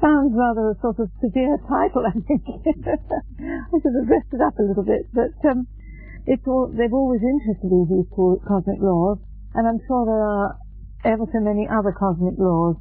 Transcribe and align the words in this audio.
sounds 0.00 0.32
rather 0.34 0.72
a 0.72 0.76
sort 0.80 0.98
of 0.98 1.08
severe 1.20 1.56
title, 1.68 2.04
I 2.10 2.16
think. 2.16 2.42
I 2.44 3.74
should 3.78 3.96
have 3.96 4.08
dressed 4.08 4.32
it 4.32 4.40
up 4.40 4.58
a 4.58 4.64
little 4.64 4.84
bit, 4.84 5.06
but 5.12 5.36
um, 5.48 5.68
it's 6.26 6.42
all, 6.46 6.72
they've 6.72 6.92
always 6.92 7.20
interested 7.22 7.68
me, 7.70 7.86
these 7.88 8.10
cosmic 8.16 8.80
laws, 8.80 9.18
and 9.54 9.68
I'm 9.68 9.80
sure 9.86 10.04
there 10.04 10.24
are 10.24 10.58
ever 11.04 11.24
so 11.32 11.40
many 11.40 11.68
other 11.68 11.92
cosmic 11.92 12.36
laws, 12.36 12.76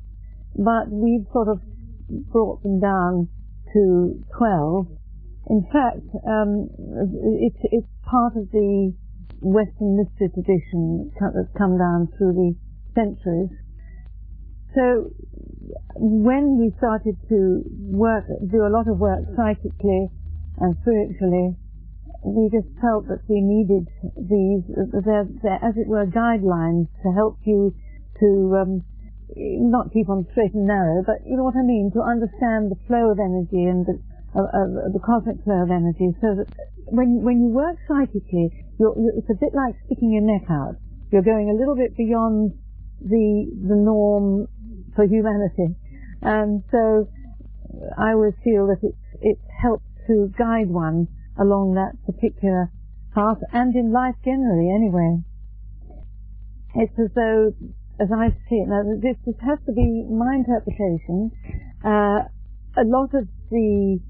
but 0.56 0.92
we've 0.92 1.28
sort 1.32 1.48
of 1.48 1.60
brought 2.32 2.64
them 2.64 2.80
down 2.80 3.30
to 3.74 4.24
12. 4.38 4.88
In 5.50 5.64
fact, 5.72 6.06
um, 6.28 6.70
it's, 7.42 7.60
it's 7.72 7.88
part 8.06 8.36
of 8.36 8.52
the 8.52 8.94
Western 9.42 9.96
mystery 9.98 10.30
tradition 10.34 11.12
that's 11.16 11.58
come 11.58 11.78
down 11.78 12.10
through 12.18 12.34
the 12.34 12.52
centuries. 12.94 13.50
So 14.76 15.10
when 15.96 16.58
we 16.58 16.74
started 16.78 17.16
to 17.30 17.62
work, 17.92 18.26
do 18.52 18.66
a 18.66 18.72
lot 18.72 18.88
of 18.88 18.98
work 18.98 19.20
psychically 19.36 20.10
and 20.60 20.76
spiritually, 20.82 21.56
we 22.24 22.50
just 22.52 22.68
felt 22.82 23.08
that 23.08 23.24
we 23.30 23.40
needed 23.40 23.88
these, 24.18 24.64
they're, 25.06 25.28
they're, 25.42 25.62
as 25.64 25.78
it 25.78 25.88
were, 25.88 26.06
guidelines 26.06 26.92
to 27.04 27.12
help 27.16 27.40
you 27.46 27.74
to 28.20 28.30
um, 28.60 28.84
not 29.36 29.94
keep 29.94 30.10
on 30.10 30.28
straight 30.32 30.54
and 30.54 30.68
narrow, 30.68 31.04
but 31.06 31.24
you 31.26 31.38
know 31.38 31.44
what 31.44 31.56
I 31.56 31.64
mean, 31.64 31.92
to 31.96 32.02
understand 32.02 32.72
the 32.72 32.80
flow 32.88 33.12
of 33.12 33.20
energy 33.20 33.64
and 33.64 33.86
the, 33.86 33.96
the 34.36 35.00
cosmic 35.00 35.44
flow 35.44 35.64
of 35.64 35.72
energy, 35.72 36.12
so 36.22 36.36
that 36.36 36.48
when 36.92 37.24
when 37.24 37.42
you 37.42 37.50
work 37.50 37.78
psychically, 37.88 38.52
you're, 38.80 38.94
you're, 38.98 39.16
it's 39.18 39.30
a 39.30 39.40
bit 39.40 39.54
like 39.54 39.76
sticking 39.86 40.12
your 40.12 40.22
neck 40.22 40.46
out. 40.50 40.76
You're 41.12 41.26
going 41.26 41.50
a 41.50 41.58
little 41.58 41.76
bit 41.76 41.98
beyond 41.98 42.54
the 43.02 43.50
the 43.68 43.76
norm 43.76 44.48
for 45.00 45.08
humanity. 45.08 45.80
And 46.22 46.62
so 46.72 47.08
I 47.98 48.12
always 48.12 48.36
feel 48.44 48.68
that 48.68 48.84
it's, 48.84 49.08
it's 49.22 49.48
helped 49.64 49.88
to 50.08 50.28
guide 50.38 50.68
one 50.68 51.08
along 51.40 51.80
that 51.80 51.96
particular 52.04 52.70
path 53.16 53.40
and 53.54 53.74
in 53.76 53.94
life 53.94 54.16
generally 54.26 54.68
anyway. 54.68 55.24
It's 56.76 56.92
as 57.00 57.16
though, 57.16 57.56
as 57.96 58.12
I 58.12 58.36
see 58.50 58.60
it, 58.60 58.68
now 58.68 58.84
this, 59.00 59.16
this 59.26 59.40
has 59.40 59.60
to 59.68 59.72
be 59.72 60.04
my 60.04 60.36
interpretation, 60.36 61.32
uh, 61.80 62.28
a 62.76 62.84
lot 62.84 63.16
of 63.16 63.24
the 63.50 64.04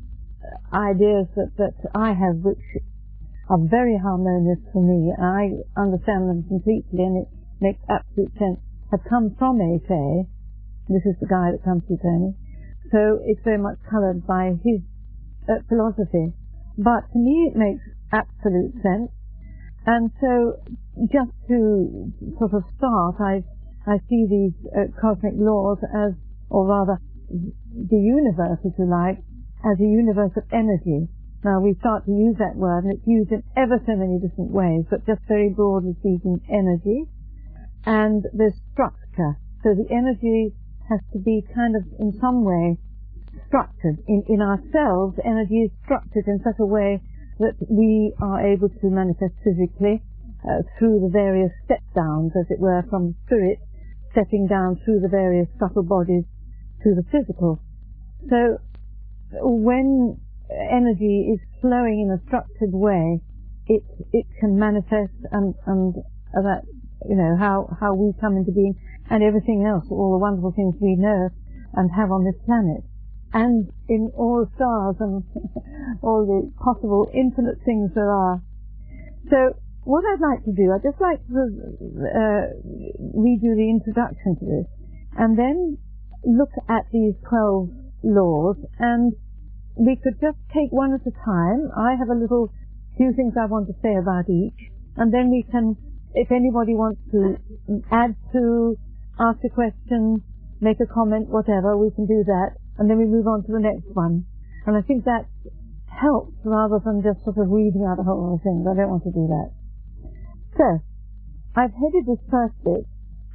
ideas 0.73 1.29
that, 1.37 1.53
that 1.61 1.77
I 1.93 2.17
have 2.17 2.41
which 2.41 2.65
are 3.47 3.61
very 3.61 3.97
harmonious 4.01 4.59
for 4.73 4.81
me, 4.81 5.13
I 5.13 5.53
understand 5.77 6.29
them 6.29 6.45
completely 6.49 7.05
and 7.05 7.21
it 7.21 7.29
makes 7.61 7.79
absolute 7.87 8.33
sense, 8.39 8.57
have 8.89 9.01
come 9.07 9.35
from 9.37 9.61
A.F.A., 9.61 10.25
this 10.89 11.05
is 11.05 11.15
the 11.21 11.29
guy 11.29 11.53
that 11.53 11.63
comes 11.63 11.83
to 11.87 11.95
Tony. 12.01 12.33
So 12.91 13.21
it's 13.25 13.41
very 13.45 13.61
much 13.61 13.77
coloured 13.89 14.25
by 14.25 14.57
his 14.65 14.81
uh, 15.45 15.61
philosophy. 15.69 16.33
But 16.77 17.05
to 17.13 17.17
me 17.17 17.53
it 17.53 17.55
makes 17.55 17.85
absolute 18.11 18.73
sense. 18.81 19.13
And 19.85 20.11
so 20.19 20.59
just 21.07 21.31
to 21.47 22.11
sort 22.37 22.53
of 22.53 22.63
start, 22.77 23.15
I, 23.21 23.45
I 23.87 23.97
see 24.09 24.25
these 24.29 24.57
uh, 24.73 24.91
cosmic 24.99 25.33
laws 25.37 25.77
as, 25.93 26.13
or 26.49 26.67
rather 26.67 26.99
the 27.29 28.01
universe, 28.01 28.59
if 28.65 28.73
you 28.77 28.89
like, 28.89 29.21
as 29.63 29.79
a 29.79 29.87
universe 29.87 30.33
of 30.35 30.43
energy. 30.51 31.07
Now 31.43 31.61
we 31.61 31.75
start 31.79 32.05
to 32.05 32.11
use 32.11 32.35
that 32.39 32.55
word 32.55 32.83
and 32.83 32.93
it's 32.97 33.07
used 33.07 33.31
in 33.31 33.43
ever 33.55 33.79
so 33.85 33.95
many 33.95 34.19
different 34.19 34.51
ways, 34.51 34.83
but 34.89 35.05
just 35.05 35.21
very 35.27 35.49
broadly 35.49 35.95
speaking, 35.99 36.41
energy. 36.49 37.05
And 37.85 38.25
there's 38.33 38.59
structure. 38.73 39.39
So 39.63 39.75
the 39.75 39.87
energy 39.91 40.51
has 40.89 40.99
to 41.13 41.19
be 41.19 41.45
kind 41.53 41.75
of 41.75 41.83
in 41.99 42.17
some 42.19 42.43
way 42.43 42.77
structured. 43.47 43.97
In, 44.07 44.23
in 44.27 44.41
ourselves, 44.41 45.17
energy 45.23 45.69
is 45.69 45.71
structured 45.85 46.27
in 46.27 46.41
such 46.43 46.59
a 46.59 46.65
way 46.65 47.01
that 47.39 47.55
we 47.69 48.13
are 48.21 48.41
able 48.45 48.69
to 48.69 48.87
manifest 48.89 49.33
physically 49.43 50.03
uh, 50.43 50.63
through 50.77 50.99
the 50.99 51.09
various 51.11 51.51
step 51.65 51.81
downs, 51.95 52.33
as 52.35 52.45
it 52.49 52.59
were, 52.59 52.83
from 52.89 53.15
spirit 53.25 53.59
stepping 54.11 54.47
down 54.47 54.79
through 54.83 54.99
the 54.99 55.07
various 55.07 55.47
subtle 55.59 55.83
bodies 55.83 56.25
to 56.83 56.95
the 56.95 57.03
physical. 57.11 57.61
So 58.29 58.57
when 59.31 60.19
energy 60.51 61.29
is 61.33 61.39
flowing 61.61 62.09
in 62.09 62.11
a 62.11 62.19
structured 62.27 62.73
way, 62.73 63.21
it 63.67 63.83
it 64.11 64.25
can 64.39 64.57
manifest 64.57 65.13
and 65.31 65.53
and 65.67 65.93
that 66.33 66.63
you 67.07 67.15
know 67.15 67.37
how 67.37 67.69
how 67.79 67.93
we 67.93 68.13
come 68.19 68.35
into 68.37 68.51
being 68.51 68.75
and 69.09 69.23
everything 69.23 69.65
else, 69.65 69.85
all 69.89 70.11
the 70.11 70.21
wonderful 70.21 70.51
things 70.51 70.75
we 70.79 70.95
know 70.95 71.29
and 71.73 71.89
have 71.95 72.11
on 72.11 72.25
this 72.25 72.37
planet. 72.45 72.83
And 73.33 73.69
in 73.87 74.11
all 74.17 74.49
stars 74.55 74.95
and 74.99 75.23
all 76.01 76.25
the 76.25 76.51
possible 76.63 77.07
infinite 77.13 77.61
things 77.65 77.91
there 77.93 78.11
are. 78.11 78.41
So 79.29 79.53
what 79.83 80.03
I'd 80.05 80.21
like 80.21 80.45
to 80.45 80.53
do, 80.53 80.73
I'd 80.73 80.85
just 80.85 81.01
like 81.01 81.21
to 81.29 81.41
uh, 81.41 82.45
read 83.13 83.39
you 83.41 83.53
the 83.55 83.69
introduction 83.69 84.37
to 84.37 84.45
this 84.45 84.67
and 85.17 85.37
then 85.37 85.77
look 86.25 86.51
at 86.67 86.85
these 86.91 87.13
12 87.29 87.69
laws 88.03 88.57
and 88.79 89.13
we 89.77 89.95
could 89.95 90.19
just 90.19 90.37
take 90.53 90.71
one 90.71 90.93
at 90.93 91.05
a 91.05 91.13
time. 91.25 91.69
I 91.77 91.95
have 91.97 92.09
a 92.09 92.19
little 92.19 92.51
few 92.97 93.13
things 93.13 93.33
I 93.39 93.45
want 93.45 93.67
to 93.67 93.75
say 93.81 93.95
about 93.95 94.29
each 94.29 94.69
and 94.97 95.13
then 95.13 95.29
we 95.29 95.45
can, 95.49 95.77
if 96.13 96.31
anybody 96.31 96.73
wants 96.73 97.01
to 97.11 97.37
add 97.91 98.15
to 98.33 98.75
ask 99.19 99.39
a 99.45 99.49
question, 99.49 100.23
make 100.61 100.79
a 100.79 100.89
comment, 100.89 101.29
whatever, 101.29 101.77
we 101.77 101.91
can 101.91 102.05
do 102.05 102.23
that, 102.25 102.57
and 102.77 102.89
then 102.89 102.97
we 102.97 103.05
move 103.05 103.27
on 103.27 103.43
to 103.45 103.51
the 103.51 103.59
next 103.59 103.85
one. 103.93 104.25
And 104.65 104.75
I 104.75 104.81
think 104.81 105.05
that 105.05 105.27
helps 105.85 106.33
rather 106.43 106.79
than 106.83 107.03
just 107.03 107.23
sort 107.23 107.37
of 107.37 107.51
reading 107.51 107.85
out 107.85 107.99
a 107.99 108.03
whole 108.03 108.19
lot 108.23 108.35
of 108.39 108.41
things. 108.41 108.65
I 108.65 108.73
don't 108.73 108.89
want 108.89 109.03
to 109.03 109.13
do 109.13 109.27
that. 109.27 109.49
So, 110.57 110.67
I've 111.55 111.73
headed 111.73 112.05
this 112.07 112.23
first 112.29 112.55
bit 112.63 112.87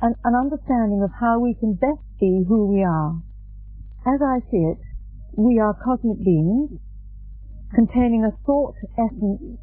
an, 0.02 0.14
an 0.24 0.34
understanding 0.34 1.02
of 1.02 1.10
how 1.20 1.38
we 1.38 1.54
can 1.54 1.74
best 1.74 2.02
be 2.20 2.44
who 2.46 2.66
we 2.66 2.82
are. 2.82 3.22
As 4.06 4.20
I 4.20 4.40
see 4.50 4.64
it, 4.74 4.78
we 5.36 5.58
are 5.58 5.74
cosmic 5.74 6.18
beings 6.24 6.78
containing 7.74 8.24
a 8.24 8.36
thought 8.46 8.74
essence 8.98 9.58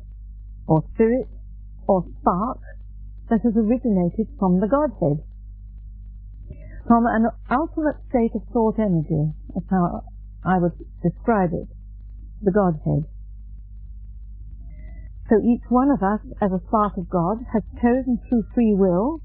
or 0.68 0.84
spirit 0.94 1.28
or 1.88 2.06
spark 2.20 2.60
that 3.32 3.42
has 3.42 3.56
originated 3.56 4.28
from 4.38 4.60
the 4.60 4.68
Godhead 4.68 5.24
from 6.92 7.08
an 7.08 7.24
ultimate 7.50 7.96
state 8.10 8.36
of 8.36 8.44
thought 8.52 8.76
energy. 8.78 9.32
That's 9.56 9.70
how 9.70 10.04
I 10.44 10.60
would 10.60 10.76
describe 11.02 11.54
it, 11.54 11.72
the 12.44 12.52
Godhead. 12.52 13.08
So 15.30 15.40
each 15.40 15.64
one 15.70 15.88
of 15.88 16.04
us, 16.04 16.20
as 16.42 16.52
a 16.52 16.60
spark 16.68 16.98
of 16.98 17.08
God, 17.08 17.40
has 17.54 17.64
chosen 17.80 18.20
through 18.28 18.44
free 18.54 18.76
will 18.76 19.22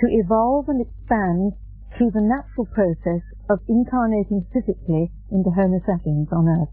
to 0.00 0.06
evolve 0.08 0.72
and 0.72 0.80
expand 0.80 1.52
through 1.92 2.12
the 2.16 2.24
natural 2.24 2.64
process 2.64 3.20
of 3.50 3.60
incarnating 3.68 4.46
physically 4.48 5.12
into 5.30 5.50
Homo 5.50 5.84
sapiens 5.84 6.28
on 6.32 6.48
earth. 6.48 6.72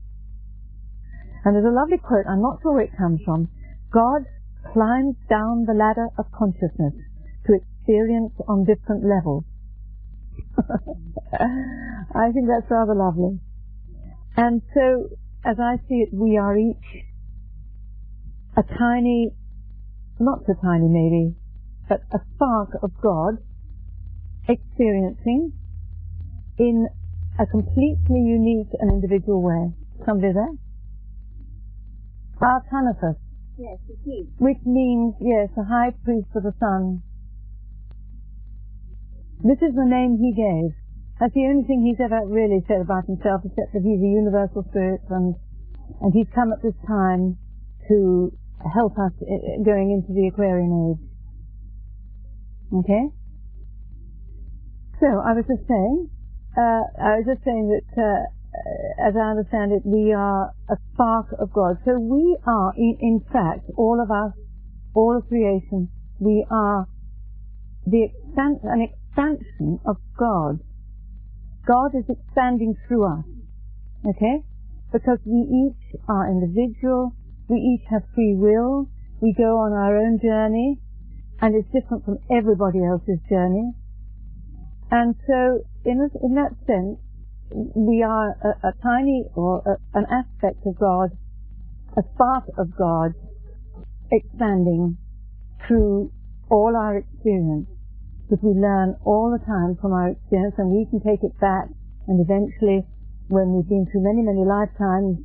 And 1.44 1.56
there's 1.56 1.68
a 1.68 1.76
lovely 1.76 1.98
quote, 1.98 2.24
I'm 2.30 2.42
not 2.42 2.60
sure 2.62 2.74
where 2.74 2.88
it 2.88 2.98
comes 2.98 3.20
from. 3.26 3.50
God 3.92 4.24
climbs 4.72 5.16
down 5.30 5.66
the 5.66 5.74
ladder 5.74 6.08
of 6.18 6.26
consciousness 6.32 6.94
to 7.46 7.54
experience 7.54 8.34
on 8.48 8.66
different 8.66 9.04
levels. 9.04 9.44
I 12.18 12.32
think 12.32 12.48
that's 12.48 12.70
rather 12.70 12.96
lovely. 12.96 13.40
And 14.38 14.62
so, 14.74 15.10
as 15.46 15.58
I 15.60 15.78
see 15.88 16.06
it, 16.06 16.10
we 16.14 16.38
are 16.38 16.58
each 16.58 17.06
a 18.58 18.64
tiny, 18.64 19.32
not 20.20 20.40
so 20.48 20.54
tiny 20.62 20.88
maybe, 20.88 21.36
but 21.90 22.02
a 22.14 22.20
spark 22.36 22.70
of 22.82 22.92
God 23.02 23.38
experiencing 24.48 25.52
in 26.58 26.88
a 27.40 27.46
completely 27.46 28.22
unique 28.22 28.72
and 28.80 28.92
individual 28.92 29.42
way. 29.42 29.74
Somebody 30.06 30.34
there? 30.34 30.56
Artanathus. 32.42 33.18
Yes, 33.58 33.80
it 33.88 34.10
is. 34.10 34.28
Which 34.38 34.60
means, 34.66 35.16
yes, 35.22 35.50
a 35.58 35.64
high 35.64 35.92
priest 36.04 36.28
of 36.36 36.44
the 36.44 36.54
sun. 36.60 37.02
This 39.44 39.60
is 39.64 39.76
the 39.76 39.88
name 39.88 40.20
he 40.20 40.36
gave. 40.36 40.76
That's 41.20 41.34
the 41.34 41.48
only 41.48 41.64
thing 41.64 41.88
he's 41.88 42.04
ever 42.04 42.28
really 42.28 42.60
said 42.68 42.82
about 42.82 43.08
himself, 43.08 43.48
except 43.48 43.72
that 43.72 43.84
he's 43.84 44.04
a 44.04 44.12
universal 44.12 44.68
spirit 44.70 45.02
and 45.10 45.36
and 46.02 46.12
he's 46.14 46.28
come 46.34 46.52
at 46.52 46.62
this 46.64 46.76
time 46.88 47.38
to 47.88 48.34
help 48.74 48.98
us 48.98 49.14
going 49.64 49.94
into 49.94 50.12
the 50.12 50.28
Aquarian 50.28 50.74
age. 50.92 51.04
Okay? 52.74 53.06
So, 55.00 55.08
I 55.22 55.38
was 55.38 55.46
just 55.48 55.68
saying, 55.68 56.10
uh, 56.58 56.84
I 56.98 57.22
was 57.22 57.26
just 57.30 57.44
saying 57.46 57.70
that, 57.70 57.88
uh, 58.02 58.24
as 59.00 59.14
I 59.16 59.32
understand 59.32 59.72
it, 59.72 59.82
we 59.86 60.14
are 60.14 60.52
a 60.70 60.78
spark 60.94 61.28
of 61.40 61.52
God. 61.54 61.78
So 61.86 62.00
we 62.00 62.38
are, 62.46 62.74
in, 62.78 62.98
in 63.02 63.26
fact, 63.32 63.70
all 63.78 64.02
of 64.02 64.10
us, 64.12 64.34
all 64.94 65.18
of 65.18 65.28
creation, 65.28 65.90
we 66.20 66.46
are 66.50 66.88
the 67.86 68.04
extent, 68.04 68.60
an 68.64 68.82
expansion 68.82 69.80
of 69.86 69.98
God. 70.18 70.60
God 71.68 71.92
is 71.96 72.06
expanding 72.10 72.76
through 72.88 73.06
us. 73.06 73.26
Okay? 74.08 74.44
Because 74.92 75.20
we 75.26 75.42
each 75.42 76.00
are 76.08 76.30
individual, 76.30 77.16
we 77.50 77.58
each 77.58 77.86
have 77.90 78.04
free 78.14 78.36
will, 78.36 78.88
we 79.22 79.34
go 79.38 79.58
on 79.58 79.74
our 79.74 79.98
own 79.98 80.20
journey, 80.22 80.80
and 81.42 81.56
it's 81.56 81.68
different 81.72 82.06
from 82.06 82.18
everybody 82.32 82.84
else's 82.84 83.20
journey. 83.30 83.74
And 84.92 85.16
so, 85.28 85.66
in, 85.84 86.00
a, 86.00 86.26
in 86.26 86.36
that 86.36 86.54
sense, 86.66 87.00
we 87.52 88.04
are 88.04 88.32
a, 88.44 88.70
a 88.70 88.74
tiny 88.82 89.26
or 89.36 89.62
a, 89.66 89.98
an 89.98 90.06
aspect 90.10 90.66
of 90.66 90.80
God, 90.80 91.12
a 91.98 92.04
part 92.18 92.46
of 92.58 92.76
God, 92.78 93.14
expanding 94.12 94.98
through 95.68 96.12
all 96.50 96.76
our 96.76 96.98
experience. 96.98 97.68
Because 98.26 98.44
we 98.44 98.60
learn 98.60 98.98
all 99.06 99.30
the 99.30 99.44
time 99.46 99.78
from 99.80 99.94
our 99.94 100.10
experience 100.10 100.56
and 100.58 100.72
we 100.72 100.88
can 100.90 101.00
take 101.00 101.22
it 101.22 101.38
back 101.40 101.70
and 102.08 102.20
eventually 102.22 102.86
when 103.28 103.54
we've 103.54 103.70
been 103.70 103.86
through 103.92 104.02
many, 104.02 104.22
many 104.22 104.46
lifetimes 104.46 105.18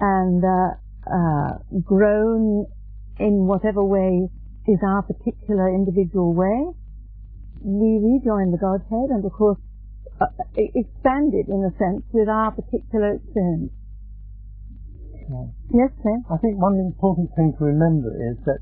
and 0.00 0.44
uh, 0.44 0.76
uh, 1.08 1.58
grown 1.84 2.66
in 3.18 3.46
whatever 3.46 3.84
way 3.84 4.28
is 4.66 4.78
our 4.82 5.02
particular 5.02 5.68
individual 5.68 6.32
way, 6.34 6.72
we 7.60 8.00
rejoin 8.00 8.52
the 8.52 8.58
Godhead 8.60 9.08
and 9.08 9.24
of 9.24 9.32
course 9.32 9.58
Uh, 10.20 10.26
expanded 10.54 11.48
in 11.48 11.64
a 11.66 11.72
sense 11.76 12.04
with 12.12 12.28
our 12.28 12.52
particular 12.52 13.14
experience. 13.14 13.72
Yes, 15.72 15.90
sir. 16.02 16.16
I 16.30 16.36
think 16.38 16.60
one 16.60 16.78
important 16.78 17.34
thing 17.34 17.54
to 17.58 17.64
remember 17.64 18.14
is 18.14 18.38
that 18.46 18.60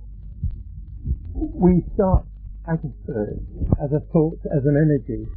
we 1.35 1.85
start 1.95 2.25
as 2.65 2.79
a 2.81 2.93
spirit, 3.03 3.43
as 3.83 3.93
a 3.93 4.01
thought, 4.13 4.39
as 4.49 4.65
an 4.65 4.77
energy, 4.81 5.29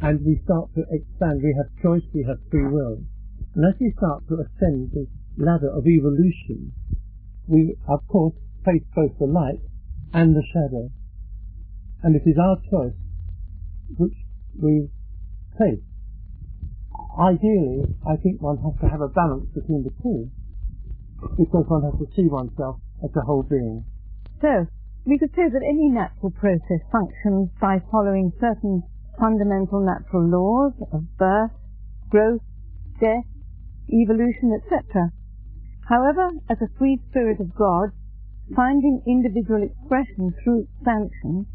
and 0.00 0.24
we 0.26 0.40
start 0.44 0.74
to 0.74 0.82
expand. 0.90 1.42
We 1.42 1.54
have 1.54 1.70
choice, 1.82 2.02
we 2.12 2.24
have 2.26 2.38
free 2.50 2.66
will. 2.66 2.98
And 3.54 3.64
as 3.64 3.78
we 3.78 3.92
start 3.96 4.26
to 4.28 4.42
ascend 4.42 4.90
the 4.90 5.06
ladder 5.36 5.70
of 5.70 5.86
evolution, 5.86 6.72
we, 7.46 7.76
of 7.86 8.00
course, 8.08 8.34
face 8.64 8.82
both 8.96 9.16
the 9.20 9.26
light 9.26 9.60
and 10.12 10.34
the 10.34 10.42
shadow. 10.52 10.90
And 12.02 12.16
it 12.16 12.26
is 12.26 12.36
our 12.38 12.56
choice 12.70 12.98
which 13.98 14.16
we 14.60 14.88
take. 15.58 15.82
Ideally, 17.18 17.86
I 18.06 18.16
think 18.16 18.42
one 18.42 18.58
has 18.58 18.74
to 18.80 18.88
have 18.88 19.00
a 19.00 19.08
balance 19.08 19.46
between 19.54 19.84
the 19.84 19.94
two, 20.02 20.30
because 21.38 21.64
one 21.68 21.82
has 21.82 21.94
to 21.98 22.06
see 22.14 22.26
oneself 22.26 22.80
as 23.02 23.10
a 23.16 23.22
whole 23.22 23.42
being. 23.42 23.84
So, 24.40 24.66
we 25.06 25.18
could 25.18 25.30
say 25.36 25.48
that 25.48 25.62
any 25.62 25.88
natural 25.90 26.30
process 26.30 26.80
functions 26.90 27.50
by 27.60 27.82
following 27.90 28.32
certain 28.40 28.82
fundamental 29.18 29.80
natural 29.80 30.26
laws 30.26 30.72
of 30.92 31.04
birth, 31.18 31.52
growth, 32.08 32.42
death, 33.00 33.24
evolution, 33.92 34.58
etc. 34.58 35.10
However, 35.88 36.30
as 36.48 36.58
a 36.62 36.72
free 36.78 36.98
spirit 37.10 37.38
of 37.40 37.54
God, 37.54 37.92
finding 38.56 39.02
individual 39.06 39.62
expression 39.62 40.34
through 40.42 40.66
expansion, 40.66 41.46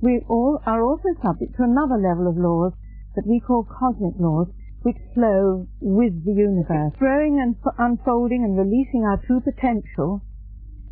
we 0.00 0.22
all 0.28 0.60
are 0.66 0.82
also 0.82 1.08
subject 1.22 1.56
to 1.56 1.64
another 1.64 1.96
level 1.96 2.28
of 2.28 2.36
laws 2.36 2.72
that 3.14 3.26
we 3.26 3.40
call 3.40 3.64
cosmic 3.64 4.14
laws, 4.18 4.48
which 4.82 4.98
flow 5.14 5.66
with 5.80 6.24
the 6.24 6.32
universe. 6.32 6.92
Growing 6.98 7.40
and 7.40 7.56
unfolding 7.78 8.44
and 8.44 8.58
releasing 8.58 9.04
our 9.04 9.16
true 9.26 9.40
potential 9.40 10.22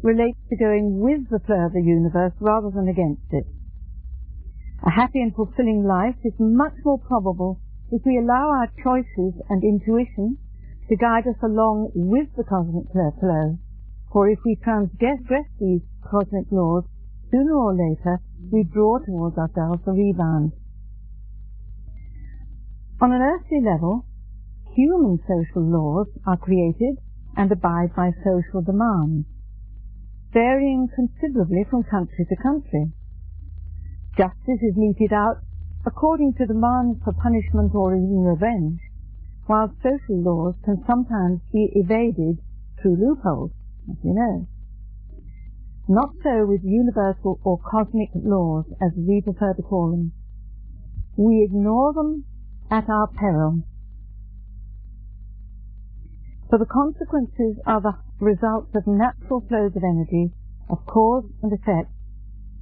relates 0.02 0.38
to 0.48 0.56
going 0.56 0.98
with 0.98 1.28
the 1.30 1.40
flow 1.46 1.66
of 1.66 1.72
the 1.72 1.82
universe 1.82 2.32
rather 2.40 2.70
than 2.70 2.88
against 2.88 3.28
it. 3.30 3.46
A 4.84 4.90
happy 4.90 5.20
and 5.20 5.34
fulfilling 5.34 5.84
life 5.84 6.16
is 6.24 6.32
much 6.40 6.74
more 6.84 6.98
probable 6.98 7.60
if 7.92 8.02
we 8.04 8.18
allow 8.18 8.50
our 8.50 8.72
choices 8.82 9.34
and 9.48 9.62
intuition 9.62 10.38
to 10.88 10.96
guide 10.96 11.26
us 11.28 11.40
along 11.42 11.92
with 11.94 12.26
the 12.36 12.42
cosmic 12.44 12.90
flow. 12.90 13.58
For 14.10 14.28
if 14.28 14.40
we 14.44 14.56
transgress 14.56 15.46
these 15.60 15.82
cosmic 16.02 16.50
laws, 16.50 16.84
sooner 17.30 17.54
or 17.54 17.72
later 17.72 18.20
we 18.50 18.64
draw 18.64 18.98
towards 18.98 19.38
ourselves 19.38 19.82
a 19.86 19.92
rebound. 19.92 20.52
On 23.02 23.10
an 23.10 23.20
earthly 23.20 23.60
level, 23.60 24.06
human 24.76 25.18
social 25.26 25.60
laws 25.60 26.06
are 26.24 26.36
created 26.36 26.98
and 27.36 27.50
abide 27.50 27.96
by 27.96 28.12
social 28.22 28.62
demands 28.62 29.26
varying 30.32 30.88
considerably 30.94 31.66
from 31.68 31.82
country 31.82 32.24
to 32.24 32.36
country. 32.36 32.92
Justice 34.16 34.62
is 34.62 34.76
meted 34.76 35.12
out 35.12 35.42
according 35.84 36.34
to 36.34 36.46
demands 36.46 37.02
for 37.02 37.12
punishment 37.12 37.74
or 37.74 37.96
even 37.96 38.22
revenge, 38.22 38.78
while 39.46 39.74
social 39.82 40.22
laws 40.22 40.54
can 40.64 40.78
sometimes 40.86 41.40
be 41.52 41.72
evaded 41.74 42.38
through 42.80 42.96
loopholes, 42.96 43.50
as 43.90 43.96
you 44.04 44.14
know. 44.14 44.46
Not 45.88 46.14
so 46.22 46.46
with 46.46 46.62
universal 46.62 47.40
or 47.42 47.58
cosmic 47.58 48.10
laws, 48.14 48.66
as 48.80 48.92
we 48.96 49.20
prefer 49.20 49.54
to 49.54 49.62
call 49.62 49.90
them. 49.90 50.12
We 51.16 51.42
ignore 51.42 51.92
them 51.92 52.26
at 52.72 52.88
our 52.88 53.06
peril. 53.06 53.60
For 56.48 56.58
the 56.58 56.64
consequences 56.64 57.60
are 57.66 57.80
the 57.80 58.00
results 58.18 58.72
of 58.74 58.86
natural 58.86 59.44
flows 59.46 59.76
of 59.76 59.84
energy, 59.84 60.32
of 60.70 60.84
cause 60.86 61.28
and 61.42 61.52
effect, 61.52 61.92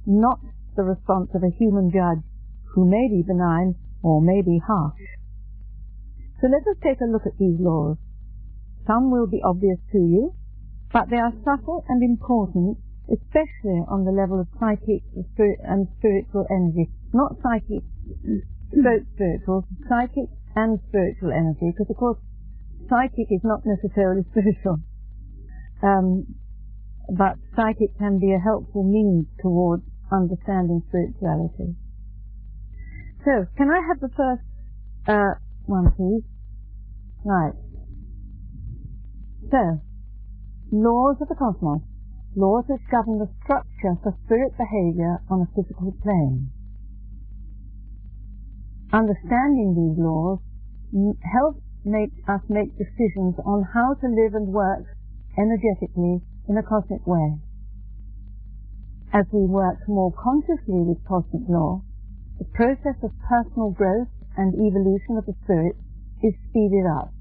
not 0.05 0.39
the 0.75 0.83
response 0.83 1.31
of 1.33 1.43
a 1.43 1.55
human 1.55 1.91
judge 1.91 2.23
who 2.75 2.83
may 2.83 3.07
be 3.07 3.23
benign 3.23 3.75
or 4.03 4.21
may 4.21 4.41
be 4.41 4.59
harsh. 4.59 4.99
So 6.41 6.47
let 6.47 6.67
us 6.67 6.79
take 6.83 6.99
a 6.99 7.11
look 7.11 7.23
at 7.25 7.37
these 7.39 7.59
laws. 7.59 7.97
Some 8.87 9.11
will 9.11 9.27
be 9.27 9.41
obvious 9.43 9.79
to 9.91 9.99
you, 9.99 10.33
but 10.91 11.09
they 11.09 11.17
are 11.17 11.33
subtle 11.45 11.85
and 11.87 12.03
important, 12.03 12.79
especially 13.07 13.83
on 13.87 14.03
the 14.03 14.11
level 14.11 14.39
of 14.41 14.47
psychic 14.59 15.03
and 15.15 15.87
spiritual 15.99 16.47
energy. 16.49 16.89
Not 17.13 17.37
psychic, 17.43 17.83
stroke 18.71 19.03
spiritual, 19.13 19.67
psychic 19.87 20.29
and 20.55 20.79
spiritual 20.87 21.31
energy, 21.31 21.71
because 21.71 21.89
of 21.89 21.97
course 21.97 22.17
psychic 22.89 23.27
is 23.31 23.41
not 23.43 23.61
necessarily 23.65 24.23
spiritual. 24.31 24.79
Um, 25.83 26.25
but 27.09 27.35
psychic 27.55 27.97
can 27.97 28.19
be 28.19 28.33
a 28.33 28.39
helpful 28.39 28.83
means 28.83 29.27
towards 29.41 29.83
understanding 30.11 30.83
spirituality. 30.87 31.75
So, 33.25 33.47
can 33.57 33.69
I 33.69 33.81
have 33.87 33.99
the 33.99 34.09
first 34.15 34.43
uh, 35.07 35.39
one, 35.65 35.91
please? 35.95 36.23
Right. 37.23 37.53
So, 39.51 39.81
laws 40.71 41.17
of 41.21 41.27
the 41.27 41.35
cosmos, 41.35 41.81
laws 42.35 42.65
which 42.67 42.81
govern 42.89 43.19
the 43.19 43.29
structure 43.43 43.99
for 44.01 44.17
spirit 44.25 44.53
behavior 44.57 45.21
on 45.29 45.41
a 45.41 45.51
physical 45.55 45.93
plane. 46.01 46.51
Understanding 48.93 49.71
these 49.71 50.03
laws 50.03 50.39
helps 51.23 51.63
make 51.85 52.11
us 52.27 52.41
make 52.49 52.77
decisions 52.77 53.35
on 53.45 53.63
how 53.73 53.95
to 53.95 54.07
live 54.07 54.35
and 54.35 54.51
work 54.51 54.83
energetically 55.37 56.21
in 56.49 56.57
a 56.57 56.63
cosmic 56.63 57.07
way. 57.07 57.39
As 59.13 59.25
we 59.31 59.47
work 59.47 59.79
more 59.87 60.11
consciously 60.11 60.83
with 60.83 61.03
cosmic 61.07 61.47
law, 61.47 61.83
the 62.37 62.45
process 62.45 62.99
of 63.03 63.11
personal 63.27 63.71
growth 63.71 64.11
and 64.35 64.53
evolution 64.55 65.15
of 65.17 65.25
the 65.25 65.35
spirit 65.43 65.75
is 66.23 66.33
speeded 66.49 66.85
up. 66.85 67.13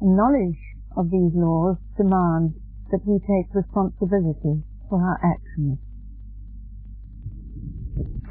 Knowledge 0.00 0.60
of 0.96 1.10
these 1.10 1.32
laws 1.34 1.76
demands 1.96 2.54
that 2.90 3.04
we 3.04 3.18
take 3.20 3.52
responsibility 3.54 4.64
for 4.88 5.00
our 5.00 5.20
actions. 5.24 5.78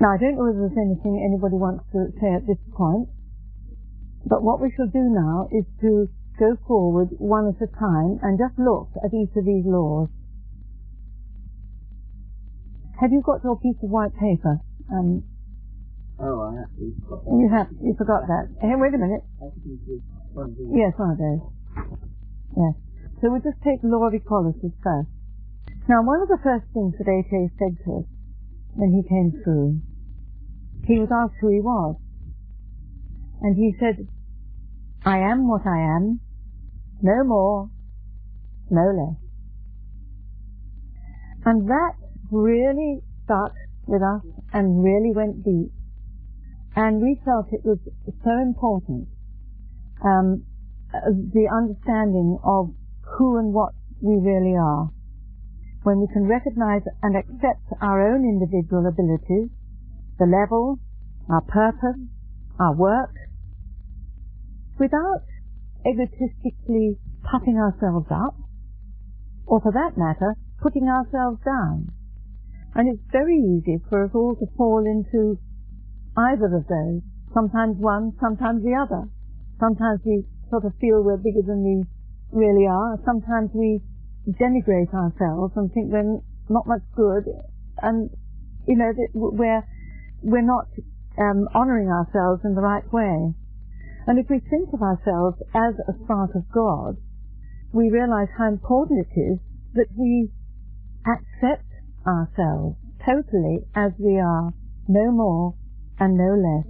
Now, 0.03 0.11
I 0.11 0.19
don't 0.19 0.35
know 0.35 0.51
whether 0.51 0.67
there's 0.67 0.75
anything 0.75 1.15
anybody 1.15 1.55
wants 1.55 1.87
to 1.95 2.11
say 2.19 2.35
at 2.35 2.43
this 2.43 2.59
point, 2.75 3.07
but 4.27 4.43
what 4.43 4.59
we 4.59 4.67
shall 4.75 4.91
do 4.91 4.99
now 4.99 5.47
is 5.47 5.63
to 5.79 6.11
go 6.35 6.59
forward 6.67 7.15
one 7.23 7.47
at 7.47 7.63
a 7.63 7.71
time 7.71 8.19
and 8.19 8.35
just 8.35 8.59
look 8.59 8.91
at 8.99 9.15
each 9.15 9.31
of 9.39 9.47
these 9.47 9.63
laws. 9.63 10.11
Have 12.99 13.15
you 13.15 13.23
got 13.23 13.47
your 13.47 13.55
piece 13.55 13.79
of 13.79 13.87
white 13.87 14.11
paper? 14.19 14.59
Um, 14.91 15.23
oh, 16.19 16.51
I 16.51 16.67
actually 16.67 16.99
forgot 17.07 17.23
You 17.39 17.47
have. 17.47 17.67
You 17.79 17.95
forgot 17.95 18.27
that. 18.27 18.51
Hey, 18.59 18.75
wait 18.75 18.91
a 18.91 18.99
minute. 18.99 19.23
Yes, 20.67 20.99
one 20.99 21.15
of 21.15 21.19
those. 21.23 21.47
Yes. 22.59 22.75
So 23.23 23.31
we'll 23.31 23.39
just 23.39 23.63
take 23.63 23.79
law 23.87 24.03
of 24.03 24.13
equality 24.13 24.67
first. 24.83 25.07
Now, 25.87 26.03
one 26.03 26.19
of 26.19 26.27
the 26.27 26.43
first 26.43 26.67
things 26.75 26.91
that 26.99 27.07
A.J. 27.07 27.55
said 27.55 27.79
to 27.87 28.03
us 28.03 28.07
when 28.75 28.91
he 28.91 29.07
came 29.07 29.31
through, 29.43 29.79
he 30.85 30.99
was 30.99 31.09
asked 31.11 31.39
who 31.39 31.49
he 31.49 31.61
was. 31.61 31.95
And 33.41 33.55
he 33.55 33.75
said, 33.79 34.07
I 35.05 35.17
am 35.19 35.47
what 35.47 35.65
I 35.65 35.79
am, 35.95 36.19
no 37.01 37.23
more, 37.23 37.69
no 38.69 38.87
less. 38.91 39.19
And 41.45 41.67
that 41.67 41.95
really 42.31 43.01
stuck 43.25 43.53
with 43.85 44.01
us 44.01 44.23
and 44.53 44.83
really 44.83 45.11
went 45.13 45.43
deep. 45.43 45.71
And 46.75 47.01
we 47.01 47.19
felt 47.25 47.47
it 47.51 47.65
was 47.65 47.79
so 48.23 48.31
important, 48.41 49.07
um, 50.03 50.45
the 50.93 51.47
understanding 51.51 52.39
of 52.43 52.73
who 53.17 53.37
and 53.37 53.53
what 53.53 53.73
we 54.01 54.15
really 54.15 54.55
are. 54.57 54.89
When 55.83 55.99
we 55.99 56.07
can 56.07 56.25
recognize 56.25 56.81
and 57.03 57.17
accept 57.17 57.67
our 57.81 58.15
own 58.15 58.23
individual 58.23 58.87
abilities, 58.87 59.49
the 60.19 60.25
level, 60.25 60.79
our 61.29 61.41
purpose, 61.41 61.99
our 62.59 62.75
work, 62.75 63.15
without 64.79 65.23
egotistically 65.85 66.97
puffing 67.23 67.57
ourselves 67.57 68.07
up, 68.11 68.35
or 69.45 69.59
for 69.61 69.71
that 69.71 69.97
matter, 69.97 70.35
putting 70.61 70.87
ourselves 70.87 71.39
down. 71.43 71.91
And 72.75 72.89
it's 72.89 73.03
very 73.11 73.37
easy 73.37 73.77
for 73.89 74.05
us 74.05 74.11
all 74.15 74.35
to 74.35 74.47
fall 74.57 74.83
into 74.85 75.37
either 76.17 76.45
of 76.45 76.67
those. 76.67 77.01
Sometimes 77.33 77.77
one, 77.77 78.13
sometimes 78.21 78.63
the 78.63 78.73
other. 78.73 79.09
Sometimes 79.59 79.99
we 80.05 80.25
sort 80.49 80.65
of 80.65 80.73
feel 80.79 81.03
we're 81.03 81.17
bigger 81.17 81.41
than 81.45 81.63
we 81.63 81.83
really 82.31 82.65
are. 82.65 82.97
Sometimes 83.05 83.51
we 83.53 83.81
denigrate 84.27 84.93
ourselves 84.93 85.53
and 85.55 85.71
think 85.73 85.91
we're 85.91 86.21
not 86.49 86.65
much 86.67 86.81
good. 86.95 87.25
And, 87.81 88.09
you 88.67 88.77
know, 88.77 88.91
we're, 89.13 89.63
we're 90.23 90.41
not 90.41 90.67
um, 91.19 91.47
honouring 91.53 91.89
ourselves 91.89 92.41
in 92.43 92.55
the 92.55 92.61
right 92.61 92.87
way. 92.91 93.33
And 94.07 94.19
if 94.19 94.27
we 94.29 94.39
think 94.39 94.73
of 94.73 94.81
ourselves 94.81 95.37
as 95.53 95.75
a 95.87 95.93
spark 96.03 96.31
of 96.35 96.43
God, 96.53 96.97
we 97.71 97.89
realize 97.89 98.27
how 98.37 98.47
important 98.47 99.07
it 99.07 99.19
is 99.19 99.39
that 99.73 99.87
we 99.95 100.29
accept 101.05 101.67
ourselves 102.05 102.77
totally 103.05 103.59
as 103.75 103.91
we 103.99 104.19
are, 104.19 104.53
no 104.87 105.11
more 105.11 105.55
and 105.99 106.17
no 106.17 106.35
less. 106.35 106.67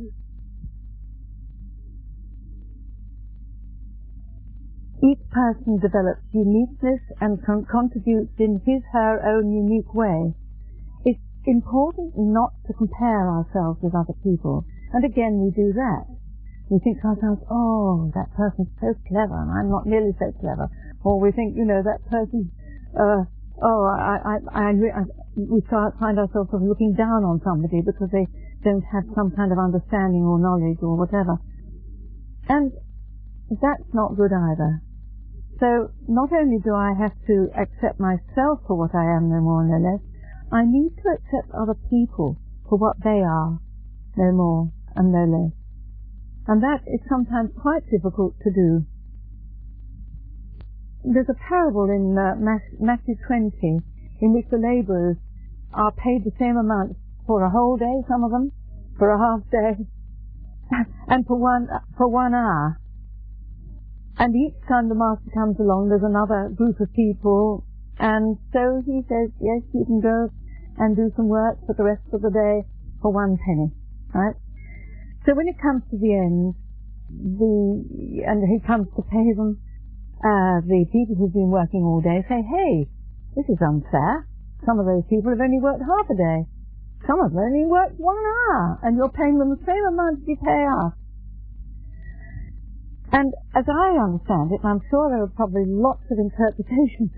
Each 5.03 5.19
person 5.31 5.79
develops 5.79 6.23
uniqueness 6.31 7.01
and 7.19 7.43
con- 7.45 7.65
contributes 7.69 8.33
in 8.39 8.61
his 8.65 8.83
her 8.93 9.19
own 9.25 9.51
unique 9.51 9.93
way. 9.93 10.33
Important 11.45 12.13
not 12.15 12.53
to 12.67 12.73
compare 12.73 13.27
ourselves 13.27 13.79
with 13.83 13.93
other 13.93 14.15
people. 14.23 14.65
And 14.93 15.03
again, 15.03 15.43
we 15.43 15.51
do 15.51 15.73
that. 15.73 16.07
We 16.69 16.79
think 16.79 17.01
to 17.01 17.07
ourselves, 17.11 17.43
oh, 17.51 18.11
that 18.15 18.31
person's 18.35 18.71
so 18.79 18.95
clever 19.07 19.35
and 19.35 19.51
I'm 19.51 19.69
not 19.69 19.85
nearly 19.85 20.15
so 20.17 20.31
clever. 20.39 20.71
Or 21.03 21.19
we 21.19 21.31
think, 21.31 21.55
you 21.57 21.65
know, 21.65 21.83
that 21.83 21.99
person, 22.09 22.49
uh, 22.95 23.27
oh, 23.59 23.81
I, 23.91 24.17
I, 24.23 24.35
I, 24.55 24.67
I, 24.71 25.03
we 25.35 25.59
start, 25.67 25.99
find 25.99 26.17
ourselves 26.17 26.49
sort 26.51 26.63
of 26.63 26.67
looking 26.67 26.95
down 26.95 27.27
on 27.27 27.41
somebody 27.43 27.83
because 27.83 28.07
they 28.11 28.25
don't 28.63 28.85
have 28.95 29.03
some 29.13 29.35
kind 29.35 29.51
of 29.51 29.59
understanding 29.59 30.23
or 30.23 30.39
knowledge 30.39 30.79
or 30.79 30.95
whatever. 30.95 31.35
And 32.47 32.71
that's 33.51 33.91
not 33.93 34.15
good 34.15 34.31
either. 34.31 34.81
So 35.59 35.91
not 36.07 36.31
only 36.31 36.59
do 36.63 36.73
I 36.73 36.95
have 36.95 37.13
to 37.27 37.51
accept 37.59 37.99
myself 37.99 38.63
for 38.67 38.79
what 38.79 38.95
I 38.95 39.03
am, 39.15 39.29
no 39.29 39.43
more, 39.43 39.63
no 39.67 39.79
less, 39.79 40.01
I 40.51 40.65
need 40.65 40.95
to 40.97 41.09
accept 41.09 41.53
other 41.53 41.75
people 41.89 42.37
for 42.69 42.77
what 42.77 42.97
they 43.03 43.21
are, 43.21 43.59
no 44.17 44.31
more 44.31 44.71
and 44.95 45.11
no 45.11 45.25
less. 45.25 45.53
And 46.47 46.61
that 46.61 46.81
is 46.87 46.99
sometimes 47.09 47.51
quite 47.59 47.89
difficult 47.89 48.35
to 48.43 48.51
do. 48.51 48.85
There's 51.03 51.29
a 51.29 51.47
parable 51.49 51.89
in 51.89 52.17
uh, 52.17 52.35
Matthew 52.79 53.15
20 53.27 53.79
in 54.21 54.33
which 54.33 54.45
the 54.49 54.57
labourers 54.57 55.17
are 55.73 55.91
paid 55.91 56.23
the 56.23 56.31
same 56.39 56.57
amount 56.57 56.97
for 57.25 57.43
a 57.43 57.49
whole 57.49 57.77
day, 57.77 58.03
some 58.07 58.23
of 58.23 58.31
them, 58.31 58.51
for 58.97 59.11
a 59.11 59.17
half 59.17 59.49
day, 59.49 59.85
and 61.07 61.25
for 61.25 61.37
one, 61.37 61.67
for 61.97 62.07
one 62.07 62.33
hour. 62.33 62.79
And 64.17 64.35
each 64.35 64.55
time 64.67 64.89
the 64.89 64.95
master 64.95 65.29
comes 65.33 65.59
along, 65.59 65.89
there's 65.89 66.03
another 66.03 66.49
group 66.55 66.79
of 66.79 66.93
people, 66.93 67.65
and 67.99 68.37
so 68.51 68.81
he 68.85 69.01
says, 69.07 69.29
yes, 69.39 69.61
you 69.73 69.85
can 69.85 70.01
go 70.01 70.29
and 70.77 70.95
do 70.95 71.11
some 71.15 71.27
work 71.27 71.59
for 71.65 71.75
the 71.77 71.83
rest 71.83 72.01
of 72.11 72.21
the 72.21 72.33
day 72.33 72.67
for 73.01 73.11
one 73.11 73.37
penny, 73.37 73.69
right? 74.13 74.35
So 75.25 75.35
when 75.35 75.47
it 75.47 75.61
comes 75.61 75.83
to 75.91 75.97
the 75.97 76.13
end, 76.13 76.55
the, 77.13 78.23
and 78.25 78.41
he 78.49 78.59
comes 78.65 78.87
to 78.97 79.01
pay 79.03 79.33
them, 79.37 79.61
uh, 80.19 80.65
the 80.65 80.85
people 80.91 81.15
who've 81.15 81.33
been 81.33 81.51
working 81.51 81.83
all 81.83 82.01
day 82.01 82.25
say, 82.27 82.41
hey, 82.41 82.89
this 83.35 83.45
is 83.49 83.61
unfair. 83.61 84.27
Some 84.65 84.79
of 84.79 84.85
those 84.85 85.03
people 85.09 85.29
have 85.29 85.41
only 85.41 85.59
worked 85.59 85.83
half 85.83 86.09
a 86.09 86.17
day. 86.17 86.47
Some 87.05 87.19
of 87.19 87.31
them 87.31 87.43
only 87.43 87.67
worked 87.67 87.99
one 87.99 88.17
hour, 88.17 88.79
and 88.81 88.95
you're 88.95 89.11
paying 89.11 89.37
them 89.37 89.51
the 89.51 89.63
same 89.67 89.83
amount 89.85 90.23
as 90.23 90.27
you 90.27 90.37
pay 90.39 90.63
us. 90.65 90.93
And 93.11 93.33
as 93.53 93.65
I 93.67 93.99
understand 93.99 94.51
it, 94.55 94.63
and 94.63 94.79
I'm 94.79 94.81
sure 94.89 95.11
there 95.11 95.21
are 95.21 95.35
probably 95.35 95.67
lots 95.67 96.07
of 96.09 96.17
interpretations 96.17 97.11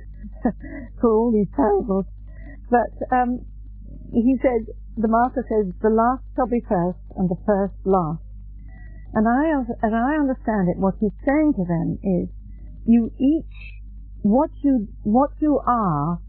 for 1.01 1.09
all 1.13 1.31
these 1.31 1.49
parables, 1.55 2.05
but 2.69 2.93
um, 3.11 3.45
he 4.11 4.37
said, 4.41 4.69
the 4.97 5.07
master 5.07 5.43
says, 5.47 5.73
the 5.81 5.89
last 5.89 6.23
shall 6.35 6.47
be 6.47 6.61
first, 6.63 7.01
and 7.17 7.29
the 7.29 7.39
first 7.45 7.75
last. 7.83 8.23
And 9.13 9.27
I, 9.27 9.59
as 9.59 9.93
I 9.93 10.15
understand 10.19 10.69
it, 10.69 10.77
what 10.77 10.95
he's 10.99 11.15
saying 11.25 11.53
to 11.55 11.65
them 11.67 11.99
is, 12.03 12.27
you 12.85 13.11
each, 13.19 13.55
what 14.21 14.49
you, 14.63 14.87
what 15.03 15.31
you 15.39 15.59
are 15.65 16.19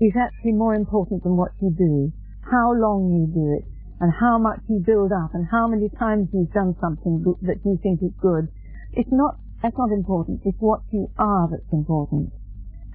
is 0.00 0.12
actually 0.16 0.52
more 0.52 0.74
important 0.74 1.22
than 1.22 1.36
what 1.36 1.52
you 1.60 1.70
do. 1.76 2.12
How 2.50 2.72
long 2.72 3.12
you 3.12 3.28
do 3.28 3.52
it, 3.56 3.64
and 4.00 4.12
how 4.12 4.38
much 4.38 4.60
you 4.68 4.80
build 4.84 5.12
up, 5.12 5.34
and 5.34 5.46
how 5.50 5.68
many 5.68 5.88
times 5.98 6.28
you've 6.32 6.52
done 6.52 6.74
something 6.80 7.24
that 7.42 7.60
you 7.64 7.78
think 7.82 8.02
is 8.02 8.12
good. 8.20 8.48
It's 8.92 9.12
not, 9.12 9.36
that's 9.62 9.76
not 9.76 9.92
important. 9.92 10.40
It's 10.44 10.58
what 10.58 10.80
you 10.90 11.10
are 11.18 11.48
that's 11.50 11.72
important. 11.72 12.32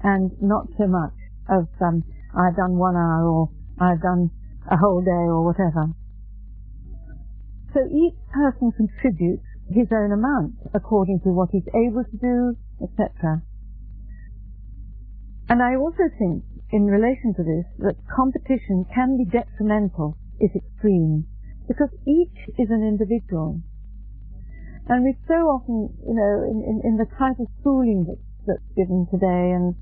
And 0.05 0.29
not 0.37 0.69
so 0.77 0.85
much 0.85 1.17
of, 1.49 1.65
um, 1.81 2.05
I've 2.37 2.55
done 2.55 2.77
one 2.77 2.93
hour 2.93 3.25
or 3.25 3.49
I've 3.81 4.01
done 4.05 4.29
a 4.69 4.77
whole 4.77 5.01
day 5.01 5.25
or 5.25 5.41
whatever. 5.41 5.89
So 7.73 7.81
each 7.89 8.13
person 8.29 8.69
contributes 8.71 9.49
his 9.73 9.89
own 9.89 10.13
amount 10.13 10.61
according 10.77 11.21
to 11.25 11.33
what 11.33 11.49
he's 11.51 11.65
able 11.73 12.05
to 12.05 12.17
do, 12.21 12.53
etc. 12.85 13.41
And 15.49 15.61
I 15.61 15.73
also 15.75 16.05
think, 16.19 16.45
in 16.69 16.85
relation 16.85 17.33
to 17.37 17.43
this, 17.43 17.65
that 17.79 17.97
competition 18.05 18.85
can 18.93 19.17
be 19.17 19.25
detrimental 19.25 20.17
if 20.39 20.53
extreme, 20.55 21.25
because 21.67 21.89
each 22.05 22.37
is 22.61 22.69
an 22.69 22.85
individual. 22.85 23.59
And 24.87 25.03
we 25.03 25.17
so 25.27 25.49
often, 25.49 25.89
you 26.05 26.13
know, 26.13 26.45
in, 26.45 26.61
in, 26.61 26.93
in 26.93 26.97
the 26.97 27.09
type 27.17 27.39
of 27.39 27.47
schooling 27.59 28.05
that's, 28.05 28.21
that's 28.45 28.69
given 28.77 29.07
today, 29.09 29.49
and 29.49 29.73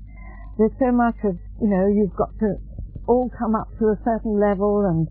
there's 0.58 0.74
so 0.78 0.92
much 0.92 1.16
of, 1.24 1.38
you 1.60 1.68
know, 1.68 1.86
you've 1.86 2.14
got 2.16 2.30
to 2.40 2.56
all 3.06 3.30
come 3.38 3.54
up 3.54 3.68
to 3.78 3.86
a 3.92 3.98
certain 4.04 4.40
level, 4.40 4.84
and 4.86 5.08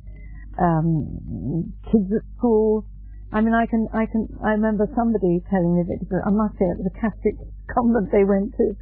um, 0.57 1.73
kids 1.91 2.11
at 2.13 2.23
school 2.37 2.85
I 3.33 3.41
mean, 3.41 3.57
I 3.57 3.65
can, 3.65 3.89
I 3.89 4.05
can, 4.05 4.29
I 4.45 4.53
remember 4.53 4.85
somebody 4.93 5.41
telling 5.49 5.73
me 5.73 5.81
that, 5.89 6.21
I 6.21 6.29
must 6.29 6.53
say 6.61 6.69
it 6.69 6.77
was 6.77 6.85
a 6.85 6.93
Catholic 6.93 7.33
convent 7.73 8.13
they 8.13 8.23
went 8.23 8.53
to, 8.61 8.77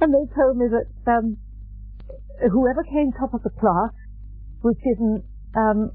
and 0.00 0.08
they 0.08 0.24
told 0.32 0.56
me 0.56 0.72
that 0.72 0.88
um, 1.04 1.36
whoever 2.40 2.80
came 2.88 3.12
top 3.12 3.36
of 3.36 3.44
the 3.44 3.52
class 3.52 3.92
was 4.64 4.80
given, 4.80 5.20
um, 5.52 5.92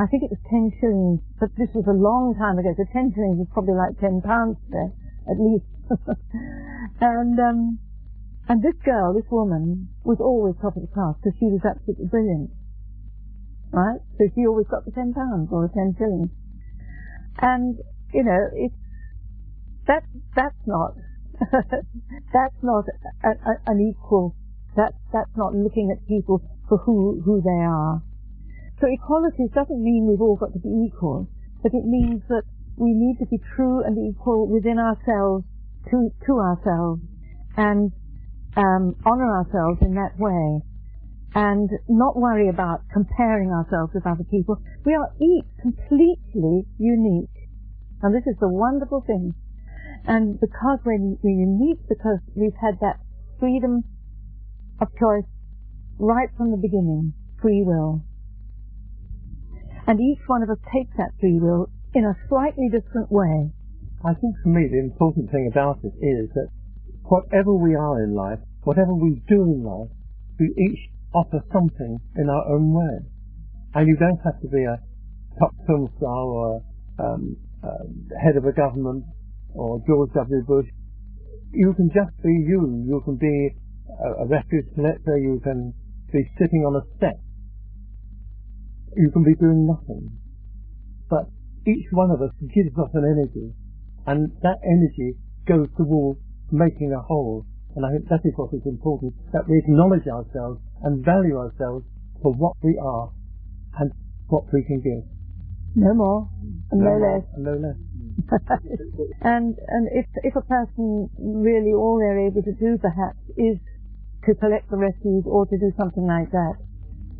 I 0.00 0.08
think 0.08 0.24
it 0.24 0.32
was 0.32 0.40
10 0.48 0.72
shillings, 0.80 1.20
but 1.36 1.52
this 1.60 1.68
was 1.76 1.84
a 1.84 1.92
long 1.92 2.32
time 2.40 2.56
ago, 2.56 2.72
so 2.72 2.88
10 2.88 3.12
shillings 3.12 3.36
was 3.36 3.52
probably 3.52 3.76
like 3.76 4.00
10 4.00 4.24
pounds 4.24 4.56
there, 4.72 4.96
at 5.28 5.36
least. 5.36 5.68
and, 7.04 7.36
um, 7.36 7.76
and 8.48 8.62
this 8.62 8.76
girl, 8.84 9.14
this 9.14 9.28
woman, 9.30 9.88
was 10.04 10.18
always 10.20 10.54
top 10.60 10.76
of 10.76 10.82
the 10.84 10.92
class 10.92 11.16
because 11.16 11.36
she 11.40 11.48
was 11.48 11.64
absolutely 11.64 12.06
brilliant. 12.06 12.50
Right? 13.72 14.00
So 14.18 14.28
she 14.34 14.46
always 14.46 14.66
got 14.68 14.84
the 14.84 14.92
10 14.92 15.14
pounds 15.14 15.48
or 15.50 15.66
the 15.66 15.72
10 15.72 15.96
shillings. 15.96 16.30
And, 17.40 17.80
you 18.12 18.22
know, 18.22 18.42
it's, 18.52 18.76
that, 19.88 20.04
that's 20.36 20.60
not, 20.66 20.94
that's 22.32 22.60
not 22.62 22.84
a, 23.24 23.32
a, 23.32 23.52
an 23.66 23.80
equal, 23.80 24.36
that, 24.76 24.92
that's 25.12 25.34
not 25.36 25.54
looking 25.54 25.90
at 25.90 26.06
people 26.06 26.44
for 26.68 26.78
who, 26.78 27.22
who 27.24 27.40
they 27.40 27.64
are. 27.64 28.02
So 28.80 28.86
equality 28.92 29.48
doesn't 29.54 29.82
mean 29.82 30.06
we've 30.06 30.20
all 30.20 30.36
got 30.36 30.52
to 30.52 30.60
be 30.60 30.68
equal, 30.86 31.28
but 31.62 31.72
it 31.72 31.84
means 31.84 32.22
that 32.28 32.44
we 32.76 32.92
need 32.92 33.16
to 33.20 33.26
be 33.26 33.40
true 33.56 33.82
and 33.82 33.96
equal 33.96 34.46
within 34.46 34.78
ourselves, 34.78 35.44
to, 35.90 36.10
to 36.26 36.32
ourselves, 36.38 37.00
and 37.56 37.92
um, 38.56 38.94
honor 39.04 39.30
ourselves 39.38 39.78
in 39.82 39.94
that 39.94 40.18
way 40.18 40.62
and 41.34 41.68
not 41.88 42.16
worry 42.16 42.48
about 42.48 42.82
comparing 42.92 43.50
ourselves 43.50 43.92
with 43.94 44.06
other 44.06 44.24
people. 44.30 44.56
We 44.86 44.94
are 44.94 45.10
each 45.20 45.46
completely 45.60 46.66
unique. 46.78 47.50
And 48.02 48.14
this 48.14 48.26
is 48.26 48.38
the 48.38 48.48
wonderful 48.48 49.02
thing. 49.06 49.34
And 50.06 50.38
because 50.38 50.78
we're, 50.84 51.00
we're 51.22 51.40
unique, 51.40 51.80
because 51.88 52.20
we've 52.36 52.56
had 52.60 52.78
that 52.80 53.00
freedom 53.40 53.82
of 54.80 54.88
choice 55.00 55.26
right 55.98 56.28
from 56.36 56.50
the 56.50 56.56
beginning, 56.56 57.14
free 57.40 57.62
will. 57.64 58.04
And 59.86 60.00
each 60.00 60.22
one 60.26 60.42
of 60.42 60.50
us 60.50 60.58
takes 60.72 60.96
that 60.96 61.12
free 61.20 61.38
will 61.40 61.68
in 61.94 62.04
a 62.04 62.16
slightly 62.28 62.68
different 62.70 63.10
way. 63.10 63.50
I 64.04 64.14
think 64.14 64.36
for 64.42 64.50
me 64.50 64.68
the 64.70 64.78
important 64.78 65.30
thing 65.30 65.48
about 65.50 65.78
it 65.82 65.94
is 65.98 66.30
that 66.34 66.48
whatever 67.04 67.52
we 67.54 67.74
are 67.74 68.02
in 68.02 68.14
life, 68.14 68.38
whatever 68.62 68.94
we 68.94 69.22
do 69.28 69.42
in 69.42 69.62
life, 69.64 69.90
we 70.38 70.52
each 70.56 70.90
offer 71.14 71.40
something 71.52 71.98
in 72.16 72.28
our 72.28 72.44
own 72.54 72.72
way. 72.72 72.98
And 73.74 73.88
you 73.88 73.96
don't 73.96 74.20
have 74.24 74.40
to 74.40 74.48
be 74.48 74.64
a 74.64 74.78
top 75.38 75.52
film 75.66 75.88
star 75.96 76.22
or 76.24 76.62
um, 76.98 77.36
uh, 77.62 77.84
head 78.22 78.36
of 78.36 78.44
a 78.44 78.52
government 78.52 79.04
or 79.54 79.80
George 79.86 80.10
W. 80.14 80.42
Bush. 80.46 80.66
You 81.52 81.72
can 81.74 81.88
just 81.94 82.16
be 82.22 82.30
you. 82.30 82.84
You 82.86 83.02
can 83.04 83.16
be 83.16 83.50
a, 83.88 84.24
a 84.24 84.26
collector. 84.74 85.18
You 85.18 85.40
can 85.42 85.72
be 86.12 86.22
sitting 86.38 86.62
on 86.66 86.76
a 86.76 86.84
step. 86.96 87.18
You 88.96 89.10
can 89.10 89.24
be 89.24 89.34
doing 89.34 89.66
nothing. 89.66 90.18
But 91.10 91.26
each 91.66 91.86
one 91.90 92.10
of 92.10 92.22
us 92.22 92.30
gives 92.54 92.76
off 92.78 92.90
an 92.94 93.04
energy, 93.04 93.54
and 94.06 94.30
that 94.42 94.58
energy 94.62 95.18
goes 95.46 95.68
towards 95.76 96.20
making 96.50 96.92
a 96.92 97.00
whole. 97.00 97.46
And 97.76 97.84
I 97.84 97.90
think 97.90 98.08
that 98.08 98.22
is 98.24 98.32
what 98.36 98.54
is 98.54 98.62
important, 98.66 99.14
that 99.32 99.48
we 99.48 99.58
acknowledge 99.58 100.06
ourselves 100.06 100.60
and 100.82 101.04
value 101.04 101.36
ourselves 101.36 101.84
for 102.22 102.32
what 102.32 102.54
we 102.62 102.78
are 102.78 103.10
and 103.80 103.90
what 104.28 104.44
we 104.52 104.62
can 104.62 104.80
give. 104.80 105.02
No 105.74 105.92
more 105.94 106.30
and 106.70 106.80
no, 106.80 106.86
no 106.86 106.96
less. 107.02 107.24
No 107.36 107.54
less. 107.58 107.78
and 109.22 109.58
and 109.58 109.88
if 109.90 110.06
if 110.22 110.36
a 110.36 110.46
person 110.46 111.10
really 111.18 111.74
all 111.74 111.98
they're 111.98 112.30
able 112.30 112.42
to 112.42 112.54
do 112.54 112.78
perhaps 112.78 113.18
is 113.36 113.58
to 114.24 114.34
collect 114.38 114.70
the 114.70 114.76
refuse 114.76 115.24
or 115.26 115.46
to 115.46 115.58
do 115.58 115.72
something 115.76 116.06
like 116.06 116.30
that, 116.30 116.54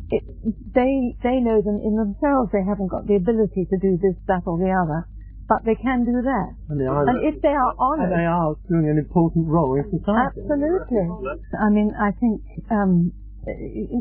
it, 0.09 0.23
they 0.73 1.19
they 1.21 1.43
know 1.43 1.59
them 1.61 1.83
in 1.83 1.99
themselves. 1.99 2.55
They 2.55 2.63
haven't 2.63 2.87
got 2.87 3.07
the 3.07 3.15
ability 3.19 3.67
to 3.69 3.77
do 3.77 3.99
this, 3.99 4.15
that, 4.27 4.47
or 4.47 4.57
the 4.57 4.71
other 4.71 5.03
but 5.47 5.61
they 5.65 5.75
can 5.75 6.05
do 6.05 6.21
that. 6.25 6.49
And, 6.69 6.81
they 6.81 6.89
are, 6.89 7.05
and 7.05 7.21
if 7.21 7.41
they 7.41 7.53
are 7.53 7.73
honest, 7.77 8.09
and 8.09 8.17
they 8.17 8.25
are 8.25 8.57
doing 8.67 8.89
an 8.89 8.97
important 8.97 9.45
role 9.47 9.77
in 9.77 9.85
society. 9.93 10.41
Absolutely. 10.41 11.05
I 11.53 11.69
mean, 11.69 11.93
I 11.93 12.11
think 12.17 12.41
um, 12.73 13.13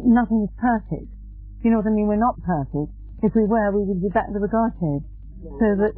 nothing 0.09 0.49
is 0.49 0.53
perfect. 0.57 1.13
You 1.61 1.71
know 1.71 1.85
what 1.85 1.89
I 1.89 1.93
mean? 1.93 2.09
We're 2.09 2.21
not 2.21 2.41
perfect. 2.41 2.93
If 3.23 3.33
we 3.37 3.45
were, 3.45 3.73
we 3.73 3.85
would 3.89 4.01
be 4.01 4.13
back 4.13 4.29
to 4.33 4.41
the 4.41 4.49
Godhead. 4.49 5.05
So 5.45 5.67
that, 5.77 5.93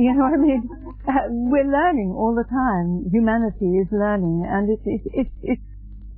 you 0.00 0.12
know 0.16 0.24
what 0.24 0.32
I 0.32 0.40
mean? 0.40 0.64
Uh, 1.04 1.28
we're 1.28 1.68
learning 1.68 2.16
all 2.16 2.32
the 2.32 2.48
time. 2.48 3.04
Humanity 3.12 3.76
is 3.76 3.88
learning, 3.92 4.48
and 4.48 4.72
it's 4.72 4.80
it's 4.88 5.04
it's, 5.12 5.34
it's 5.42 5.68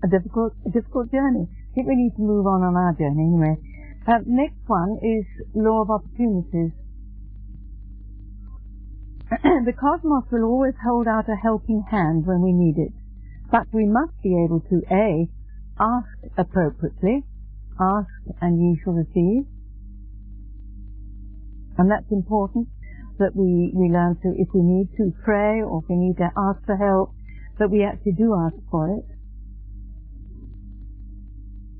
a 0.04 0.08
difficult 0.08 0.54
a 0.62 0.70
difficult 0.70 1.10
journey. 1.10 1.50
I 1.50 1.70
think 1.74 1.88
we 1.90 1.98
need 1.98 2.14
to 2.14 2.22
move 2.22 2.46
on 2.46 2.62
on 2.62 2.78
our 2.78 2.94
journey 2.94 3.26
anyway. 3.26 3.58
Uh, 4.06 4.22
next 4.26 4.62
one 4.66 4.98
is 5.02 5.26
law 5.54 5.82
of 5.82 5.90
opportunities. 5.90 6.70
the 9.64 9.72
cosmos 9.72 10.24
will 10.30 10.44
always 10.44 10.74
hold 10.84 11.06
out 11.08 11.28
a 11.28 11.36
helping 11.36 11.82
hand 11.90 12.26
when 12.26 12.42
we 12.42 12.52
need 12.52 12.76
it. 12.76 12.92
But 13.50 13.66
we 13.72 13.86
must 13.86 14.12
be 14.22 14.36
able 14.44 14.60
to 14.68 14.82
A. 14.90 15.28
Ask 15.80 16.08
appropriately. 16.36 17.24
Ask 17.80 18.12
and 18.40 18.60
you 18.60 18.76
shall 18.84 18.92
receive. 18.92 19.48
And 21.78 21.90
that's 21.90 22.10
important 22.10 22.68
that 23.18 23.34
we, 23.34 23.72
we 23.74 23.88
learn 23.88 24.16
to, 24.22 24.34
if 24.36 24.48
we 24.52 24.60
need 24.60 24.88
to 24.98 25.12
pray 25.24 25.62
or 25.62 25.80
if 25.82 25.88
we 25.88 25.96
need 25.96 26.16
to 26.18 26.28
ask 26.36 26.64
for 26.66 26.76
help, 26.76 27.14
that 27.58 27.70
we 27.70 27.84
actually 27.84 28.12
do 28.12 28.34
ask 28.34 28.56
for 28.70 28.98
it. 28.98 29.06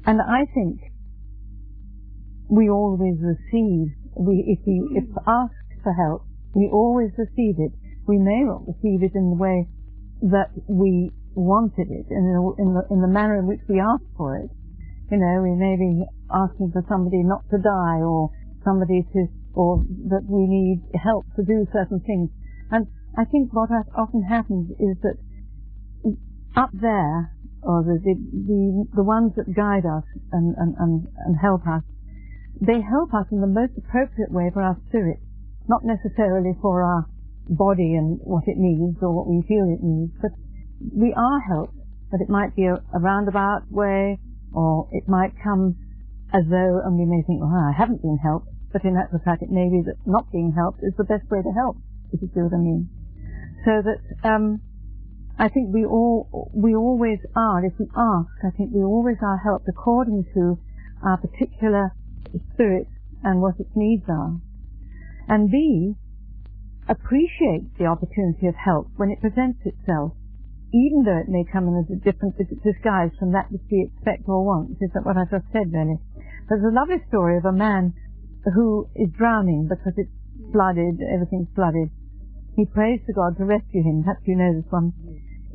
And 0.06 0.20
I 0.20 0.46
think 0.54 0.80
we 2.48 2.70
always 2.70 3.16
receive, 3.20 3.92
we, 4.16 4.44
if 4.48 4.66
we 4.66 4.88
if 4.96 5.04
ask 5.26 5.52
for 5.82 5.92
help, 5.92 6.26
we 6.54 6.68
always 6.72 7.10
receive 7.16 7.56
it. 7.58 7.72
We 8.06 8.18
may 8.18 8.44
not 8.44 8.66
receive 8.66 9.02
it 9.02 9.14
in 9.14 9.30
the 9.30 9.40
way 9.40 9.68
that 10.22 10.50
we 10.68 11.10
wanted 11.34 11.88
it, 11.88 12.06
in 12.10 12.24
the, 12.28 12.62
in 12.62 12.74
the, 12.74 12.82
in 12.90 13.00
the 13.00 13.08
manner 13.08 13.38
in 13.38 13.46
which 13.46 13.60
we 13.68 13.80
asked 13.80 14.10
for 14.16 14.36
it. 14.36 14.50
You 15.10 15.18
know, 15.18 15.42
we 15.42 15.56
may 15.56 15.76
be 15.76 16.04
asking 16.32 16.72
for 16.72 16.84
somebody 16.88 17.22
not 17.22 17.48
to 17.50 17.58
die 17.58 18.00
or 18.00 18.30
somebody 18.64 19.04
to, 19.12 19.26
or 19.54 19.84
that 20.08 20.24
we 20.28 20.46
need 20.46 20.84
help 20.96 21.26
to 21.36 21.42
do 21.42 21.66
certain 21.72 22.00
things. 22.00 22.30
And 22.70 22.86
I 23.16 23.24
think 23.24 23.52
what 23.52 23.70
often 23.96 24.22
happens 24.22 24.70
is 24.80 24.96
that 25.02 25.16
up 26.56 26.70
there, 26.72 27.32
or 27.62 27.82
the, 27.84 28.00
the, 28.02 28.86
the, 28.96 29.02
ones 29.02 29.32
that 29.36 29.54
guide 29.54 29.86
us 29.86 30.04
and, 30.32 30.54
and, 30.58 30.74
and, 30.78 31.06
and 31.26 31.36
help 31.40 31.62
us, 31.66 31.82
they 32.60 32.80
help 32.80 33.14
us 33.14 33.26
in 33.30 33.40
the 33.40 33.46
most 33.46 33.72
appropriate 33.78 34.32
way 34.32 34.50
for 34.52 34.62
our 34.62 34.76
spirit 34.88 35.20
not 35.68 35.84
necessarily 35.84 36.54
for 36.60 36.82
our 36.82 37.06
body 37.48 37.94
and 37.94 38.18
what 38.22 38.44
it 38.46 38.56
needs 38.56 38.98
or 39.02 39.12
what 39.12 39.26
we 39.26 39.42
feel 39.46 39.66
it 39.66 39.82
needs, 39.82 40.12
but 40.20 40.30
we 40.94 41.12
are 41.14 41.40
helped, 41.40 41.74
but 42.10 42.20
it 42.20 42.28
might 42.28 42.54
be 42.54 42.64
a, 42.66 42.74
a 42.94 42.98
roundabout 42.98 43.70
way 43.70 44.18
or 44.54 44.88
it 44.92 45.08
might 45.08 45.32
come 45.42 45.76
as 46.32 46.42
though, 46.48 46.80
and 46.84 46.98
we 46.98 47.04
may 47.04 47.22
think, 47.26 47.40
well, 47.40 47.52
I 47.52 47.72
haven't 47.76 48.02
been 48.02 48.18
helped, 48.18 48.48
but 48.72 48.84
in 48.84 48.96
actual 48.96 49.20
fact 49.24 49.42
it 49.42 49.50
may 49.50 49.68
be 49.68 49.82
that 49.84 49.96
not 50.06 50.30
being 50.32 50.52
helped 50.56 50.80
is 50.82 50.94
the 50.96 51.04
best 51.04 51.28
way 51.30 51.42
to 51.42 51.52
help, 51.52 51.76
if 52.12 52.22
you 52.22 52.28
see 52.34 52.40
what 52.40 52.54
I 52.54 52.58
mean. 52.58 52.88
So 53.64 53.82
that, 53.84 54.00
um, 54.28 54.60
I 55.38 55.48
think 55.48 55.72
we 55.72 55.84
all, 55.84 56.50
we 56.54 56.74
always 56.74 57.18
are, 57.36 57.64
if 57.64 57.74
we 57.78 57.86
ask, 57.96 58.32
I 58.44 58.50
think 58.56 58.72
we 58.72 58.82
always 58.82 59.16
are 59.22 59.38
helped 59.38 59.68
according 59.68 60.24
to 60.34 60.58
our 61.04 61.16
particular 61.16 61.92
spirit 62.54 62.88
and 63.22 63.40
what 63.40 63.60
its 63.60 63.70
needs 63.74 64.04
are 64.08 64.40
and 65.32 65.48
B, 65.50 65.96
appreciate 66.92 67.72
the 67.78 67.88
opportunity 67.88 68.52
of 68.52 68.54
help 68.54 68.92
when 69.00 69.08
it 69.08 69.24
presents 69.24 69.64
itself, 69.64 70.12
even 70.76 71.08
though 71.08 71.24
it 71.24 71.32
may 71.32 71.40
come 71.48 71.72
in 71.72 71.80
as 71.80 71.88
a 71.88 71.96
different 71.96 72.36
disguise 72.36 73.08
from 73.16 73.32
that 73.32 73.48
which 73.48 73.64
we 73.72 73.88
expect 73.88 74.28
or 74.28 74.44
want. 74.44 74.76
Is 74.84 74.92
that 74.92 75.08
what 75.08 75.16
I 75.16 75.24
just 75.24 75.48
said, 75.48 75.72
really? 75.72 75.96
There's 76.52 76.68
a 76.68 76.74
lovely 76.76 77.00
story 77.08 77.38
of 77.40 77.46
a 77.46 77.52
man 77.52 77.94
who 78.44 78.92
is 78.94 79.08
drowning 79.16 79.72
because 79.72 79.96
it's 79.96 80.12
flooded, 80.52 81.00
everything's 81.00 81.48
flooded. 81.56 81.88
He 82.52 82.66
prays 82.68 83.00
to 83.08 83.16
God 83.16 83.38
to 83.38 83.48
rescue 83.48 83.80
him. 83.80 84.04
Perhaps 84.04 84.28
you 84.28 84.36
know 84.36 84.52
this 84.52 84.68
one. 84.68 84.92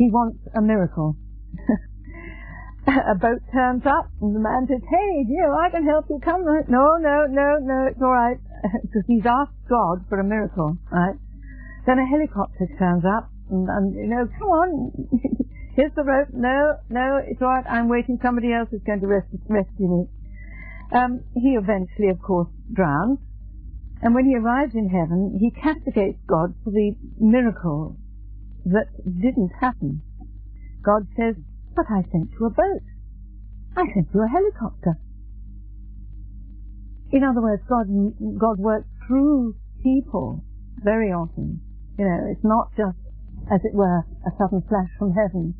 He 0.01 0.09
wants 0.09 0.41
a 0.57 0.61
miracle. 0.61 1.13
a 2.87 3.13
boat 3.13 3.45
turns 3.53 3.85
up 3.85 4.09
and 4.21 4.33
the 4.33 4.39
man 4.39 4.65
says, 4.65 4.81
hey, 4.89 5.21
you 5.27 5.37
know, 5.45 5.53
I 5.53 5.69
can 5.69 5.85
help 5.85 6.05
you. 6.09 6.17
Come. 6.23 6.45
No, 6.45 6.97
no, 6.97 7.27
no, 7.29 7.59
no, 7.61 7.87
it's 7.91 8.01
all 8.01 8.09
right. 8.09 8.41
Because 8.81 9.03
he's 9.07 9.25
asked 9.25 9.57
God 9.69 10.05
for 10.09 10.19
a 10.19 10.23
miracle, 10.23 10.77
right? 10.91 11.15
Then 11.85 11.99
a 11.99 12.05
helicopter 12.05 12.67
turns 12.77 13.03
up 13.05 13.29
and, 13.49 13.67
and 13.69 13.95
you 13.95 14.07
know, 14.07 14.27
come 14.37 14.47
on, 14.49 14.91
here's 15.75 15.93
the 15.95 16.03
rope. 16.03 16.29
No, 16.33 16.77
no, 16.89 17.19
it's 17.25 17.41
all 17.41 17.47
right. 17.47 17.65
I'm 17.69 17.87
waiting. 17.87 18.19
Somebody 18.21 18.53
else 18.53 18.69
is 18.71 18.81
going 18.85 19.01
to 19.01 19.07
rescue, 19.07 19.39
rescue 19.47 19.87
me. 19.87 20.05
Um, 20.91 21.23
he 21.33 21.55
eventually, 21.55 22.09
of 22.09 22.21
course, 22.21 22.49
drowns. 22.71 23.19
And 24.01 24.13
when 24.13 24.25
he 24.25 24.35
arrives 24.35 24.75
in 24.75 24.89
heaven, 24.89 25.37
he 25.39 25.49
castigates 25.51 26.19
God 26.27 26.53
for 26.63 26.71
the 26.71 26.95
miracle 27.19 27.97
that 28.65 28.87
didn't 29.03 29.51
happen. 29.59 30.01
God 30.83 31.07
says, 31.17 31.35
but 31.75 31.85
I 31.89 32.03
sent 32.11 32.31
you 32.39 32.45
a 32.45 32.49
boat. 32.49 32.85
I 33.75 33.85
sent 33.93 34.09
you 34.13 34.23
a 34.23 34.27
helicopter. 34.27 34.97
In 37.11 37.23
other 37.23 37.41
words, 37.41 37.63
God, 37.69 37.87
God 38.37 38.59
works 38.59 38.87
through 39.07 39.55
people 39.81 40.43
very 40.83 41.11
often. 41.11 41.61
You 41.97 42.05
know, 42.05 42.27
it's 42.31 42.43
not 42.43 42.69
just, 42.75 42.97
as 43.51 43.61
it 43.63 43.73
were, 43.73 44.05
a 44.25 44.31
sudden 44.37 44.61
flash 44.67 44.89
from 44.99 45.13
heaven. 45.13 45.55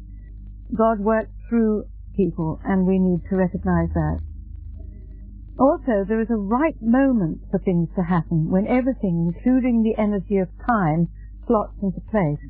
God 0.76 1.00
works 1.00 1.32
through 1.50 1.86
people, 2.16 2.60
and 2.66 2.86
we 2.86 3.00
need 3.00 3.22
to 3.30 3.36
recognize 3.36 3.90
that. 3.94 4.20
Also, 5.58 6.06
there 6.08 6.22
is 6.22 6.30
a 6.30 6.36
right 6.36 6.76
moment 6.82 7.42
for 7.50 7.60
things 7.60 7.90
to 7.96 8.04
happen 8.04 8.52
when 8.52 8.68
everything, 8.68 9.34
including 9.34 9.82
the 9.82 10.00
energy 10.00 10.38
of 10.38 10.50
time, 10.68 11.08
slots 11.48 11.74
into 11.82 12.02
place. 12.12 12.44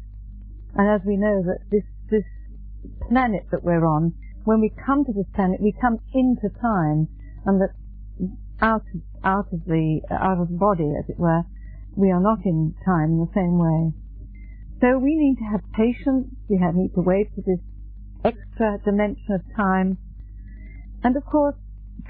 And 0.75 0.89
as 0.89 1.05
we 1.05 1.15
know 1.15 1.41
that 1.43 1.59
this, 1.71 1.85
this 2.09 2.25
planet 3.07 3.45
that 3.51 3.63
we're 3.63 3.85
on, 3.85 4.13
when 4.43 4.59
we 4.59 4.73
come 4.85 5.05
to 5.05 5.13
this 5.13 5.27
planet, 5.35 5.61
we 5.61 5.73
come 5.79 5.99
into 6.13 6.49
time, 6.59 7.07
and 7.45 7.61
that 7.61 7.75
out 8.61 8.83
of, 8.93 9.01
out 9.23 9.47
of 9.53 9.65
the 9.65 10.01
out 10.11 10.39
of 10.39 10.49
the 10.49 10.57
body, 10.57 10.89
as 10.97 11.09
it 11.09 11.19
were, 11.19 11.43
we 11.95 12.11
are 12.11 12.21
not 12.21 12.45
in 12.45 12.75
time 12.85 13.17
in 13.17 13.19
the 13.19 13.33
same 13.33 13.57
way. 13.57 13.93
So 14.81 14.97
we 14.99 15.15
need 15.15 15.37
to 15.41 15.47
have 15.49 15.61
patience. 15.73 16.29
We 16.49 16.59
have, 16.61 16.75
need 16.75 16.93
to 16.95 17.01
wait 17.01 17.29
for 17.33 17.41
this 17.41 17.61
extra 18.23 18.77
dimension 18.85 19.33
of 19.33 19.41
time, 19.55 19.97
and 21.03 21.15
of 21.15 21.25
course, 21.25 21.55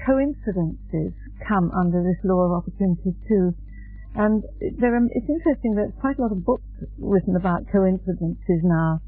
coincidences 0.04 1.12
come 1.46 1.70
under 1.72 2.02
this 2.02 2.20
law 2.24 2.44
of 2.44 2.52
opportunities 2.52 3.16
too. 3.28 3.54
And 4.14 4.42
there 4.80 4.96
are, 4.96 5.04
it's 5.12 5.28
interesting 5.28 5.76
that 5.76 6.00
quite 6.00 6.18
a 6.18 6.22
lot 6.22 6.32
of 6.32 6.44
books 6.44 6.64
written 6.98 7.36
about 7.36 7.70
coincidences 7.70 8.64
now 8.64 9.00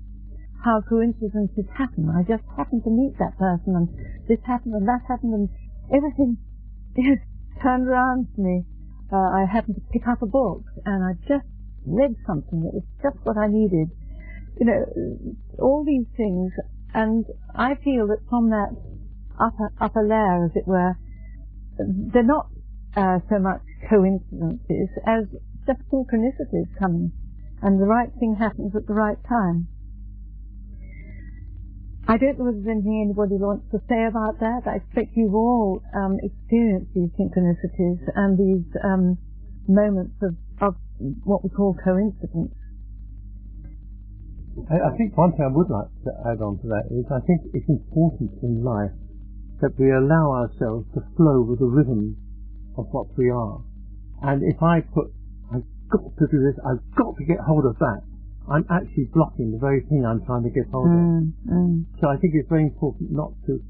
how 0.65 0.83
coincidences 0.87 1.65
happen. 1.77 2.09
I 2.13 2.23
just 2.23 2.45
happened 2.57 2.85
to 2.85 2.91
meet 2.91 3.17
that 3.19 3.39
person 3.39 3.77
and 3.77 3.89
this 4.29 4.39
happened 4.45 4.75
and 4.75 4.87
that 4.89 5.01
happened 5.09 5.33
and 5.33 5.49
everything 5.89 6.37
just 6.97 7.25
turned 7.63 7.89
around 7.89 8.29
to 8.35 8.41
me. 8.41 8.65
uh, 9.13 9.17
I 9.17 9.45
happened 9.51 9.77
to 9.77 9.93
pick 9.93 10.07
up 10.07 10.23
a 10.23 10.27
book 10.27 10.63
and 10.85 11.05
I 11.05 11.13
just 11.27 11.47
read 11.87 12.15
something 12.27 12.63
that 12.63 12.75
was 12.75 12.85
just 13.03 13.17
what 13.25 13.37
I 13.37 13.49
needed. 13.49 13.89
You 14.59 14.67
know, 14.67 14.85
all 15.59 15.85
these 15.85 16.07
things, 16.17 16.53
and 16.95 17.25
I 17.55 17.75
feel 17.83 18.07
that 18.09 18.21
from 18.29 18.51
that 18.51 18.71
upper 19.41 19.73
upper 19.81 20.03
layer, 20.07 20.45
as 20.45 20.53
it 20.55 20.67
were, 20.67 20.97
they're 21.79 22.23
not 22.23 22.49
uh, 22.97 23.21
so 23.31 23.39
much 23.39 23.63
coincidences 23.89 24.91
as 25.07 25.25
just 25.67 25.81
synchronicities 25.89 26.69
coming, 26.79 27.13
and 27.63 27.81
the 27.81 27.87
right 27.87 28.11
thing 28.19 28.37
happens 28.39 28.77
at 28.77 28.87
the 28.87 28.95
right 28.95 29.19
time. 29.27 29.69
I 32.11 32.19
don't 32.19 32.43
know 32.43 32.51
if 32.51 32.59
there's 32.59 32.75
anything 32.75 33.07
anybody 33.07 33.39
wants 33.39 33.71
to 33.71 33.79
say 33.87 34.03
about 34.03 34.43
that. 34.43 34.67
I 34.67 34.83
expect 34.83 35.15
you've 35.15 35.31
all 35.31 35.79
um, 35.95 36.19
experienced 36.19 36.91
these 36.91 37.15
synchronicities 37.15 38.03
and 38.19 38.35
these 38.35 38.67
um, 38.83 39.15
moments 39.71 40.19
of, 40.19 40.35
of 40.59 40.75
what 41.23 41.47
we 41.47 41.55
call 41.55 41.79
coincidence. 41.79 42.51
I, 44.67 44.91
I 44.91 44.93
think 44.99 45.15
one 45.15 45.39
thing 45.39 45.47
I 45.47 45.55
would 45.55 45.71
like 45.71 45.87
to 46.03 46.11
add 46.27 46.43
on 46.43 46.59
to 46.59 46.67
that 46.75 46.91
is 46.91 47.07
I 47.15 47.23
think 47.31 47.47
it's 47.55 47.71
important 47.71 48.43
in 48.43 48.67
life 48.67 48.91
that 49.63 49.79
we 49.79 49.95
allow 49.95 50.35
ourselves 50.35 50.91
to 50.99 51.07
flow 51.15 51.47
with 51.47 51.63
the 51.63 51.71
rhythm 51.71 52.19
of 52.75 52.91
what 52.91 53.07
we 53.15 53.31
are. 53.31 53.63
And 54.27 54.43
if 54.43 54.59
I 54.59 54.83
put, 54.83 55.15
I've 55.55 55.63
got 55.87 56.11
to 56.19 56.27
do 56.27 56.43
this, 56.43 56.59
I've 56.67 56.83
got 56.99 57.15
to 57.15 57.25
get 57.25 57.39
hold 57.39 57.71
of 57.71 57.79
that, 57.79 58.03
I'm 58.51 58.67
actually 58.69 59.09
blocking 59.15 59.53
the 59.53 59.59
very 59.59 59.81
thing 59.87 60.05
I'm 60.05 60.25
trying 60.27 60.43
to 60.43 60.51
get 60.51 60.67
hold 60.73 60.91
of. 60.91 60.99
Mm, 60.99 61.33
mm. 61.47 61.85
So 62.01 62.09
I 62.11 62.17
think 62.19 62.35
it's 62.35 62.49
very 62.49 62.65
important 62.65 63.13
not 63.13 63.33
to 63.47 63.63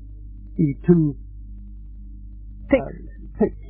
be 0.56 0.74
too 0.86 1.16
uh, 2.72 2.88
fixed. 3.38 3.60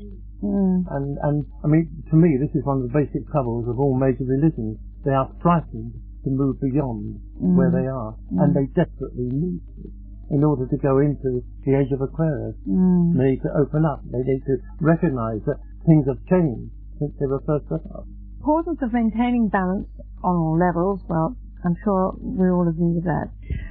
Mm. 0.41 0.87
And, 0.89 1.19
and 1.23 1.45
I 1.65 1.67
mean, 1.67 1.91
to 2.11 2.17
me, 2.17 2.39
this 2.41 2.55
is 2.57 2.65
one 2.65 2.81
of 2.81 2.89
the 2.89 2.95
basic 2.97 3.29
troubles 3.29 3.69
of 3.69 3.79
all 3.79 3.93
major 3.93 4.25
religions. 4.25 4.79
They 5.05 5.13
are 5.13 5.29
frightened 5.43 5.93
to 6.25 6.31
move 6.31 6.61
beyond 6.61 7.21
where 7.37 7.69
Mm. 7.71 7.77
they 7.77 7.89
are, 7.89 8.15
and 8.41 8.55
they 8.55 8.67
desperately 8.73 9.29
need 9.29 9.61
to 9.77 9.91
in 10.31 10.45
order 10.45 10.65
to 10.67 10.77
go 10.79 10.99
into 10.99 11.43
the 11.67 11.75
age 11.75 11.91
of 11.91 12.01
Aquarius. 12.01 12.55
Mm. 12.69 13.19
They 13.19 13.35
need 13.35 13.43
to 13.43 13.51
open 13.59 13.85
up. 13.85 14.01
They 14.07 14.23
need 14.23 14.45
to 14.47 14.57
recognize 14.79 15.43
that 15.45 15.59
things 15.87 16.07
have 16.07 16.23
changed 16.31 16.71
since 16.99 17.13
they 17.19 17.27
were 17.27 17.43
first 17.45 17.67
set 17.69 17.83
up. 17.91 18.07
Importance 18.41 18.79
of 18.81 18.91
maintaining 18.95 19.49
balance 19.53 19.87
on 20.25 20.35
all 20.35 20.57
levels, 20.57 21.01
well, 21.11 21.37
I'm 21.63 21.77
sure 21.85 22.17
we 22.17 22.49
all 22.49 22.67
agree 22.67 22.97
with 22.97 23.05
that. 23.05 23.29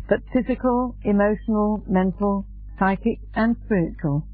But 0.08 0.22
physical, 0.32 0.96
emotional, 1.04 1.84
mental, 1.90 2.46
psychic, 2.78 3.18
and 3.34 3.56
spiritual. 3.66 4.28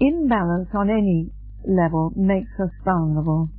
Imbalance 0.00 0.68
on 0.74 0.88
any 0.88 1.28
level 1.68 2.14
makes 2.16 2.48
us 2.58 2.70
vulnerable. 2.82 3.50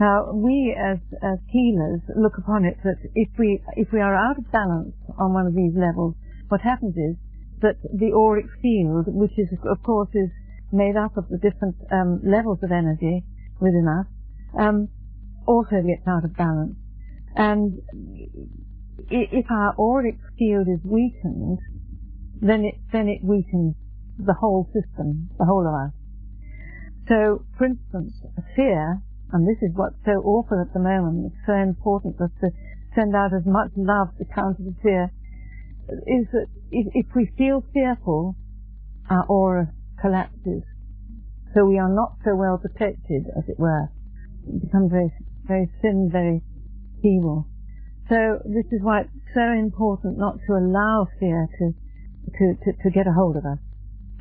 Now, 0.00 0.32
we 0.32 0.74
as, 0.74 0.96
as 1.22 1.38
healers 1.48 2.00
look 2.16 2.38
upon 2.38 2.64
it 2.64 2.78
that 2.84 2.96
if 3.14 3.28
we, 3.38 3.60
if 3.76 3.92
we 3.92 4.00
are 4.00 4.16
out 4.16 4.38
of 4.38 4.50
balance 4.50 4.94
on 5.18 5.34
one 5.34 5.46
of 5.46 5.54
these 5.54 5.76
levels, 5.76 6.14
what 6.48 6.62
happens 6.62 6.96
is 6.96 7.16
that 7.60 7.76
the 7.82 8.16
auric 8.16 8.46
field, 8.62 9.04
which 9.08 9.36
is, 9.36 9.48
of 9.68 9.82
course, 9.82 10.08
is 10.14 10.30
made 10.72 10.96
up 10.96 11.18
of 11.18 11.28
the 11.28 11.36
different 11.36 11.76
um, 11.92 12.20
levels 12.24 12.60
of 12.62 12.72
energy 12.72 13.24
within 13.60 13.86
us, 13.88 14.06
um, 14.58 14.88
also 15.46 15.82
gets 15.82 16.06
out 16.06 16.24
of 16.24 16.36
balance. 16.36 16.76
And 17.34 17.80
if 19.10 19.46
our 19.50 19.74
auric 19.78 20.18
field 20.38 20.66
is 20.68 20.80
weakened, 20.84 21.58
then 22.40 22.64
it 22.64 22.74
then 22.92 23.08
it 23.08 23.22
weakens 23.22 23.74
the 24.18 24.34
whole 24.34 24.66
system, 24.72 25.30
the 25.38 25.44
whole 25.44 25.66
of 25.66 25.74
us. 25.74 25.94
So, 27.08 27.44
for 27.56 27.66
instance, 27.66 28.12
fear, 28.54 29.00
and 29.32 29.46
this 29.46 29.62
is 29.62 29.70
what's 29.74 29.96
so 30.04 30.20
awful 30.24 30.60
at 30.60 30.72
the 30.72 30.80
moment. 30.80 31.32
It's 31.32 31.46
so 31.46 31.54
important 31.54 32.16
for 32.18 32.24
us 32.24 32.36
to 32.40 32.50
send 32.94 33.14
out 33.14 33.32
as 33.32 33.46
much 33.46 33.70
love 33.76 34.08
to 34.18 34.24
counter 34.24 34.62
the 34.62 34.74
fear. 34.82 35.10
Is 35.88 36.26
that 36.32 36.46
if, 36.70 36.86
if 36.92 37.06
we 37.14 37.30
feel 37.38 37.64
fearful, 37.72 38.36
our 39.08 39.24
aura 39.26 39.72
collapses. 40.00 40.64
So 41.54 41.64
we 41.64 41.78
are 41.78 41.88
not 41.88 42.18
so 42.24 42.36
well 42.36 42.58
protected, 42.58 43.24
as 43.36 43.48
it 43.48 43.58
were. 43.58 43.88
Become 44.48 44.88
very, 44.88 45.12
very 45.46 45.70
thin, 45.82 46.08
very 46.10 46.42
feeble. 47.02 47.46
So 48.08 48.40
this 48.44 48.64
is 48.72 48.80
why 48.82 49.02
it's 49.02 49.10
so 49.34 49.44
important 49.52 50.18
not 50.18 50.38
to 50.46 50.52
allow 50.56 51.08
fear 51.20 51.46
to, 51.58 51.72
to, 52.32 52.44
to, 52.64 52.70
to 52.82 52.90
get 52.90 53.06
a 53.06 53.12
hold 53.12 53.36
of 53.36 53.44
us. 53.44 53.58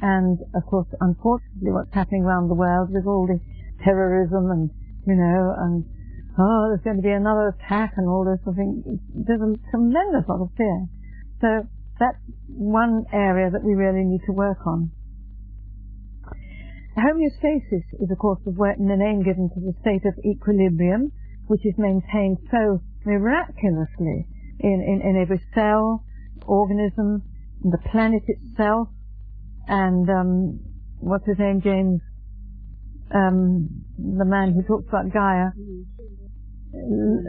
And 0.01 0.39
of 0.53 0.65
course, 0.67 0.87
unfortunately, 0.99 1.71
what's 1.71 1.93
happening 1.93 2.23
around 2.23 2.49
the 2.49 2.59
world 2.59 2.89
with 2.91 3.07
all 3.07 3.25
the 3.25 3.39
terrorism 3.83 4.51
and, 4.51 4.69
you 5.07 5.15
know, 5.15 5.55
and, 5.57 5.85
oh, 6.37 6.69
there's 6.69 6.83
going 6.83 6.97
to 6.97 7.01
be 7.01 7.15
another 7.15 7.55
attack 7.55 7.93
and 7.97 8.07
all 8.07 8.25
this 8.25 8.45
of 8.45 8.55
thing. 8.55 8.99
There's 9.15 9.41
a 9.41 9.55
tremendous 9.71 10.27
lot 10.27 10.41
of 10.41 10.49
fear. 10.57 10.85
So 11.41 11.67
that's 11.99 12.19
one 12.47 13.05
area 13.13 13.49
that 13.49 13.63
we 13.63 13.73
really 13.73 14.03
need 14.03 14.21
to 14.27 14.33
work 14.33 14.67
on. 14.67 14.91
Homeostasis 16.97 17.85
is, 18.01 18.09
of 18.11 18.17
course, 18.17 18.39
the, 18.43 18.51
name 18.51 19.23
given 19.23 19.49
to 19.53 19.59
the 19.61 19.73
state 19.81 20.05
of 20.05 20.17
equilibrium, 20.25 21.11
which 21.45 21.65
is 21.65 21.75
maintained 21.77 22.37
so 22.49 22.81
miraculously 23.05 24.27
in, 24.59 24.81
in, 24.81 25.01
in 25.07 25.21
every 25.21 25.41
cell, 25.53 26.03
organism, 26.45 27.21
the 27.61 27.77
planet 27.91 28.23
itself, 28.27 28.87
and 29.67 30.09
um, 30.09 30.59
what's 30.99 31.25
his 31.27 31.37
name, 31.37 31.61
James, 31.61 32.01
um, 33.13 33.69
the 33.97 34.25
man 34.25 34.53
who 34.53 34.63
talks 34.63 34.89
about 34.89 35.13
Gaia. 35.13 35.51
No, 36.73 37.21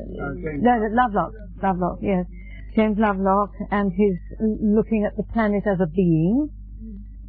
no, 0.58 0.88
Lovelock, 0.90 1.32
Lovelock, 1.62 1.98
yes. 2.02 2.26
James 2.74 2.96
Lovelock 2.98 3.52
and 3.70 3.92
his 3.92 4.18
looking 4.40 5.04
at 5.04 5.16
the 5.16 5.24
planet 5.32 5.64
as 5.66 5.80
a 5.80 5.86
being. 5.86 6.50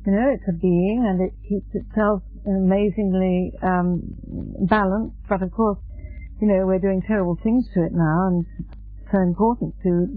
You 0.06 0.12
know, 0.13 0.32
it's 0.34 0.47
a 0.47 0.54
being 0.54 1.06
and 1.06 1.21
it 1.21 1.34
keeps 1.47 1.69
itself 1.73 2.23
amazingly 2.55 3.51
um, 3.62 4.01
balanced, 4.67 5.17
but 5.27 5.41
of 5.41 5.51
course, 5.51 5.77
you 6.41 6.47
know, 6.47 6.65
we're 6.65 6.79
doing 6.79 7.01
terrible 7.05 7.38
things 7.43 7.65
to 7.73 7.83
it 7.83 7.91
now 7.91 8.27
and 8.27 8.45
it's 8.59 9.12
so 9.12 9.19
important 9.19 9.75
to 9.83 10.07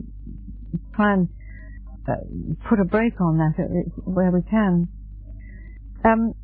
try 0.94 1.14
and 1.14 1.28
uh, 2.08 2.14
put 2.68 2.80
a 2.80 2.84
brake 2.84 3.20
on 3.20 3.38
that 3.38 3.54
where 4.04 4.30
we 4.30 4.42
can. 4.42 4.88
Um, 6.04 6.34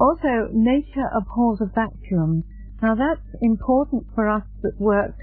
also, 0.00 0.48
nature 0.52 1.08
abhors 1.16 1.60
a 1.60 1.66
vacuum. 1.66 2.44
Now 2.80 2.94
that's 2.94 3.42
important 3.42 4.06
for 4.14 4.28
us 4.28 4.44
that 4.62 4.80
work 4.80 5.16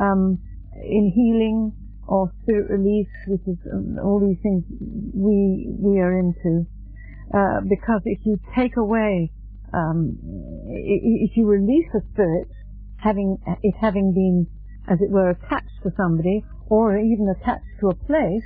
um, 0.00 0.38
in 0.74 1.12
healing 1.14 1.72
or 2.06 2.32
spirit 2.42 2.70
release, 2.70 3.10
which 3.26 3.42
is 3.46 3.58
um, 3.72 3.98
all 4.02 4.20
these 4.20 4.38
things 4.42 4.64
we 5.14 5.66
we 5.78 5.98
are 5.98 6.16
into. 6.16 6.66
Uh, 7.32 7.60
because 7.68 8.02
if 8.04 8.18
you 8.24 8.38
take 8.56 8.76
away, 8.76 9.30
um, 9.72 10.18
if 10.66 11.36
you 11.36 11.46
release 11.46 11.86
a 11.94 12.00
spirit, 12.12 12.48
having 12.96 13.38
it 13.62 13.74
having 13.80 14.12
been, 14.12 14.46
as 14.88 14.98
it 15.00 15.10
were, 15.10 15.30
attached 15.30 15.78
to 15.82 15.90
somebody, 15.96 16.44
or 16.68 16.98
even 16.98 17.28
attached 17.28 17.70
to 17.80 17.88
a 17.88 17.94
place, 17.94 18.42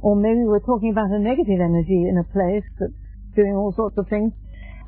or 0.00 0.14
maybe 0.14 0.46
we're 0.46 0.62
talking 0.62 0.90
about 0.90 1.10
a 1.10 1.18
negative 1.18 1.58
energy 1.60 2.06
in 2.06 2.16
a 2.18 2.32
place 2.32 2.64
that's 2.78 2.92
doing 3.34 3.54
all 3.54 3.72
sorts 3.74 3.98
of 3.98 4.06
things, 4.08 4.32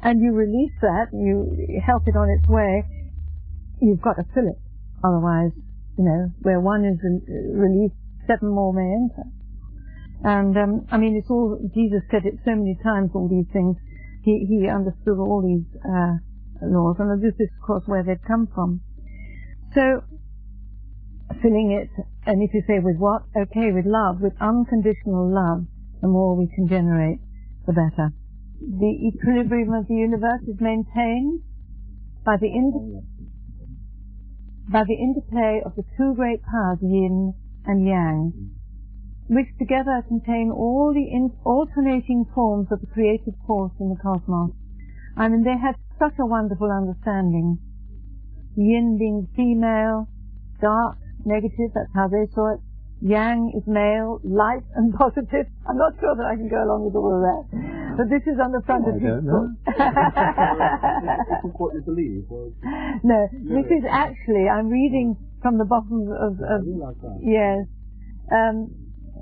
and 0.02 0.20
you 0.20 0.32
release 0.32 0.72
that, 0.80 1.10
you 1.12 1.80
help 1.84 2.06
it 2.06 2.16
on 2.16 2.30
its 2.30 2.48
way, 2.48 2.84
you've 3.82 4.00
got 4.00 4.14
to 4.14 4.24
fill 4.34 4.46
it. 4.46 4.58
Otherwise, 5.02 5.50
you 5.98 6.04
know, 6.04 6.30
where 6.42 6.60
one 6.60 6.84
is 6.84 6.98
released, 7.02 7.94
seven 8.26 8.48
more 8.48 8.72
may 8.72 8.86
enter. 8.86 9.28
And 10.22 10.56
um, 10.56 10.86
I 10.90 10.98
mean, 10.98 11.16
it's 11.16 11.30
all 11.30 11.58
Jesus 11.74 12.02
said 12.10 12.26
it 12.26 12.34
so 12.44 12.54
many 12.54 12.76
times. 12.82 13.10
All 13.14 13.28
these 13.28 13.48
things, 13.52 13.76
he 14.22 14.44
he 14.48 14.68
understood 14.68 15.16
all 15.16 15.40
these 15.40 15.64
uh, 15.80 16.20
laws, 16.60 16.96
and 16.98 17.22
this 17.22 17.34
is 17.40 17.48
of 17.56 17.66
course 17.66 17.84
where 17.86 18.02
they've 18.02 18.20
come 18.26 18.48
from. 18.54 18.80
So 19.74 20.04
filling 21.40 21.72
it, 21.72 21.88
and 22.26 22.42
if 22.42 22.52
you 22.52 22.62
say 22.66 22.80
with 22.80 22.96
what? 22.96 23.22
Okay, 23.36 23.72
with 23.72 23.86
love, 23.86 24.20
with 24.20 24.34
unconditional 24.40 25.32
love. 25.32 25.66
The 26.02 26.08
more 26.08 26.34
we 26.34 26.48
can 26.54 26.66
generate, 26.66 27.20
the 27.66 27.72
better. 27.72 28.12
The 28.60 29.12
equilibrium 29.12 29.72
of 29.74 29.86
the 29.86 29.94
universe 29.94 30.40
is 30.48 30.60
maintained 30.60 31.42
by 32.24 32.36
the 32.40 32.48
inter- 32.48 33.04
by 34.68 34.84
the 34.84 34.94
interplay 34.94 35.60
of 35.64 35.76
the 35.76 35.84
two 35.96 36.14
great 36.14 36.40
powers, 36.42 36.78
yin 36.80 37.34
and 37.66 37.86
yang, 37.86 38.32
which 39.30 39.46
together 39.58 40.02
contain 40.08 40.50
all 40.50 40.90
the 40.92 41.06
in- 41.06 41.30
alternating 41.46 42.26
forms 42.34 42.66
of 42.72 42.80
the 42.80 42.86
creative 42.90 43.34
force 43.46 43.72
in 43.78 43.88
the 43.88 43.96
cosmos. 44.02 44.50
I 45.16 45.28
mean, 45.28 45.44
they 45.44 45.54
had 45.56 45.76
such 45.98 46.18
a 46.18 46.26
wonderful 46.26 46.70
understanding. 46.70 47.58
Yin 48.56 48.98
being 48.98 49.28
female, 49.36 50.08
dark, 50.60 50.98
negative, 51.24 51.70
that's 51.74 51.94
how 51.94 52.08
they 52.08 52.26
saw 52.34 52.54
it. 52.54 52.60
Yang 53.02 53.52
is 53.56 53.62
male, 53.66 54.18
light 54.24 54.66
and 54.74 54.92
positive. 54.98 55.46
I'm 55.68 55.78
not 55.78 55.94
sure 56.00 56.14
that 56.16 56.26
I 56.26 56.34
can 56.34 56.48
go 56.50 56.60
along 56.66 56.84
with 56.90 56.96
all 56.98 57.14
of 57.14 57.22
that. 57.22 57.42
But 57.96 58.06
this 58.10 58.26
is 58.26 58.36
on 58.42 58.50
the 58.52 58.60
front 58.66 58.84
Oh, 58.86 58.90
of 58.90 58.96
I 58.96 58.98
his 58.98 59.08
don't 59.14 59.24
know. 59.24 59.46
book. 59.46 59.78
this 61.30 61.40
is 61.46 61.54
what 61.56 61.74
you 61.74 61.82
believe. 61.86 62.24
Well, 62.28 62.50
no, 63.06 63.28
this 63.30 63.66
is 63.70 63.84
actually, 63.88 64.48
I'm 64.50 64.68
reading 64.68 65.16
from 65.40 65.56
the 65.58 65.64
bottom 65.64 66.10
of, 66.12 66.34
I 66.42 66.90
of 66.90 67.00
that. 67.00 67.18
yes. 67.22 67.64
Um, 68.30 68.74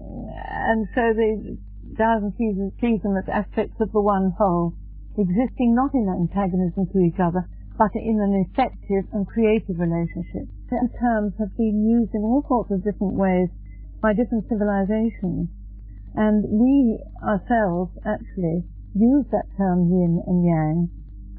and 0.08 0.88
so 0.94 1.12
the 1.12 1.58
Taoism 1.96 2.32
sees, 2.38 2.56
sees 2.80 3.02
them 3.02 3.16
as 3.16 3.28
aspects 3.28 3.80
of 3.80 3.92
the 3.92 4.00
one 4.00 4.32
whole, 4.38 4.74
existing 5.16 5.74
not 5.74 5.94
in 5.94 6.06
antagonism 6.08 6.86
to 6.92 6.98
each 7.00 7.18
other, 7.18 7.48
but 7.78 7.94
in 7.94 8.20
an 8.20 8.44
effective 8.46 9.06
and 9.12 9.26
creative 9.26 9.78
relationship. 9.78 10.46
The 10.70 10.88
terms 11.00 11.34
have 11.38 11.56
been 11.56 11.86
used 11.88 12.14
in 12.14 12.22
all 12.22 12.44
sorts 12.46 12.70
of 12.70 12.84
different 12.84 13.14
ways 13.14 13.48
by 14.02 14.12
different 14.12 14.48
civilizations. 14.48 15.48
And 16.14 16.44
we 16.46 16.98
ourselves 17.22 17.92
actually 18.04 18.64
use 18.94 19.26
that 19.30 19.46
term 19.56 19.90
yin 19.90 20.22
and 20.26 20.44
yang 20.44 20.90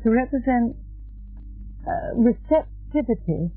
to 0.04 0.10
represent 0.10 0.76
uh, 1.88 2.16
receptivity, 2.16 3.52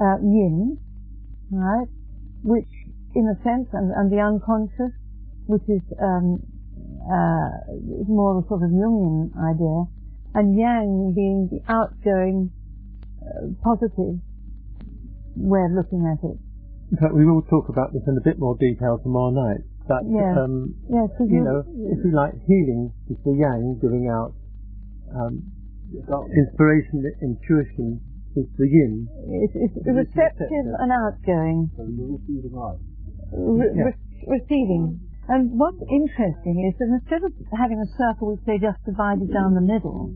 uh, 0.00 0.18
yin, 0.22 0.78
right, 1.50 1.88
which 2.42 2.70
in 3.18 3.26
a 3.26 3.36
sense, 3.42 3.66
and, 3.74 3.90
and 3.90 4.06
the 4.14 4.22
unconscious, 4.22 4.94
which 5.50 5.66
is 5.66 5.82
um, 5.98 6.38
uh, 7.02 7.50
more 8.06 8.38
of 8.38 8.44
a 8.44 8.48
sort 8.48 8.62
of 8.62 8.70
Jungian 8.70 9.34
idea, 9.34 9.90
and 10.38 10.54
yang 10.54 11.10
being 11.18 11.50
the 11.50 11.58
outgoing, 11.66 12.54
uh, 13.18 13.50
positive 13.66 14.22
way 15.34 15.62
of 15.66 15.72
looking 15.74 16.06
at 16.06 16.22
it. 16.22 16.38
In 16.94 16.96
fact, 17.02 17.12
we 17.12 17.26
will 17.26 17.42
talk 17.50 17.68
about 17.68 17.92
this 17.92 18.06
in 18.06 18.16
a 18.16 18.24
bit 18.24 18.38
more 18.38 18.54
detail 18.56 19.02
tomorrow 19.02 19.34
night. 19.34 19.66
But, 19.88 20.06
Yeah. 20.06 20.44
um, 20.44 20.74
Yes, 20.88 21.10
so 21.18 21.24
you 21.24 21.42
know, 21.42 21.64
if 21.66 22.04
you 22.04 22.12
like, 22.12 22.38
healing 22.46 22.92
is 23.10 23.16
the 23.24 23.34
yang 23.34 23.78
giving 23.80 24.06
out 24.08 24.32
um, 25.10 25.42
inspiration, 26.36 27.02
intuition 27.20 28.00
is 28.36 28.46
the 28.58 28.68
yin. 28.68 29.08
it's, 29.42 29.56
it's 29.56 29.86
receptive 29.86 30.66
and 30.78 30.92
outgoing. 30.92 31.70
So 31.76 31.84
you're 31.88 32.20
receiving 32.20 32.52
life. 32.52 32.80
Re- 33.32 33.72
Yeah. 33.74 33.84
re- 33.84 34.40
receiving. 34.40 35.00
And 35.28 35.58
what's 35.58 35.82
interesting 35.90 36.64
is 36.64 36.78
that 36.78 36.88
instead 36.88 37.22
of 37.24 37.32
having 37.52 37.78
a 37.80 37.86
circle 37.98 38.32
which 38.32 38.44
they 38.44 38.58
just 38.58 38.82
divided 38.84 39.30
down 39.32 39.54
the 39.54 39.60
middle, 39.60 40.10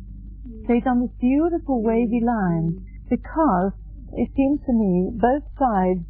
they've 0.67 0.83
done 0.85 1.01
this 1.01 1.13
beautiful 1.21 1.83
wavy 1.83 2.21
line 2.25 2.81
because 3.11 3.73
it 4.15 4.31
seems 4.35 4.61
to 4.65 4.73
me 4.73 5.11
both 5.21 5.45
sides 5.59 6.01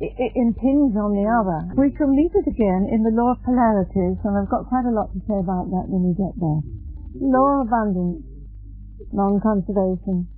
impinge 0.00 0.96
on 0.96 1.12
the 1.16 1.24
other. 1.24 1.72
We 1.76 1.94
shall 1.96 2.08
meet 2.08 2.32
it 2.34 2.46
again 2.46 2.88
in 2.92 3.02
the 3.02 3.10
law 3.10 3.32
of 3.32 3.42
polarities, 3.44 4.20
and 4.24 4.36
I've 4.36 4.48
got 4.48 4.68
quite 4.68 4.84
a 4.84 4.92
lot 4.92 5.12
to 5.12 5.20
say 5.20 5.38
about 5.40 5.70
that 5.72 5.88
when 5.88 6.04
we 6.04 6.12
get 6.12 6.36
there. 6.36 6.60
Law 7.16 7.60
of 7.60 7.68
abundance, 7.68 8.24
non-conservation. 9.12 10.28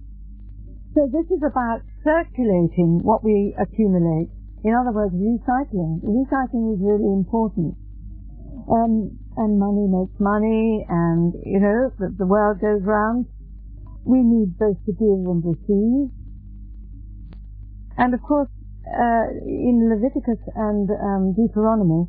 So 0.95 1.07
this 1.11 1.27
is 1.31 1.43
about 1.43 1.83
circulating 2.05 3.03
what 3.03 3.25
we 3.25 3.55
accumulate. 3.59 4.31
In 4.65 4.75
other 4.75 4.91
words, 4.91 5.15
recycling. 5.15 6.03
Recycling 6.03 6.75
is 6.75 6.81
really 6.83 7.13
important. 7.13 7.75
Um, 8.69 9.19
and 9.37 9.59
money 9.59 9.87
makes 9.87 10.19
money, 10.19 10.85
and 10.89 11.33
you 11.47 11.61
know 11.61 11.93
the, 11.99 12.13
the 12.19 12.27
world 12.27 12.61
goes 12.61 12.83
round. 12.83 13.27
We 14.05 14.19
need 14.21 14.59
both 14.59 14.77
to 14.87 14.93
give 14.93 15.25
and 15.25 15.41
receive. 15.45 16.11
And 17.97 18.15
of 18.15 18.23
course, 18.23 18.49
uh, 18.87 19.27
in 19.47 19.89
Leviticus 19.89 20.43
and 20.55 20.91
um, 20.91 21.35
Deuteronomy, 21.35 22.09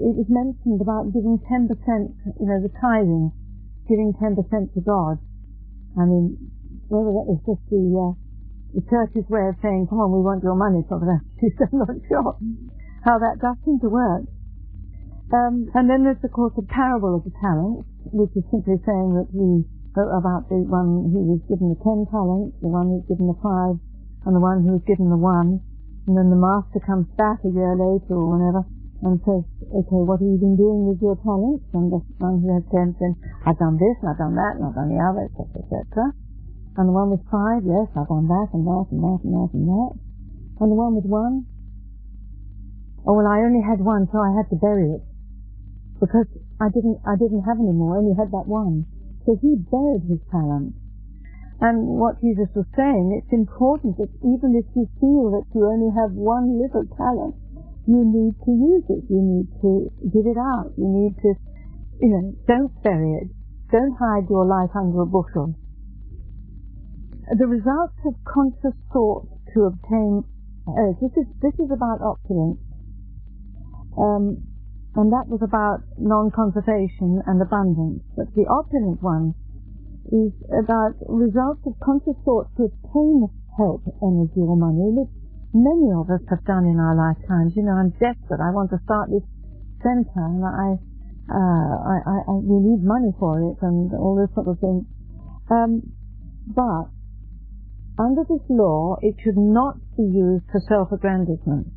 it 0.00 0.16
is 0.18 0.26
mentioned 0.28 0.80
about 0.80 1.12
giving 1.12 1.38
10%, 1.44 1.70
you 2.40 2.46
know, 2.46 2.60
the 2.62 2.72
tithing, 2.80 3.32
giving 3.88 4.14
10% 4.16 4.74
to 4.74 4.80
God. 4.80 5.18
I 5.98 6.06
mean, 6.06 6.38
whether 6.88 7.10
that 7.10 7.26
was 7.26 7.42
just 7.46 7.62
the, 7.70 7.82
uh, 7.94 8.14
the 8.74 8.82
church's 8.86 9.26
way 9.28 9.50
of 9.50 9.58
saying, 9.62 9.90
come 9.90 9.98
on, 9.98 10.14
we 10.14 10.22
want 10.22 10.42
your 10.42 10.54
money 10.54 10.86
that. 10.86 11.22
I'm 11.72 11.78
not 11.78 11.96
sure 12.06 12.38
how 13.04 13.18
that 13.18 13.40
does 13.40 13.56
seem 13.64 13.80
to 13.80 13.90
work. 13.90 14.28
Um, 15.30 15.70
and 15.74 15.86
then 15.88 16.02
there's, 16.02 16.20
of 16.22 16.32
course, 16.34 16.52
the 16.58 16.66
parable 16.66 17.16
of 17.16 17.22
the 17.22 17.34
talents, 17.38 17.86
which 18.10 18.34
is 18.34 18.42
simply 18.50 18.76
saying 18.82 19.08
that 19.14 19.30
we, 19.30 19.62
about 19.94 20.50
the 20.50 20.62
one 20.66 21.10
who 21.10 21.34
was 21.34 21.42
given 21.46 21.70
the 21.70 21.80
ten 21.82 22.06
talents, 22.10 22.58
the 22.62 22.70
one 22.70 22.90
who 22.90 22.96
was 23.02 23.06
given 23.06 23.30
the 23.30 23.38
five, 23.38 23.78
and 24.26 24.32
the 24.34 24.42
one 24.42 24.62
who 24.66 24.78
was 24.78 24.84
given 24.86 25.06
the 25.06 25.18
one. 25.18 25.62
And 26.06 26.18
then 26.18 26.30
the 26.30 26.38
master 26.38 26.82
comes 26.82 27.06
back 27.14 27.42
a 27.46 27.50
year 27.50 27.78
later 27.78 28.18
or 28.18 28.34
whenever 28.34 28.66
and 29.00 29.16
says, 29.24 29.44
okay, 29.72 30.00
what 30.04 30.20
have 30.20 30.28
you 30.28 30.36
been 30.36 30.60
doing 30.60 30.84
with 30.84 31.00
your 31.00 31.16
talents? 31.24 31.64
And 31.72 31.88
the 31.88 32.04
one 32.20 32.44
who 32.44 32.52
has 32.52 32.66
ten 32.68 32.92
says, 33.00 33.16
I've 33.48 33.56
done 33.56 33.80
this, 33.80 33.96
and 34.04 34.12
I've 34.12 34.20
done 34.20 34.36
that, 34.36 34.60
and 34.60 34.68
I've 34.68 34.76
done 34.76 34.92
the 34.92 35.00
other, 35.00 35.24
etc., 35.24 35.64
etc. 35.64 36.12
And 36.80 36.88
the 36.88 36.96
one 36.96 37.12
with 37.12 37.20
five, 37.28 37.60
yes, 37.60 37.92
I've 37.92 38.08
done 38.08 38.24
that, 38.32 38.56
and 38.56 38.64
that, 38.64 38.88
and 38.88 39.04
that, 39.04 39.20
and 39.20 39.36
that, 39.36 39.52
and 39.52 39.68
that. 39.68 39.92
And 40.64 40.72
the 40.72 40.80
one 40.80 40.96
with 40.96 41.04
one, 41.04 41.44
oh, 43.04 43.20
well, 43.20 43.28
I 43.28 43.44
only 43.44 43.60
had 43.60 43.84
one, 43.84 44.08
so 44.08 44.16
I 44.16 44.32
had 44.32 44.48
to 44.48 44.56
bury 44.56 44.96
it. 44.96 45.04
Because 46.00 46.24
I 46.56 46.72
didn't, 46.72 47.04
I 47.04 47.20
didn't 47.20 47.44
have 47.44 47.60
any 47.60 47.76
more, 47.76 47.96
I 47.96 48.00
only 48.00 48.16
had 48.16 48.32
that 48.32 48.48
one. 48.48 48.88
So 49.28 49.36
he 49.44 49.60
buried 49.60 50.08
his 50.08 50.24
talent. 50.32 50.72
And 51.60 52.00
what 52.00 52.16
Jesus 52.24 52.48
was 52.56 52.64
saying, 52.72 53.12
it's 53.12 53.28
important 53.28 54.00
that 54.00 54.08
even 54.24 54.56
if 54.56 54.64
you 54.72 54.88
feel 55.04 55.36
that 55.36 55.52
you 55.52 55.68
only 55.68 55.92
have 55.92 56.16
one 56.16 56.56
little 56.56 56.88
talent, 56.96 57.36
you 57.84 58.08
need 58.08 58.40
to 58.48 58.52
use 58.56 58.88
it. 58.88 59.04
You 59.12 59.20
need 59.20 59.52
to 59.60 59.92
give 60.08 60.24
it 60.24 60.40
out. 60.40 60.72
You 60.80 60.88
need 60.88 61.12
to, 61.28 61.36
you 62.00 62.08
know, 62.08 62.24
don't 62.48 62.72
bury 62.80 63.20
it. 63.20 63.28
Don't 63.68 63.92
hide 64.00 64.32
your 64.32 64.48
life 64.48 64.72
under 64.72 65.04
a 65.04 65.06
bushel. 65.06 65.60
The 67.30 67.46
results 67.46 67.94
of 68.06 68.14
conscious 68.26 68.74
thought 68.92 69.30
to 69.54 69.70
obtain, 69.70 70.26
oh, 70.66 70.98
this 71.00 71.14
is, 71.14 71.26
this 71.38 71.54
is 71.62 71.70
about 71.70 72.02
opulence. 72.02 72.58
Um, 73.94 74.42
and 74.98 75.14
that 75.14 75.30
was 75.30 75.38
about 75.38 75.86
non-conservation 75.94 77.22
and 77.26 77.38
abundance. 77.38 78.02
But 78.18 78.34
the 78.34 78.50
opulent 78.50 78.98
one 78.98 79.38
is 80.10 80.34
about 80.50 80.98
results 81.06 81.62
of 81.70 81.78
conscious 81.78 82.18
thought 82.26 82.50
to 82.58 82.66
obtain 82.66 83.30
help, 83.54 83.86
energy, 84.02 84.42
or 84.42 84.58
money, 84.58 84.90
which 84.90 85.14
many 85.54 85.94
of 85.94 86.10
us 86.10 86.26
have 86.34 86.42
done 86.42 86.66
in 86.66 86.82
our 86.82 86.98
lifetimes. 86.98 87.54
You 87.54 87.62
know, 87.62 87.78
I'm 87.78 87.94
desperate. 88.02 88.42
I 88.42 88.50
want 88.50 88.74
to 88.74 88.82
start 88.82 89.06
this 89.14 89.22
centre, 89.86 90.26
and 90.26 90.42
I, 90.42 90.74
uh, 91.30 91.74
I, 91.78 91.96
I, 92.10 92.16
I, 92.26 92.34
we 92.42 92.58
need 92.58 92.82
money 92.82 93.14
for 93.22 93.38
it, 93.54 93.62
and 93.62 93.94
all 93.94 94.18
this 94.18 94.34
sort 94.34 94.50
of 94.50 94.58
thing. 94.58 94.82
Um, 95.46 95.94
but 96.50 96.90
under 98.00 98.24
this 98.24 98.40
law, 98.48 98.96
it 99.02 99.14
should 99.22 99.36
not 99.36 99.76
be 99.96 100.08
used 100.08 100.48
for 100.48 100.60
self-aggrandizement. 100.68 101.68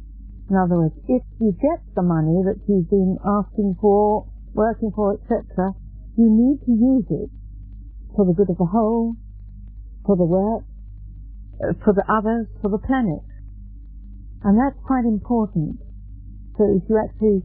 In 0.50 0.56
other 0.56 0.80
words, 0.80 0.96
if 1.08 1.24
you 1.40 1.52
get 1.60 1.84
the 1.96 2.04
money 2.04 2.40
that 2.48 2.64
you've 2.68 2.90
been 2.90 3.20
asking 3.20 3.76
for, 3.82 4.28
working 4.54 4.92
for, 4.96 5.20
etc., 5.20 5.76
you 6.16 6.32
need 6.32 6.64
to 6.64 6.72
use 6.72 7.08
it 7.12 7.30
for 8.16 8.24
the 8.24 8.34
good 8.34 8.50
of 8.50 8.58
the 8.58 8.70
whole, 8.72 9.16
for 10.06 10.16
the 10.16 10.24
work, 10.24 10.64
uh, 11.60 11.74
for 11.84 11.92
the 11.92 12.06
others, 12.08 12.48
for 12.62 12.70
the 12.70 12.80
planet. 12.80 13.24
And 14.44 14.56
that's 14.60 14.80
quite 14.86 15.06
important. 15.06 15.80
So 16.58 16.70
if 16.70 16.88
you 16.88 17.00
actually 17.00 17.42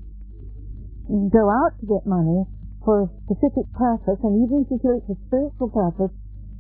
go 1.09 1.49
out 1.49 1.73
to 1.81 1.85
get 1.87 2.05
money 2.05 2.45
for 2.85 3.07
a 3.07 3.09
specific 3.25 3.67
purpose, 3.73 4.21
and 4.23 4.45
even 4.45 4.67
if 4.67 4.71
you 4.71 4.79
do 4.83 5.01
it 5.01 5.03
for 5.07 5.17
spiritual 5.27 5.71
purpose, 5.71 6.13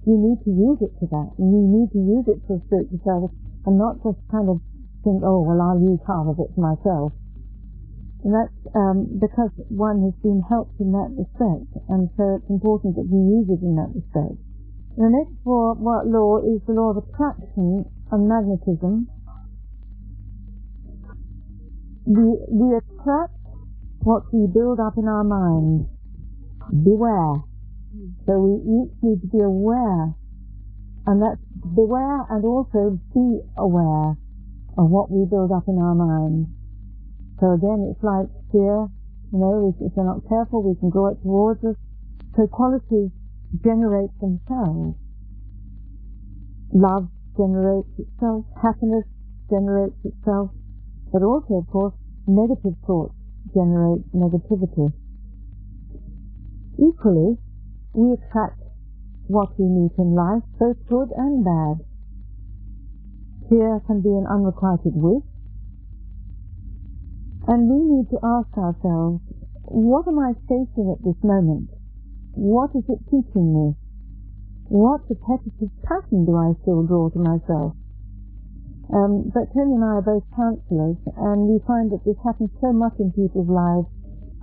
you 0.06 0.16
need 0.18 0.38
to 0.44 0.50
use 0.50 0.78
it 0.82 0.92
to 1.00 1.06
that. 1.10 1.30
And 1.38 1.48
you 1.50 1.62
need 1.64 1.88
to 1.94 2.00
use 2.00 2.26
it 2.28 2.38
for 2.46 2.60
spiritual 2.66 3.00
service, 3.02 3.34
and 3.66 3.78
not 3.78 4.02
just 4.02 4.18
kind 4.30 4.48
of 4.48 4.60
think, 5.02 5.22
oh, 5.24 5.42
well, 5.42 5.60
I'll 5.62 5.80
use 5.80 6.00
half 6.06 6.26
of 6.26 6.38
it 6.38 6.50
for 6.54 6.62
myself. 6.62 7.12
And 8.24 8.34
that's 8.34 8.58
um, 8.74 9.06
because 9.20 9.54
one 9.70 10.02
has 10.02 10.14
been 10.22 10.42
helped 10.50 10.74
in 10.80 10.90
that 10.90 11.14
respect, 11.14 11.70
and 11.88 12.10
so 12.18 12.42
it's 12.42 12.50
important 12.50 12.98
that 12.98 13.06
we 13.06 13.18
use 13.18 13.46
it 13.46 13.62
in 13.62 13.78
that 13.78 13.94
respect. 13.94 14.42
The 14.98 15.06
next 15.06 15.38
law, 15.46 15.78
what 15.78 16.10
law 16.10 16.42
is 16.42 16.58
the 16.66 16.74
law 16.74 16.90
of 16.90 16.98
attraction 16.98 17.86
and 18.10 18.28
magnetism. 18.28 19.06
We, 22.06 22.42
we 22.50 22.74
attract 22.74 23.38
what 24.02 24.26
we 24.34 24.50
build 24.52 24.80
up 24.80 24.98
in 24.98 25.06
our 25.06 25.22
mind. 25.22 25.86
Beware. 26.72 27.47
So 28.26 28.36
we 28.36 28.54
each 28.60 28.94
need 29.02 29.20
to 29.22 29.28
be 29.28 29.40
aware, 29.40 30.14
and 31.06 31.22
that's 31.22 31.40
beware 31.74 32.26
and 32.28 32.44
also 32.44 33.00
be 33.14 33.40
aware 33.56 34.16
of 34.76 34.90
what 34.90 35.10
we 35.10 35.24
build 35.24 35.50
up 35.50 35.64
in 35.66 35.78
our 35.78 35.94
mind. 35.94 36.46
So 37.40 37.52
again, 37.52 37.88
it's 37.90 38.02
like 38.04 38.28
fear, 38.52 38.86
you 39.32 39.38
know, 39.38 39.72
if, 39.72 39.80
if 39.80 39.96
we're 39.96 40.04
not 40.04 40.28
careful, 40.28 40.62
we 40.62 40.78
can 40.78 40.90
draw 40.90 41.08
it 41.08 41.22
towards 41.22 41.64
us. 41.64 41.76
So 42.36 42.46
qualities 42.46 43.10
generate 43.64 44.12
themselves. 44.20 44.94
Love 46.72 47.08
generates 47.36 47.88
itself, 47.98 48.44
happiness 48.60 49.04
generates 49.48 49.96
itself, 50.04 50.50
but 51.12 51.22
also, 51.22 51.64
of 51.64 51.66
course, 51.72 51.94
negative 52.26 52.76
thoughts 52.86 53.14
generate 53.54 54.04
negativity. 54.12 54.92
Equally, 56.76 57.38
we 57.98 58.14
attract 58.14 58.62
what 59.26 59.50
we 59.58 59.66
meet 59.66 59.90
in 59.98 60.14
life, 60.14 60.46
both 60.54 60.78
good 60.86 61.10
and 61.18 61.42
bad. 61.42 61.82
Fear 63.50 63.82
can 63.90 64.00
be 64.00 64.14
an 64.14 64.22
unrequited 64.30 64.94
wish, 64.94 65.26
and 67.50 67.66
we 67.66 67.82
need 67.82 68.06
to 68.14 68.22
ask 68.22 68.54
ourselves, 68.54 69.18
what 69.66 70.06
am 70.06 70.18
I 70.22 70.38
facing 70.46 70.94
at 70.94 71.02
this 71.02 71.18
moment? 71.26 71.74
What 72.38 72.70
is 72.78 72.86
it 72.86 73.02
teaching 73.10 73.50
me? 73.50 73.74
What 74.70 75.02
repetitive 75.10 75.74
pattern 75.82 76.22
do 76.24 76.38
I 76.38 76.54
still 76.62 76.86
draw 76.86 77.10
to 77.10 77.18
myself? 77.18 77.74
Um, 78.94 79.32
but 79.34 79.50
Tony 79.52 79.74
and 79.74 79.84
I 79.84 79.98
are 79.98 80.06
both 80.06 80.24
counsellors, 80.36 80.96
and 81.18 81.50
we 81.50 81.58
find 81.66 81.90
that 81.90 82.04
this 82.06 82.16
happens 82.22 82.54
so 82.60 82.72
much 82.72 82.94
in 83.00 83.10
people's 83.10 83.50
lives, 83.50 83.90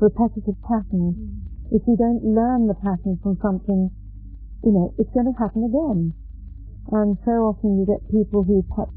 repetitive 0.01 0.59
patterns. 0.67 1.44
If 1.71 1.81
you 1.87 1.97
don't 1.97 2.21
learn 2.21 2.67
the 2.67 2.77
pattern 2.77 3.17
from 3.23 3.37
something, 3.41 3.89
you 4.63 4.71
know, 4.71 4.93
it's 4.97 5.09
going 5.13 5.25
to 5.25 5.37
happen 5.37 5.65
again. 5.65 6.13
And 6.93 7.17
so 7.25 7.49
often 7.49 7.81
you 7.81 7.85
get 7.89 8.05
people 8.13 8.45
who 8.45 8.61
perhaps 8.69 8.93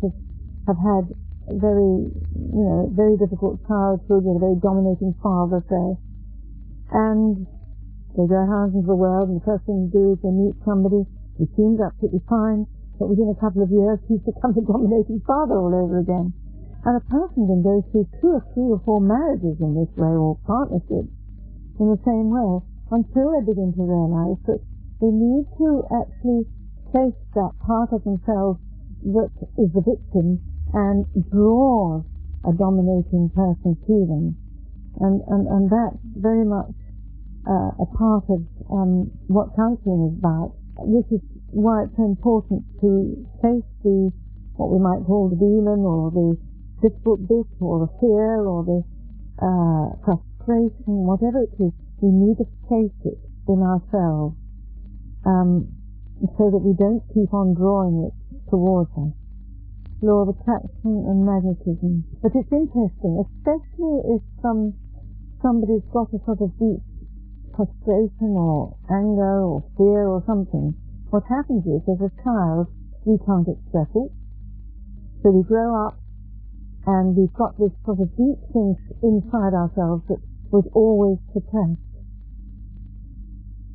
have, 0.68 0.76
had 0.76 1.04
very, 1.48 2.12
you 2.12 2.64
know, 2.64 2.92
very 2.92 3.16
difficult 3.16 3.64
childhood 3.64 4.24
with 4.24 4.36
a 4.36 4.42
very 4.44 4.60
dominating 4.60 5.16
father, 5.24 5.64
say, 5.64 5.96
and 6.92 7.48
they 8.16 8.28
go 8.28 8.36
out 8.36 8.72
into 8.76 8.84
the 8.84 8.96
world, 8.96 9.32
and 9.32 9.40
the 9.40 9.44
first 9.48 9.64
thing 9.64 9.88
they 9.88 9.96
do 9.96 10.12
is 10.12 10.20
they 10.20 10.32
meet 10.32 10.56
somebody 10.64 11.08
who 11.40 11.44
seems 11.56 11.80
absolutely 11.80 12.20
fine, 12.28 12.68
but 13.00 13.08
within 13.08 13.32
a 13.32 13.40
couple 13.40 13.64
of 13.64 13.72
years 13.72 13.96
he's 14.08 14.20
become 14.28 14.52
a 14.52 14.60
dominating 14.60 15.20
father 15.24 15.56
all 15.56 15.72
over 15.72 16.00
again. 16.00 16.32
And 16.84 16.96
a 16.96 17.04
person 17.08 17.48
can 17.48 17.62
go 17.64 17.80
through 17.92 18.08
two 18.20 18.40
or 18.40 18.44
three 18.52 18.68
or 18.68 18.80
four 18.84 19.00
marriages 19.00 19.56
in 19.60 19.72
this 19.72 19.92
way, 19.96 20.12
or 20.12 20.36
partnerships 20.44 21.12
in 21.78 21.88
the 21.90 22.00
same 22.04 22.30
way, 22.30 22.60
until 22.90 23.32
they 23.32 23.44
begin 23.46 23.72
to 23.76 23.82
realize 23.82 24.38
that 24.46 24.60
they 25.00 25.12
need 25.12 25.46
to 25.58 25.84
actually 25.94 26.42
face 26.92 27.18
that 27.34 27.52
part 27.62 27.92
of 27.92 28.02
themselves 28.04 28.58
that 29.04 29.30
is 29.56 29.70
the 29.72 29.84
victim 29.84 30.40
and 30.74 31.06
draws 31.30 32.02
a 32.44 32.52
dominating 32.52 33.30
person 33.34 33.76
to 33.86 33.96
them. 34.06 34.36
And, 35.00 35.22
and, 35.28 35.46
and 35.46 35.64
that's 35.70 36.00
very 36.18 36.44
much 36.44 36.74
uh, 37.46 37.70
a 37.78 37.86
part 37.96 38.24
of 38.28 38.42
um, 38.70 39.10
what 39.28 39.54
counseling 39.54 40.10
is 40.10 40.18
about. 40.18 40.54
This 40.90 41.06
is 41.14 41.22
why 41.50 41.84
it's 41.84 41.96
so 41.96 42.04
important 42.04 42.64
to 42.80 43.26
face 43.40 43.66
the 43.84 44.10
what 44.58 44.74
we 44.74 44.78
might 44.82 45.06
call 45.06 45.30
the 45.30 45.38
demon 45.38 45.86
or 45.86 46.10
the 46.10 46.34
difficult 46.82 47.22
bit 47.30 47.46
or 47.62 47.86
the 47.86 47.90
fear 48.02 48.42
or 48.42 48.66
the 48.66 48.82
uh, 49.38 49.94
whatever 50.48 51.44
it 51.44 51.54
is, 51.60 51.72
we 52.00 52.08
need 52.08 52.38
to 52.38 52.46
face 52.68 52.98
it 53.04 53.20
in 53.48 53.60
ourselves 53.60 54.36
um, 55.26 55.68
so 56.36 56.50
that 56.50 56.62
we 56.64 56.72
don't 56.72 57.04
keep 57.12 57.32
on 57.34 57.54
drawing 57.54 58.08
it 58.08 58.14
towards 58.50 58.90
us. 58.96 59.12
Law 60.00 60.24
of 60.24 60.32
attraction 60.32 61.04
and 61.04 61.26
magnetism. 61.26 62.04
But 62.22 62.32
it's 62.34 62.52
interesting, 62.52 63.18
especially 63.18 64.16
if 64.16 64.22
some 64.40 64.74
somebody's 65.42 65.84
got 65.92 66.10
a 66.14 66.18
sort 66.24 66.40
of 66.40 66.50
deep 66.58 66.82
frustration 67.54 68.38
or 68.38 68.76
anger 68.90 69.42
or 69.42 69.64
fear 69.76 70.06
or 70.06 70.22
something 70.26 70.74
what 71.10 71.24
happens 71.24 71.64
is, 71.64 71.80
as 71.88 72.00
a 72.04 72.12
child, 72.22 72.68
we 73.08 73.16
can't 73.24 73.48
express 73.48 73.88
it. 73.96 74.12
So 75.22 75.32
we 75.32 75.42
grow 75.42 75.72
up 75.72 75.96
and 76.84 77.16
we've 77.16 77.32
got 77.32 77.56
this 77.56 77.72
sort 77.84 78.00
of 78.00 78.12
deep 78.12 78.36
thing 78.52 78.76
inside 79.02 79.56
ourselves 79.56 80.04
that 80.08 80.20
was 80.50 80.64
always 80.74 81.18
suppressed. 81.32 81.80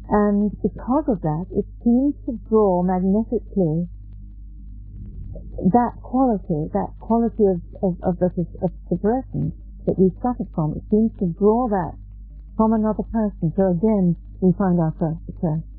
And 0.09 0.51
because 0.62 1.05
of 1.07 1.21
that, 1.21 1.45
it 1.51 1.65
seems 1.83 2.13
to 2.25 2.38
draw 2.49 2.83
magnetically 2.83 3.88
that 5.71 5.93
quality, 6.01 6.69
that 6.73 6.91
quality 6.99 7.45
of, 7.45 7.62
of, 7.81 7.97
of, 8.03 8.15
of, 8.21 8.47
of 8.62 8.71
suppression 8.89 9.53
that 9.86 9.97
we 9.97 10.12
suffered 10.21 10.49
from. 10.53 10.75
It 10.75 10.83
seems 10.91 11.12
to 11.19 11.27
draw 11.39 11.69
that 11.69 11.95
from 12.57 12.73
another 12.73 13.03
person. 13.09 13.53
So 13.55 13.71
again, 13.71 14.15
we 14.41 14.51
find 14.57 14.79
ourselves 14.79 15.23
suppressed 15.25 15.73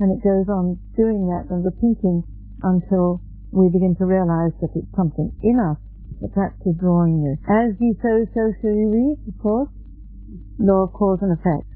and 0.00 0.12
it 0.12 0.22
goes 0.22 0.48
on 0.48 0.76
doing 0.96 1.26
that 1.32 1.48
and 1.48 1.64
repeating 1.64 2.22
until 2.62 3.20
we 3.52 3.68
begin 3.72 3.96
to 3.96 4.04
realize 4.04 4.52
that 4.60 4.72
it's 4.76 4.92
something 4.96 5.32
in 5.42 5.56
us 5.56 5.80
that's 6.20 6.36
actually 6.36 6.76
drawing 6.76 7.24
this. 7.24 7.40
As 7.48 7.72
you 7.80 7.96
sow, 8.02 8.24
so 8.34 8.52
shall 8.60 8.76
you 8.76 8.88
reap, 8.92 9.20
of 9.28 9.36
course. 9.40 9.72
Law 10.58 10.84
of 10.84 10.92
cause 10.92 11.18
and 11.22 11.32
effect. 11.32 11.68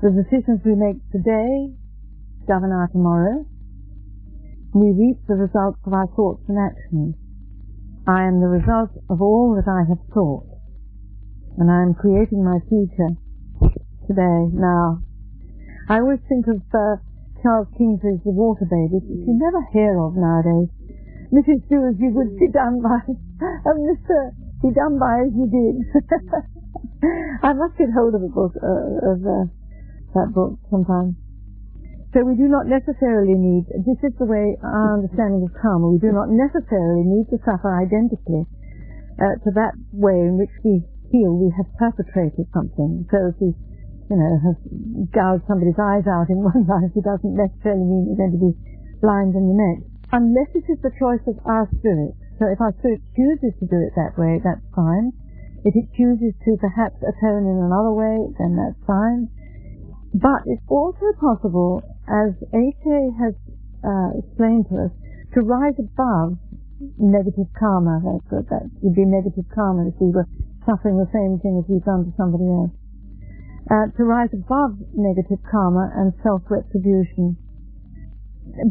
The 0.00 0.10
decisions 0.10 0.60
we 0.64 0.74
make 0.74 0.98
today 1.10 1.74
govern 2.46 2.72
our 2.72 2.88
tomorrow. 2.88 3.46
We 4.74 4.92
reap 4.92 5.26
the 5.28 5.34
results 5.34 5.78
of 5.86 5.92
our 5.92 6.06
thoughts 6.16 6.42
and 6.48 6.58
actions. 6.58 7.14
I 8.06 8.24
am 8.24 8.40
the 8.40 8.48
result 8.48 8.90
of 9.08 9.22
all 9.22 9.54
that 9.54 9.70
I 9.70 9.88
have 9.88 10.02
thought. 10.12 10.48
And 11.58 11.70
I 11.70 11.82
am 11.82 11.94
creating 11.94 12.42
my 12.42 12.58
future 12.68 13.14
today, 14.12 14.50
now, 14.52 15.00
I 15.88 15.98
always 15.98 16.20
think 16.28 16.46
of 16.48 16.60
uh, 16.74 17.00
Charles 17.42 17.68
Kingsley's 17.78 18.20
The 18.24 18.34
Water 18.34 18.66
Baby, 18.68 19.00
which 19.00 19.24
you 19.24 19.34
never 19.34 19.62
hear 19.72 19.98
of 19.98 20.14
nowadays. 20.14 20.68
Mrs. 21.32 21.64
As 21.64 21.96
you 21.96 22.12
would 22.12 22.36
be 22.36 22.52
done 22.52 22.82
by, 22.82 23.00
and 23.08 23.78
Mr. 23.88 24.36
Be 24.60 24.70
done 24.70 24.98
by 24.98 25.24
as 25.26 25.32
you 25.32 25.48
did. 25.48 25.74
I 27.42 27.52
must 27.52 27.74
get 27.78 27.90
hold 27.90 28.14
of 28.14 28.22
a 28.22 28.30
book, 28.30 28.54
uh, 28.56 29.10
of 29.10 29.18
uh, 29.26 29.46
that 30.14 30.30
book 30.30 30.58
sometime. 30.70 31.18
So 32.12 32.22
we 32.28 32.36
do 32.36 32.44
not 32.44 32.68
necessarily 32.68 33.32
need, 33.32 33.72
this 33.72 33.96
is 34.04 34.12
the 34.20 34.28
way 34.28 34.52
our 34.60 35.00
understanding 35.00 35.48
of 35.48 35.56
karma, 35.56 35.88
we 35.88 35.98
do 35.98 36.12
not 36.12 36.28
necessarily 36.28 37.08
need 37.08 37.26
to 37.32 37.40
suffer 37.40 37.72
identically 37.72 38.44
uh, 39.16 39.40
to 39.40 39.48
that 39.56 39.72
way 39.96 40.20
in 40.20 40.36
which 40.36 40.52
we 40.60 40.84
feel 41.08 41.32
we 41.32 41.48
have 41.56 41.68
perpetrated 41.80 42.44
something. 42.52 43.08
So 43.08 43.32
if 43.32 43.36
we 43.40 43.56
you 44.12 44.16
know, 44.20 44.32
has 44.44 44.58
gouged 45.08 45.48
somebody's 45.48 45.80
eyes 45.80 46.04
out 46.04 46.28
in 46.28 46.44
one 46.52 46.68
life, 46.68 46.92
it 46.92 47.00
doesn't 47.00 47.32
necessarily 47.32 47.80
mean 47.80 48.12
you're 48.12 48.20
going 48.20 48.36
to 48.36 48.44
be 48.44 48.52
blind 49.00 49.32
in 49.32 49.48
the 49.48 49.56
next. 49.56 49.88
Unless 50.12 50.52
it 50.52 50.68
is 50.68 50.76
the 50.84 50.92
choice 51.00 51.24
of 51.24 51.40
our 51.48 51.64
spirit. 51.80 52.12
So 52.36 52.44
if 52.52 52.60
our 52.60 52.76
spirit 52.84 53.00
chooses 53.16 53.56
to 53.60 53.64
do 53.64 53.80
it 53.80 53.96
that 53.96 54.20
way, 54.20 54.36
that's 54.44 54.60
fine. 54.76 55.16
If 55.64 55.74
it 55.76 55.86
chooses 55.94 56.34
to 56.44 56.56
perhaps 56.58 56.98
atone 57.02 57.46
in 57.46 57.58
another 57.62 57.94
way, 57.94 58.18
then 58.38 58.58
that's 58.58 58.78
fine. 58.86 59.30
But 60.12 60.42
it's 60.46 60.66
also 60.68 61.14
possible, 61.18 61.82
as 62.08 62.34
A.K. 62.52 62.86
has 63.18 63.34
uh, 63.86 64.18
explained 64.18 64.66
to 64.70 64.90
us, 64.90 64.92
to 65.34 65.40
rise 65.40 65.78
above 65.78 66.36
negative 66.98 67.48
karma. 67.56 68.02
That, 68.30 68.50
that 68.50 68.64
would 68.82 68.94
be 68.94 69.06
negative 69.06 69.46
karma 69.54 69.88
if 69.88 69.94
we 70.02 70.10
were 70.10 70.26
suffering 70.66 70.98
the 70.98 71.08
same 71.14 71.38
thing 71.40 71.62
as 71.62 71.64
we've 71.70 71.86
done 71.86 72.04
to 72.04 72.12
somebody 72.18 72.44
else 72.44 72.74
uh, 73.70 73.86
to 73.96 74.02
rise 74.04 74.30
above 74.34 74.74
negative 74.94 75.38
karma 75.46 75.92
and 75.94 76.12
self-retribution, 76.22 77.36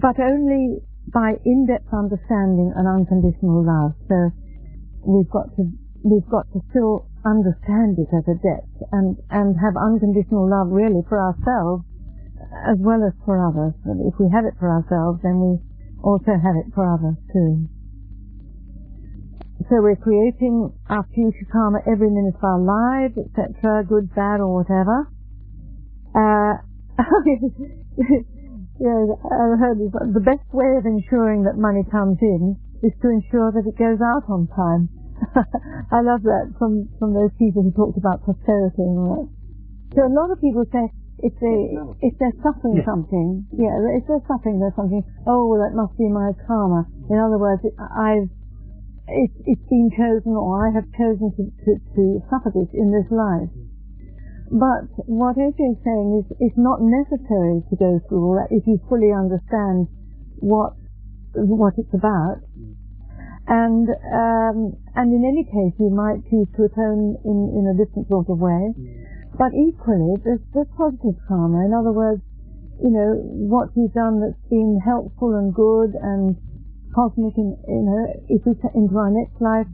but 0.01 0.19
only 0.19 0.83
by 1.07 1.33
in-depth 1.45 1.87
understanding 1.93 2.73
and 2.75 2.87
unconditional 2.87 3.63
love. 3.63 3.95
So 4.09 4.31
we've 5.07 5.29
got 5.29 5.55
to 5.55 5.71
we've 6.03 6.27
got 6.29 6.49
to 6.53 6.59
still 6.69 7.07
understand 7.25 7.97
it 8.01 8.09
at 8.09 8.25
a 8.25 8.37
depth 8.41 8.73
and 8.91 9.17
and 9.29 9.53
have 9.61 9.77
unconditional 9.77 10.49
love 10.49 10.73
really 10.73 11.05
for 11.05 11.21
ourselves 11.21 11.85
as 12.67 12.77
well 12.81 13.05
as 13.05 13.13
for 13.25 13.37
others. 13.37 13.73
If 13.85 14.17
we 14.19 14.27
have 14.33 14.45
it 14.45 14.57
for 14.59 14.69
ourselves, 14.69 15.21
then 15.23 15.39
we 15.39 15.61
also 16.03 16.33
have 16.33 16.57
it 16.57 16.73
for 16.73 16.83
others 16.83 17.15
too. 17.31 17.69
So 19.69 19.79
we're 19.79 19.95
creating 19.95 20.73
our 20.89 21.05
future 21.13 21.47
karma 21.51 21.79
every 21.85 22.09
minute 22.09 22.35
of 22.35 22.43
our 22.43 22.59
lives, 22.59 23.13
etc., 23.15 23.85
good, 23.87 24.09
bad, 24.15 24.41
or 24.41 24.57
whatever. 24.57 25.07
Uh, 26.11 26.59
yeah, 28.81 28.99
I 29.15 29.55
heard 29.61 29.79
this, 29.79 29.93
the 29.93 30.25
best 30.25 30.43
way 30.51 30.75
of 30.75 30.85
ensuring 30.85 31.43
that 31.45 31.55
money 31.55 31.85
comes 31.89 32.17
in 32.21 32.57
is 32.83 32.91
to 33.01 33.07
ensure 33.09 33.53
that 33.53 33.63
it 33.69 33.77
goes 33.77 34.01
out 34.01 34.25
on 34.27 34.49
time. 34.51 34.89
I 35.91 36.01
love 36.01 36.23
that 36.23 36.55
from, 36.57 36.89
from 36.99 37.13
those 37.13 37.31
people 37.37 37.63
who 37.63 37.71
talked 37.71 37.97
about 37.97 38.23
prosperity 38.23 38.83
and 38.83 38.97
all 38.97 39.09
that. 39.21 39.29
So 39.95 40.07
a 40.07 40.13
lot 40.13 40.31
of 40.31 40.39
people 40.39 40.63
say, 40.71 40.89
if 41.21 41.37
they 41.37 41.77
if 42.01 42.17
they're 42.17 42.33
suffering 42.41 42.81
something, 42.81 43.45
yeah, 43.53 43.77
if 43.93 44.09
they're 44.09 44.25
suffering, 44.25 44.57
there's 44.57 44.73
something. 44.73 45.05
Oh, 45.29 45.45
well, 45.45 45.61
that 45.61 45.77
must 45.77 45.93
be 45.93 46.09
my 46.09 46.33
karma. 46.49 46.89
In 47.13 47.17
other 47.21 47.37
words, 47.37 47.61
I've 47.77 48.25
it's, 49.07 49.37
it's 49.45 49.67
been 49.69 49.91
chosen 49.93 50.33
or 50.33 50.65
I 50.65 50.73
have 50.73 50.87
chosen 50.95 51.29
to, 51.35 51.43
to, 51.45 51.71
to 51.95 52.03
suffer 52.31 52.49
this 52.53 52.71
in 52.73 52.89
this 52.95 53.09
life. 53.11 53.51
But 54.51 54.91
what 55.07 55.39
is 55.39 55.55
saying 55.55 56.09
is 56.19 56.25
it's 56.39 56.59
not 56.59 56.83
necessary 56.83 57.63
to 57.69 57.75
go 57.79 57.99
through 58.07 58.23
all 58.23 58.35
that 58.35 58.51
if 58.51 58.67
you 58.67 58.79
fully 58.89 59.11
understand 59.15 59.87
what 60.39 60.75
what 61.33 61.73
it's 61.77 61.93
about. 61.93 62.43
And 63.51 63.83
um, 63.91 64.79
and 64.95 65.11
in 65.11 65.27
any 65.27 65.43
case, 65.43 65.75
you 65.75 65.91
might 65.91 66.23
choose 66.31 66.47
to 66.55 66.71
atone 66.71 67.19
in, 67.27 67.37
in 67.51 67.63
a 67.67 67.75
different 67.75 68.07
sort 68.07 68.31
of 68.31 68.39
way. 68.39 68.71
But 69.35 69.51
equally, 69.51 70.15
there's, 70.23 70.39
there's 70.55 70.71
positive 70.79 71.19
karma. 71.27 71.67
In 71.67 71.75
other 71.75 71.91
words, 71.91 72.23
you 72.79 72.95
know, 72.95 73.19
what 73.51 73.75
you've 73.75 73.91
done 73.91 74.23
that's 74.23 74.39
been 74.47 74.79
helpful 74.79 75.35
and 75.35 75.51
good 75.51 75.99
and 75.99 76.39
cosmic, 76.95 77.35
in, 77.35 77.59
you 77.67 77.83
know, 77.83 78.01
if 78.31 78.39
we 78.47 78.55
into 78.71 78.95
our 78.95 79.11
next 79.11 79.35
life, 79.43 79.67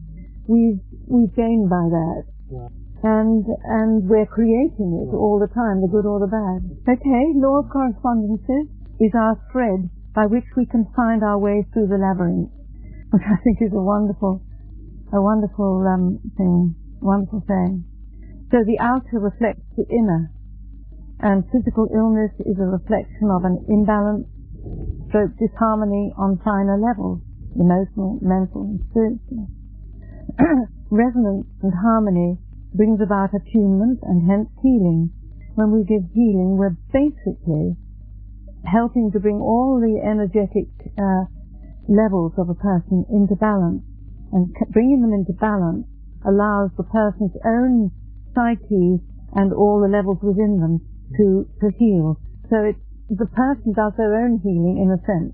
we've 0.49 0.81
we've 1.05 1.33
gained 1.37 1.69
by 1.69 1.85
that. 1.85 2.23
Yeah. 2.49 2.69
And 3.05 3.45
and 3.45 4.09
we're 4.09 4.25
creating 4.25 5.05
it 5.05 5.13
yeah. 5.13 5.21
all 5.21 5.37
the 5.37 5.53
time, 5.53 5.85
the 5.85 5.91
good 5.93 6.09
or 6.09 6.17
the 6.17 6.33
bad. 6.33 6.65
Okay, 6.97 7.23
law 7.37 7.61
of 7.61 7.69
correspondences 7.69 8.73
is 8.97 9.13
our 9.13 9.37
thread 9.53 9.89
by 10.17 10.25
which 10.25 10.49
we 10.57 10.65
can 10.65 10.89
find 10.95 11.21
our 11.21 11.37
way 11.37 11.61
through 11.73 11.85
the 11.85 12.01
labyrinth, 12.01 12.49
which 13.11 13.23
I 13.27 13.37
think 13.43 13.61
is 13.61 13.73
a 13.73 13.81
wonderful, 13.81 14.43
a 15.13 15.21
wonderful 15.21 15.85
um, 15.87 16.19
thing, 16.37 16.75
wonderful 17.01 17.43
thing. 17.47 17.85
So 18.51 18.63
the 18.63 18.79
outer 18.79 19.19
reflects 19.19 19.67
the 19.75 19.85
inner, 19.89 20.31
and 21.19 21.43
physical 21.51 21.87
illness 21.93 22.31
is 22.45 22.59
a 22.59 22.67
reflection 22.67 23.27
of 23.31 23.43
an 23.43 23.65
imbalance, 23.67 24.27
stroke 25.09 25.35
disharmony 25.39 26.13
on 26.17 26.39
finer 26.43 26.79
levels, 26.79 27.19
emotional, 27.55 28.19
mental, 28.21 28.63
and 28.63 28.79
spiritual. 28.91 29.49
Resonance 30.91 31.47
and 31.61 31.73
harmony 31.73 32.37
brings 32.73 33.01
about 33.01 33.33
attunement 33.33 33.99
and 34.03 34.29
hence 34.29 34.49
healing. 34.61 35.11
When 35.55 35.71
we 35.71 35.83
give 35.83 36.07
healing, 36.13 36.55
we're 36.55 36.77
basically 36.93 37.75
helping 38.63 39.11
to 39.11 39.19
bring 39.19 39.41
all 39.41 39.79
the 39.81 39.99
energetic 39.99 40.69
uh, 40.99 41.25
levels 41.87 42.33
of 42.37 42.49
a 42.49 42.55
person 42.55 43.05
into 43.09 43.35
balance. 43.35 43.83
And 44.31 44.51
bringing 44.71 45.01
them 45.01 45.13
into 45.15 45.33
balance 45.33 45.87
allows 46.27 46.71
the 46.75 46.83
person's 46.83 47.35
own 47.45 47.91
psyche 48.35 48.99
and 49.35 49.51
all 49.53 49.79
the 49.81 49.91
levels 49.91 50.19
within 50.21 50.59
them 50.59 50.83
to, 51.17 51.47
to 51.63 51.67
heal. 51.79 52.19
So 52.51 52.63
it's, 52.63 52.79
the 53.09 53.27
person 53.31 53.71
does 53.71 53.95
their 53.95 54.15
own 54.19 54.39
healing 54.43 54.83
in 54.83 54.91
a 54.91 54.99
sense. 55.07 55.33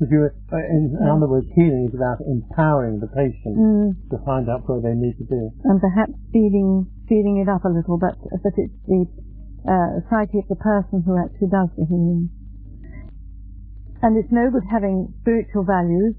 You, 0.00 0.26
uh, 0.50 0.56
in, 0.56 0.98
other 0.98 1.28
words, 1.28 1.46
healing 1.54 1.86
is 1.86 1.94
about 1.94 2.18
empowering 2.26 2.98
the 2.98 3.06
patient 3.06 3.54
mm. 3.54 3.94
to 4.10 4.18
find 4.24 4.48
out 4.48 4.66
where 4.66 4.80
they 4.80 4.98
need 4.98 5.14
to 5.22 5.26
be. 5.28 5.42
And 5.62 5.78
perhaps 5.78 6.16
feeding, 6.32 6.90
feeding 7.06 7.38
it 7.38 7.46
up 7.46 7.62
a 7.64 7.70
little, 7.70 8.00
but, 8.00 8.18
but 8.42 8.54
it's 8.56 8.74
the 8.88 9.06
uh, 9.62 10.02
psyche 10.10 10.42
of 10.42 10.48
the 10.48 10.58
person 10.58 11.06
who 11.06 11.14
actually 11.14 11.54
does 11.54 11.70
the 11.78 11.86
healing. 11.86 12.30
And 14.02 14.18
it's 14.18 14.32
no 14.32 14.50
good 14.50 14.66
having 14.70 15.14
spiritual 15.22 15.62
values 15.62 16.16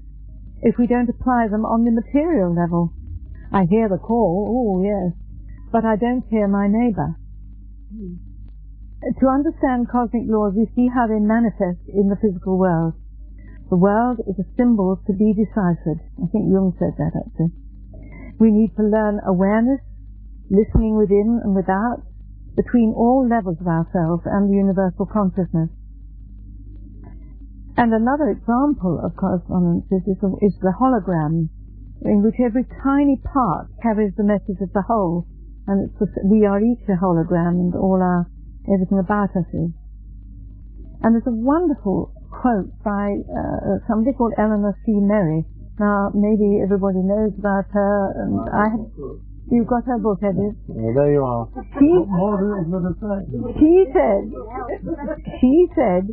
if 0.62 0.76
we 0.78 0.86
don't 0.86 1.08
apply 1.08 1.48
them 1.48 1.68
on 1.68 1.84
the 1.84 1.92
material 1.92 2.48
level. 2.48 2.92
I 3.52 3.68
hear 3.68 3.88
the 3.88 4.00
call, 4.00 4.48
oh 4.48 4.82
yes, 4.82 5.12
but 5.70 5.84
I 5.84 5.96
don't 5.96 6.24
hear 6.30 6.48
my 6.48 6.66
neighbour. 6.66 7.20
To 9.04 9.28
understand 9.28 9.92
cosmic 9.92 10.24
laws, 10.26 10.54
we 10.56 10.64
see 10.74 10.88
how 10.88 11.06
they 11.06 11.20
manifest 11.20 11.84
in 11.92 12.08
the 12.08 12.16
physical 12.16 12.56
world. 12.56 12.94
The 13.68 13.76
world 13.76 14.20
is 14.26 14.38
a 14.40 14.48
symbol 14.56 14.96
to 15.06 15.12
be 15.12 15.36
deciphered. 15.36 16.00
I 16.16 16.26
think 16.32 16.48
Jung 16.48 16.72
said 16.78 16.96
that 16.96 17.12
actually. 17.12 17.52
We 18.40 18.50
need 18.50 18.74
to 18.76 18.82
learn 18.82 19.20
awareness, 19.26 19.80
listening 20.48 20.96
within 20.96 21.40
and 21.44 21.54
without, 21.54 22.02
between 22.56 22.94
all 22.96 23.28
levels 23.28 23.60
of 23.60 23.68
ourselves 23.68 24.24
and 24.24 24.48
the 24.48 24.56
universal 24.56 25.06
consciousness. 25.06 25.68
And 27.76 27.92
another 27.92 28.30
example 28.30 29.02
of 29.02 29.16
correspondence 29.16 29.90
is, 29.90 30.06
is 30.06 30.54
the 30.62 30.74
hologram, 30.78 31.50
in 32.06 32.22
which 32.22 32.38
every 32.38 32.64
tiny 32.82 33.18
part 33.18 33.66
carries 33.82 34.14
the 34.14 34.22
message 34.22 34.62
of 34.62 34.72
the 34.72 34.82
whole, 34.86 35.26
and 35.66 35.90
the, 35.98 36.06
we 36.24 36.46
are 36.46 36.60
each 36.62 36.86
a 36.86 36.94
hologram, 36.94 37.58
and 37.58 37.74
all 37.74 37.98
our 37.98 38.30
everything 38.72 38.98
about 38.98 39.34
us 39.34 39.48
is. 39.52 39.74
And 41.02 41.14
there's 41.14 41.26
a 41.26 41.34
wonderful 41.34 42.14
quote 42.30 42.70
by 42.84 43.18
uh, 43.26 43.82
somebody 43.88 44.16
called 44.16 44.32
Eleanor 44.38 44.78
C. 44.86 44.92
Merry. 44.94 45.44
Now, 45.78 46.10
maybe 46.14 46.62
everybody 46.62 47.02
knows 47.02 47.34
about 47.38 47.66
her, 47.74 48.14
and 48.22 48.38
I 48.54 48.70
have. 48.70 48.86
You've 49.50 49.66
got 49.66 49.84
her 49.84 49.98
book, 49.98 50.20
have 50.22 50.36
you? 50.36 50.56
Well, 50.68 50.94
there 50.94 51.12
you 51.12 51.20
are. 51.20 51.44
She, 51.76 51.90
she 53.60 53.84
said, 53.92 54.32
she 55.40 55.68
said, 55.76 56.08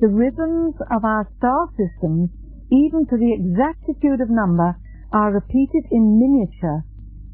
the 0.00 0.08
rhythms 0.08 0.74
of 0.90 1.04
our 1.04 1.28
star 1.38 1.68
systems, 1.76 2.30
even 2.70 3.06
to 3.10 3.16
the 3.16 3.32
exactitude 3.36 4.20
of 4.20 4.30
number, 4.30 4.76
are 5.12 5.32
repeated 5.32 5.84
in 5.90 6.18
miniature 6.18 6.84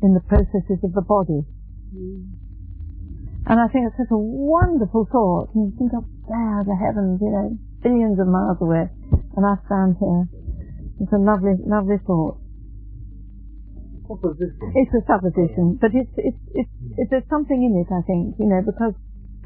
in 0.03 0.15
the 0.15 0.25
processes 0.27 0.83
of 0.83 0.93
the 0.93 1.03
body. 1.03 1.47
Mm. 1.95 2.39
And 3.47 3.57
I 3.61 3.69
think 3.73 3.89
it's 3.89 3.97
such 3.97 4.13
a 4.13 4.19
wonderful 4.19 5.09
thought. 5.11 5.55
And 5.55 5.73
you 5.73 5.79
think 5.79 5.93
of 5.95 6.05
there, 6.29 6.67
the 6.67 6.77
heavens, 6.77 7.23
you 7.23 7.33
know, 7.33 7.57
billions 7.83 8.19
of 8.21 8.29
miles 8.29 8.59
away, 8.61 8.91
and 9.37 9.43
I 9.47 9.57
stand 9.65 9.97
here. 9.97 10.29
It's 11.01 11.13
a 11.15 11.23
lovely, 11.23 11.57
lovely 11.65 11.97
thought. 12.05 12.37
Supposition. 14.05 14.73
It's 14.75 14.93
a 14.93 15.03
supposition, 15.07 15.79
but 15.81 15.95
it's, 15.95 16.11
it's, 16.17 16.43
it's, 16.53 16.75
it's, 16.97 17.11
there's 17.11 17.29
something 17.31 17.61
in 17.61 17.79
it, 17.79 17.89
I 17.93 18.03
think, 18.05 18.37
you 18.41 18.49
know, 18.51 18.61
because 18.65 18.97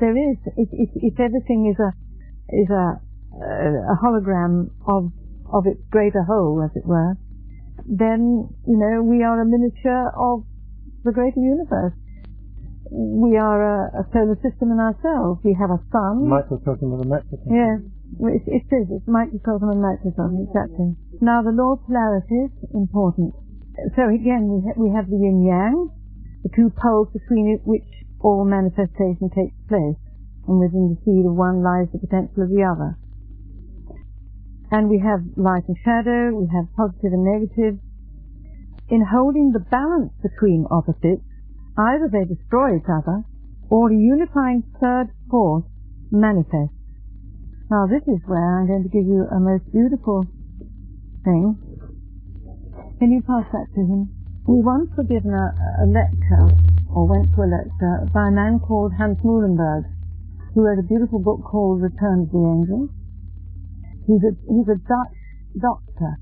there 0.00 0.16
is, 0.16 0.38
if, 0.56 0.70
if, 0.72 0.90
if 0.96 1.14
everything 1.20 1.70
is 1.70 1.78
a, 1.78 1.92
is 2.52 2.68
a, 2.70 3.00
uh, 3.34 3.92
a 3.92 3.96
hologram 3.98 4.70
of, 4.86 5.10
of 5.52 5.66
its 5.66 5.80
greater 5.90 6.22
whole, 6.22 6.62
as 6.62 6.70
it 6.76 6.86
were, 6.86 7.16
then, 7.88 8.48
you 8.68 8.78
know, 8.78 9.02
we 9.02 9.24
are 9.24 9.40
a 9.40 9.44
miniature 9.44 10.12
of 10.14 10.44
the 11.04 11.12
greater 11.12 11.40
universe 11.40 11.96
we 12.92 13.40
are 13.40 13.56
a, 13.56 14.04
a, 14.04 14.06
solar 14.12 14.36
system 14.44 14.68
in 14.68 14.76
ourselves. 14.76 15.40
We 15.40 15.56
have 15.56 15.72
a 15.72 15.80
sun. 15.88 16.28
Microcosm 16.28 16.92
of 16.92 17.00
a 17.00 17.08
macrocosm. 17.08 17.48
Yeah, 17.48 17.80
it, 18.20 18.44
it 18.44 18.68
is. 18.68 18.86
It's 18.92 19.08
microcosm 19.08 19.72
and 19.72 19.80
macrocosm, 19.80 20.44
exactly. 20.44 20.92
Now 21.24 21.40
the 21.40 21.56
law 21.56 21.80
of 21.80 21.86
polarity 21.88 22.52
is 22.52 22.70
important. 22.76 23.32
So 23.96 24.12
again, 24.12 24.44
we, 24.52 24.58
ha- 24.68 24.76
we 24.76 24.92
have 24.92 25.08
the 25.08 25.16
yin 25.16 25.40
yang, 25.40 25.88
the 26.44 26.52
two 26.52 26.68
poles 26.68 27.08
between 27.16 27.56
it 27.56 27.64
which 27.64 27.88
all 28.20 28.44
manifestation 28.44 29.32
takes 29.32 29.56
place, 29.72 29.96
and 30.48 30.58
within 30.58 30.94
the 30.94 30.98
seed 31.04 31.26
of 31.26 31.34
one 31.34 31.62
lies 31.62 31.88
the 31.92 31.98
potential 31.98 32.44
of 32.44 32.50
the 32.50 32.62
other. 32.62 32.98
And 34.70 34.88
we 34.88 34.98
have 35.00 35.20
light 35.36 35.68
and 35.68 35.76
shadow, 35.84 36.32
we 36.34 36.48
have 36.52 36.72
positive 36.76 37.12
and 37.12 37.24
negative. 37.24 37.78
In 38.88 39.04
holding 39.04 39.52
the 39.52 39.60
balance 39.60 40.12
between 40.22 40.66
opposites, 40.70 41.22
Either 41.76 42.08
they 42.08 42.24
destroy 42.24 42.76
each 42.76 42.88
other, 42.88 43.24
or 43.70 43.90
a 43.90 43.96
unifying 43.96 44.62
third 44.78 45.08
force 45.30 45.64
manifests. 46.10 46.76
Now 47.70 47.86
this 47.86 48.04
is 48.04 48.20
where 48.26 48.60
I'm 48.60 48.66
going 48.66 48.82
to 48.82 48.92
give 48.92 49.06
you 49.06 49.24
a 49.24 49.40
most 49.40 49.64
beautiful 49.72 50.26
thing. 51.24 51.56
Can 52.98 53.10
you 53.10 53.22
pass 53.22 53.48
that 53.52 53.72
to 53.74 53.80
him? 53.80 54.12
We 54.46 54.60
once 54.60 54.90
were 54.96 55.08
given 55.08 55.32
a, 55.32 55.48
a 55.80 55.86
lecture, 55.88 56.52
or 56.92 57.08
went 57.08 57.32
to 57.34 57.40
a 57.40 57.48
lecture, 57.48 58.10
by 58.12 58.28
a 58.28 58.30
man 58.30 58.60
called 58.60 58.92
Hans 58.92 59.16
Moolenburgh, 59.24 59.88
who 60.54 60.62
wrote 60.62 60.78
a 60.78 60.86
beautiful 60.86 61.18
book 61.18 61.40
called 61.44 61.82
Return 61.82 62.26
of 62.26 62.32
the 62.32 62.42
Angels. 62.42 62.90
He's 64.06 64.22
a, 64.22 64.32
he's 64.46 64.68
a 64.68 64.76
Dutch 64.76 65.18
doctor 65.60 66.18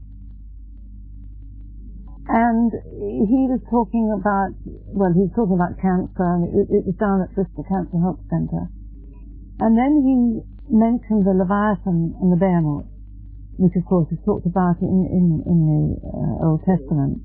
and 2.30 2.70
he 2.94 3.50
was 3.50 3.58
talking 3.66 4.06
about, 4.14 4.54
well, 4.94 5.10
he 5.10 5.26
was 5.26 5.34
talking 5.34 5.58
about 5.58 5.74
cancer, 5.82 6.22
and 6.22 6.46
it, 6.46 6.70
it 6.70 6.82
was 6.86 6.94
down 6.94 7.26
at 7.26 7.34
Bristol 7.34 7.66
Cancer 7.66 7.98
Help 7.98 8.22
Centre. 8.30 8.70
And 9.58 9.74
then 9.74 9.98
he 10.06 10.14
mentioned 10.70 11.26
the 11.26 11.34
Leviathan 11.34 12.14
and 12.22 12.30
the 12.30 12.38
Behemoth, 12.38 12.86
which 13.58 13.74
of 13.74 13.82
course 13.90 14.06
is 14.14 14.22
talked 14.22 14.46
about 14.46 14.78
in, 14.78 15.10
in, 15.10 15.42
in 15.42 15.58
the 15.66 15.82
uh, 16.06 16.46
Old 16.46 16.62
Testament. 16.62 17.18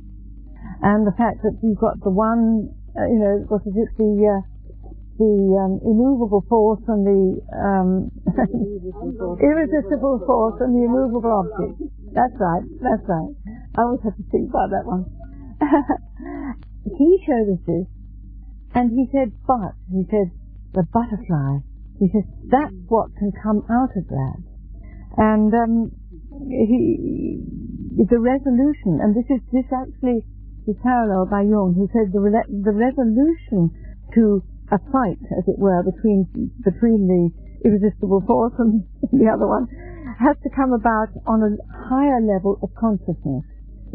And 0.81 1.05
the 1.05 1.13
fact 1.13 1.45
that 1.45 1.53
you've 1.61 1.77
got 1.77 2.01
the 2.01 2.09
one, 2.09 2.73
uh, 2.97 3.05
you 3.05 3.21
know, 3.21 3.45
what 3.45 3.61
is 3.69 3.77
it, 3.77 3.93
the, 4.01 4.09
uh, 4.09 4.41
the 5.17 5.35
um, 5.55 5.79
immovable 5.87 6.43
force 6.49 6.83
and 6.87 7.07
the 7.07 7.39
um, 7.55 8.11
irresistible 9.39 10.19
force 10.27 10.59
and 10.59 10.75
the 10.75 10.83
immovable 10.83 11.31
object. 11.31 11.79
That's 12.11 12.35
right, 12.35 12.63
that's 12.83 13.05
right. 13.07 13.31
I 13.75 13.81
always 13.83 14.03
have 14.03 14.15
to 14.15 14.25
think 14.31 14.49
about 14.49 14.75
that 14.75 14.83
one. 14.83 15.07
he 16.99 17.23
showed 17.23 17.47
us 17.55 17.63
this, 17.63 17.87
and 18.75 18.91
he 18.91 19.07
said, 19.11 19.31
but, 19.47 19.71
he 19.87 20.03
said, 20.11 20.35
the 20.75 20.83
butterfly, 20.91 21.63
he 21.99 22.11
said, 22.11 22.27
that's 22.51 22.75
what 22.87 23.15
can 23.15 23.31
come 23.31 23.63
out 23.71 23.95
of 23.95 24.07
that. 24.11 24.43
And 25.15 25.47
um, 25.55 25.95
he, 26.43 27.39
the 28.03 28.19
resolution, 28.19 28.99
and 28.99 29.15
this 29.15 29.23
is 29.31 29.39
this 29.55 29.63
actually 29.71 30.27
is 30.67 30.75
paralleled 30.83 31.29
by 31.31 31.47
Jung, 31.47 31.71
who 31.71 31.87
said 31.95 32.11
the, 32.11 32.19
the 32.19 32.75
resolution 32.75 33.71
to 34.13 34.43
a 34.71 34.79
fight, 34.91 35.21
as 35.37 35.45
it 35.47 35.57
were, 35.57 35.83
between 35.83 36.25
between 36.63 37.07
the 37.07 37.29
irresistible 37.63 38.23
force 38.25 38.53
and 38.59 38.83
the 39.11 39.29
other 39.29 39.47
one, 39.47 39.67
has 40.19 40.37
to 40.43 40.49
come 40.49 40.73
about 40.73 41.09
on 41.25 41.41
a 41.43 41.51
higher 41.89 42.21
level 42.21 42.57
of 42.61 42.69
consciousness 42.75 43.45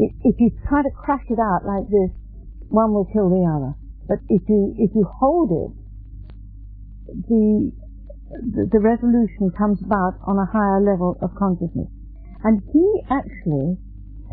if 0.01 0.37
you 0.39 0.51
try 0.68 0.83
to 0.83 0.91
crash 0.91 1.25
it 1.29 1.39
out 1.39 1.66
like 1.66 1.85
this, 1.91 2.11
one 2.68 2.95
will 2.95 3.05
kill 3.12 3.29
the 3.29 3.45
other. 3.45 3.75
But 4.09 4.25
if 4.29 4.43
you 4.49 4.75
if 4.79 4.91
you 4.95 5.05
hold 5.05 5.51
it 5.53 5.73
the, 7.29 7.73
the, 8.31 8.62
the 8.71 8.81
resolution 8.81 9.51
comes 9.59 9.83
about 9.83 10.14
on 10.27 10.39
a 10.39 10.47
higher 10.47 10.81
level 10.81 11.18
of 11.21 11.35
consciousness. 11.35 11.91
And 12.43 12.62
he 12.73 12.87
actually 13.11 13.77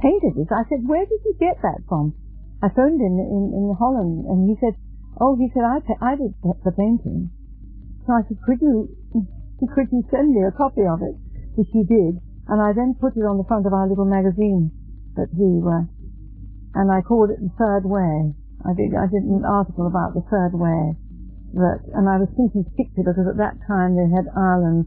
painted 0.01 0.37
this. 0.37 0.47
I 0.53 0.63
said, 0.69 0.85
where 0.85 1.03
did 1.03 1.19
you 1.25 1.35
get 1.39 1.57
that 1.65 1.83
from? 1.89 2.13
I 2.61 2.69
phoned 2.69 3.01
him 3.01 3.17
in, 3.17 3.51
in 3.51 3.75
Holland, 3.77 4.25
and 4.29 4.47
he 4.47 4.55
said, 4.61 4.77
oh, 5.19 5.35
he 5.35 5.49
said, 5.53 5.63
I, 5.63 5.81
I 6.01 6.15
did 6.15 6.33
the 6.41 6.71
painting. 6.71 7.29
So 8.05 8.13
I 8.13 8.21
said, 8.27 8.37
could 8.45 8.61
you, 8.61 8.89
could 9.73 9.89
you 9.91 10.03
send 10.11 10.33
me 10.33 10.43
a 10.47 10.51
copy 10.51 10.85
of 10.87 11.01
it? 11.01 11.15
Which 11.55 11.69
he 11.73 11.83
did. 11.83 12.21
And 12.47 12.61
I 12.61 12.71
then 12.71 12.95
put 12.95 13.17
it 13.17 13.27
on 13.27 13.37
the 13.37 13.43
front 13.43 13.67
of 13.67 13.73
our 13.73 13.89
little 13.89 14.07
magazine 14.07 14.71
that 15.17 15.33
we 15.33 15.59
were, 15.59 15.89
and 16.77 16.87
I 16.93 17.01
called 17.01 17.33
it 17.33 17.41
the 17.41 17.51
third 17.57 17.83
way. 17.83 18.37
I 18.63 18.71
did, 18.77 18.93
I 18.93 19.09
did 19.09 19.25
an 19.25 19.43
article 19.43 19.89
about 19.89 20.13
the 20.13 20.23
third 20.29 20.53
way. 20.53 20.93
That, 21.57 21.81
and 21.97 22.05
I 22.05 22.21
was 22.21 22.29
thinking 22.37 22.63
particularly 22.63 23.07
because 23.07 23.27
at 23.27 23.41
that 23.41 23.57
time 23.65 23.97
they 23.97 24.07
had 24.13 24.29
Ireland, 24.29 24.85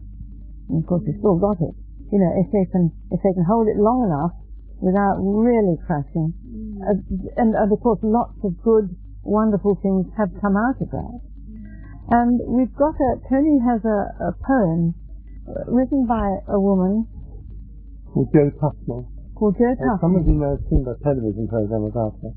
and 0.71 0.81
of 0.81 0.87
course 0.87 1.03
they 1.03 1.19
still 1.19 1.37
got 1.37 1.59
it. 1.59 1.75
You 2.15 2.19
know, 2.23 2.33
if 2.39 2.49
they 2.55 2.65
can, 2.71 2.95
if 3.11 3.21
they 3.27 3.35
can 3.35 3.45
hold 3.45 3.67
it 3.67 3.77
long 3.77 4.07
enough 4.07 4.39
without 4.79 5.19
really 5.19 5.77
crashing, 5.83 6.33
mm. 6.47 6.79
uh, 6.81 7.01
and, 7.37 7.59
and 7.59 7.73
of 7.73 7.81
course 7.83 7.99
lots 8.07 8.39
of 8.45 8.55
good, 8.63 8.95
wonderful 9.23 9.79
things 9.83 10.07
have 10.17 10.31
come 10.41 10.57
out 10.57 10.81
of 10.81 10.91
that. 10.91 11.21
And 12.11 12.41
we've 12.43 12.75
got 12.75 12.99
a, 12.99 13.11
Tony 13.31 13.63
has 13.63 13.85
a, 13.87 14.01
a 14.29 14.33
poem 14.43 14.95
uh, 15.47 15.71
written 15.71 16.07
by 16.07 16.27
a 16.49 16.59
woman 16.59 17.07
called 18.11 18.29
Jo 18.35 18.51
Tusnell. 18.59 19.07
Called 19.39 19.55
Jo 19.55 19.71
Tusnell. 19.79 20.01
Some 20.01 20.17
of 20.19 20.27
you 20.27 20.35
may 20.35 20.51
have 20.51 20.65
seen 20.67 20.83
the 20.83 20.99
television 21.07 21.47
program 21.47 21.87
about 21.87 22.19
her. 22.23 22.35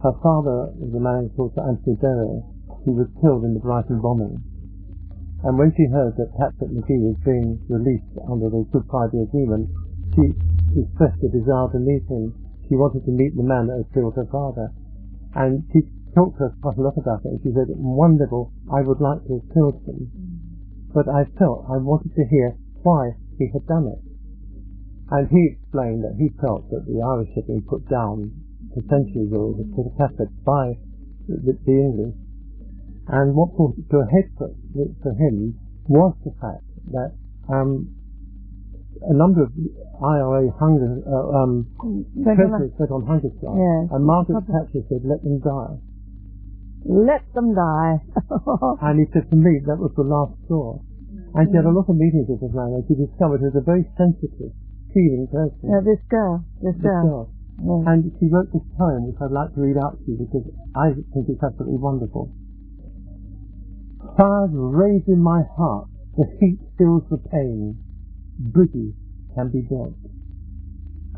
Her 0.00 0.16
father 0.24 0.72
was 0.80 0.90
a 0.96 1.02
man 1.02 1.30
called 1.36 1.52
Sir 1.54 1.62
Anthony 1.62 1.94
Berry, 2.00 2.42
who 2.82 2.98
was 2.98 3.06
killed 3.20 3.44
in 3.44 3.54
the 3.54 3.60
Brighton 3.60 4.00
bombing. 4.00 4.40
And 5.44 5.58
when 5.58 5.74
she 5.76 5.86
heard 5.90 6.14
that 6.16 6.34
Patrick 6.38 6.70
Magee 6.70 7.02
was 7.02 7.18
being 7.26 7.58
released 7.68 8.14
under 8.30 8.48
the 8.48 8.62
Good 8.70 8.86
Friday 8.90 9.26
Agreement, 9.26 9.68
she 10.14 10.30
expressed 10.78 11.18
a 11.22 11.30
desire 11.30 11.68
to 11.74 11.78
meet 11.82 12.06
him. 12.06 12.34
She 12.66 12.78
wanted 12.78 13.04
to 13.04 13.12
meet 13.12 13.34
the 13.36 13.42
man 13.42 13.66
that 13.66 13.82
had 13.82 13.90
killed 13.92 14.14
her 14.14 14.26
father. 14.30 14.70
And 15.34 15.66
she 15.74 15.82
talked 16.14 16.38
to 16.38 16.46
us 16.46 16.54
quite 16.60 16.76
a 16.76 16.82
lot 16.82 16.96
about 16.96 17.24
it, 17.24 17.32
and 17.36 17.40
she 17.42 17.52
said, 17.52 17.68
one 17.76 18.18
level, 18.18 18.52
I 18.68 18.80
would 18.82 19.00
like 19.00 19.24
to 19.26 19.40
have 19.40 19.54
killed 19.54 19.80
him. 19.86 20.12
But 20.92 21.08
I 21.08 21.24
felt 21.38 21.66
I 21.68 21.80
wanted 21.80 22.14
to 22.16 22.24
hear 22.28 22.56
why 22.82 23.16
he 23.38 23.48
had 23.52 23.66
done 23.66 23.88
it. 23.88 24.02
And 25.10 25.28
he 25.28 25.56
explained 25.56 26.04
that 26.04 26.16
he 26.16 26.32
felt 26.40 26.68
that 26.70 26.84
the 26.88 27.00
Irish 27.00 27.32
had 27.34 27.46
been 27.46 27.62
put 27.62 27.88
down 27.88 28.32
for 28.72 28.80
centuries 28.88 29.32
or 29.32 29.52
was 29.52 29.68
put 29.76 29.92
effort 30.00 30.32
by 30.44 30.76
the, 31.28 31.56
the, 31.64 31.72
English. 31.72 32.16
And 33.08 33.34
what 33.34 33.56
brought 33.56 33.76
it 33.76 33.88
to 33.90 33.98
a 34.00 34.08
head 34.08 34.32
for, 34.36 34.52
for 35.02 35.12
him 35.12 35.58
was 35.88 36.16
the 36.24 36.32
fact 36.40 36.64
that 36.92 37.12
um, 37.52 37.92
a 39.04 39.12
number 39.12 39.42
of 39.42 39.52
IRA 40.00 40.50
hunger 40.58 41.02
uh, 41.04 41.42
um, 41.42 41.66
prisoners 42.22 42.72
went 42.78 42.90
on 42.90 43.06
hunger 43.06 43.28
strike, 43.38 43.58
yes. 43.58 43.90
and 43.90 44.04
Margaret 44.04 44.44
Thatcher 44.46 44.86
said, 44.88 45.02
"Let 45.04 45.22
them 45.22 45.40
die." 45.40 45.76
Let 46.84 47.22
them 47.34 47.54
die. 47.54 48.02
and 48.82 48.94
he 48.98 49.06
said, 49.12 49.30
"For 49.30 49.38
me, 49.38 49.62
that 49.66 49.78
was 49.78 49.94
the 49.94 50.02
last 50.02 50.34
straw." 50.44 50.82
And 51.34 51.48
she 51.48 51.56
had 51.56 51.64
a 51.64 51.72
mm-hmm. 51.72 51.80
lot 51.80 51.88
of 51.88 51.96
meetings 51.96 52.28
with 52.28 52.42
this 52.42 52.52
man, 52.52 52.76
and 52.76 52.84
she 52.84 52.98
discovered 52.98 53.40
he 53.40 53.48
was 53.48 53.56
a 53.56 53.64
very 53.64 53.86
sensitive 53.96 54.52
feeling 54.92 55.24
person. 55.32 55.64
Yeah, 55.64 55.80
this 55.80 56.02
girl. 56.10 56.44
This, 56.60 56.76
this 56.76 56.84
girl. 56.84 57.32
girl. 57.62 57.84
And 57.86 58.10
she 58.18 58.26
wrote 58.28 58.52
this 58.52 58.64
poem, 58.76 59.06
which 59.06 59.16
I'd 59.22 59.30
like 59.30 59.54
to 59.54 59.60
read 59.60 59.78
out 59.78 59.96
to 59.96 60.04
you 60.10 60.18
because 60.18 60.44
I 60.74 60.92
think 61.14 61.30
it's 61.30 61.42
absolutely 61.42 61.78
wonderful. 61.78 62.32
Fires 64.18 64.50
rage 64.52 65.06
in 65.06 65.22
my 65.22 65.42
heart, 65.56 65.88
the 66.16 66.26
heat 66.40 66.58
fills 66.76 67.04
the 67.08 67.18
pain. 67.30 67.78
Bridges 68.38 68.92
can 69.34 69.48
be 69.48 69.62
built. 69.62 69.96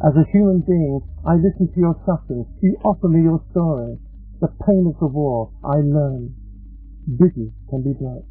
As 0.05 0.15
a 0.15 0.27
human 0.31 0.61
being, 0.67 1.01
I 1.27 1.35
listen 1.35 1.73
to 1.73 1.81
your 1.81 1.97
suffering. 2.05 2.47
You 2.61 2.77
offer 2.85 3.09
me 3.09 3.23
your 3.23 3.43
story. 3.51 3.99
The 4.41 4.49
pain 4.67 4.87
of 4.87 4.99
the 4.99 5.07
war, 5.07 5.53
I 5.63 5.79
learn. 5.79 6.35
Bridges 7.07 7.53
can 7.71 7.83
be 7.83 7.93
built. 7.93 8.27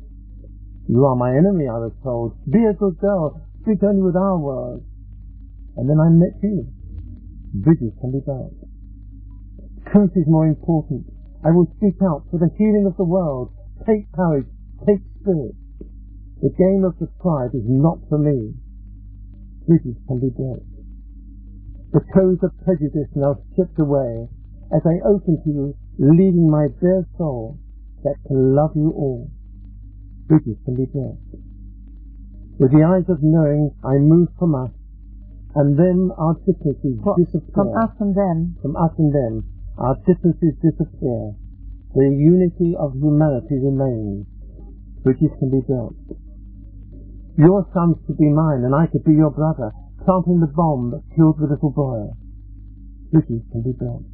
You 0.87 1.05
are 1.05 1.15
my 1.15 1.31
enemy, 1.31 1.67
I 1.67 1.79
was 1.79 1.93
told. 2.03 2.35
Be 2.49 2.65
a 2.65 2.73
good 2.73 2.99
girl. 2.99 3.39
Speak 3.61 3.83
only 3.83 4.01
with 4.01 4.15
our 4.15 4.37
words. 4.37 4.83
And 5.77 5.89
then 5.89 5.99
I 5.99 6.09
met 6.09 6.35
you. 6.43 6.67
Bridges 7.53 7.93
can 8.01 8.11
be 8.11 8.19
built. 8.19 8.53
Truth 9.91 10.11
is 10.15 10.27
more 10.27 10.47
important. 10.47 11.05
I 11.45 11.51
will 11.51 11.71
speak 11.77 11.95
out 12.03 12.25
for 12.31 12.39
the 12.39 12.51
healing 12.57 12.85
of 12.87 12.97
the 12.97 13.05
world. 13.05 13.51
Take 13.85 14.11
courage. 14.11 14.47
Take 14.87 14.99
spirit. 15.21 15.55
The 16.41 16.51
game 16.51 16.83
of 16.83 16.99
the 16.99 17.07
pride 17.23 17.55
is 17.55 17.63
not 17.63 17.99
for 18.09 18.17
me. 18.17 18.53
Bridges 19.67 19.95
can 20.07 20.19
be 20.19 20.29
built. 20.29 20.67
The 21.93 22.03
toes 22.13 22.39
of 22.43 22.51
prejudice 22.65 23.07
now 23.15 23.37
stripped 23.53 23.79
away 23.79 24.27
as 24.73 24.81
I 24.83 25.07
open 25.07 25.37
to 25.43 25.49
you, 25.49 25.75
leaving 25.97 26.49
my 26.49 26.67
bare 26.81 27.05
soul 27.17 27.57
that 28.03 28.15
can 28.27 28.55
love 28.55 28.71
you 28.75 28.91
all. 28.91 29.29
Bridges 30.27 30.57
can 30.65 30.75
be 30.75 30.85
built. 30.85 31.19
With 32.59 32.71
the 32.71 32.83
eyes 32.83 33.09
of 33.09 33.21
knowing, 33.21 33.71
I 33.83 33.97
move 33.97 34.29
from 34.37 34.55
us 34.55 34.71
and 35.55 35.77
then 35.77 36.09
our 36.17 36.33
differences 36.45 36.97
what, 37.05 37.17
disappear. 37.17 37.53
From 37.53 37.69
us 37.77 37.93
and 37.99 38.15
them. 38.15 38.57
From 38.61 38.75
us 38.75 38.91
and 38.97 39.13
them, 39.13 39.45
our 39.77 39.95
differences 40.05 40.57
disappear. 40.61 41.37
The 41.93 42.09
unity 42.09 42.73
of 42.73 42.97
humanity 42.97 43.61
remains. 43.61 44.25
Bridges 45.05 45.29
can 45.37 45.51
be 45.53 45.61
built. 45.61 45.93
Your 47.37 47.69
sons 47.73 47.97
could 48.05 48.17
be 48.17 48.29
mine, 48.29 48.65
and 48.65 48.73
I 48.73 48.87
could 48.87 49.03
be 49.03 49.13
your 49.13 49.29
brother, 49.29 49.71
planting 50.05 50.39
the 50.39 50.49
bomb 50.49 50.91
that 50.91 51.03
killed 51.15 51.37
the 51.37 51.45
little 51.45 51.69
boy. 51.69 52.09
Bridges 53.11 53.41
can 53.51 53.61
be 53.61 53.73
built. 53.77 54.05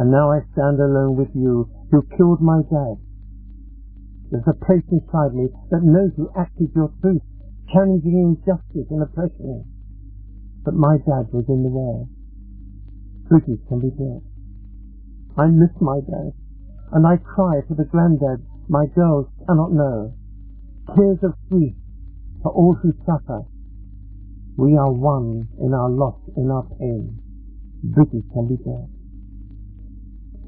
And 0.00 0.10
now 0.10 0.32
I 0.32 0.40
stand 0.56 0.80
alone 0.80 1.20
with 1.20 1.28
you, 1.36 1.68
who 1.92 2.00
killed 2.16 2.40
my 2.40 2.64
dad. 2.64 2.96
There's 4.32 4.48
a 4.48 4.64
place 4.64 4.86
inside 4.88 5.36
me 5.36 5.52
that 5.68 5.84
knows 5.84 6.16
you 6.16 6.32
acted 6.32 6.72
your 6.74 6.88
truth, 7.02 7.20
challenging 7.68 8.16
injustice 8.16 8.88
and 8.88 9.02
oppression 9.02 9.68
but 10.64 10.74
my 10.74 10.98
dad 10.98 11.32
was 11.32 11.44
in 11.48 11.62
the 11.62 11.72
way. 11.72 12.06
Bridges 13.28 13.60
can 13.68 13.80
be 13.80 13.90
built. 13.90 14.24
I 15.38 15.46
miss 15.46 15.72
my 15.80 16.00
dad, 16.00 16.32
and 16.92 17.06
I 17.06 17.16
cry 17.16 17.60
for 17.66 17.74
the 17.74 17.84
granddad 17.84 18.44
my 18.68 18.86
girls 18.94 19.26
cannot 19.46 19.72
know. 19.72 20.14
Tears 20.94 21.18
of 21.22 21.34
grief 21.48 21.74
for 22.42 22.52
all 22.52 22.74
who 22.74 22.92
suffer. 23.06 23.42
We 24.56 24.76
are 24.76 24.92
one 24.92 25.48
in 25.60 25.72
our 25.72 25.88
loss, 25.88 26.20
in 26.36 26.50
our 26.50 26.64
pain. 26.78 27.18
Bridges 27.82 28.24
can 28.32 28.48
be 28.48 28.56
built. 28.56 28.90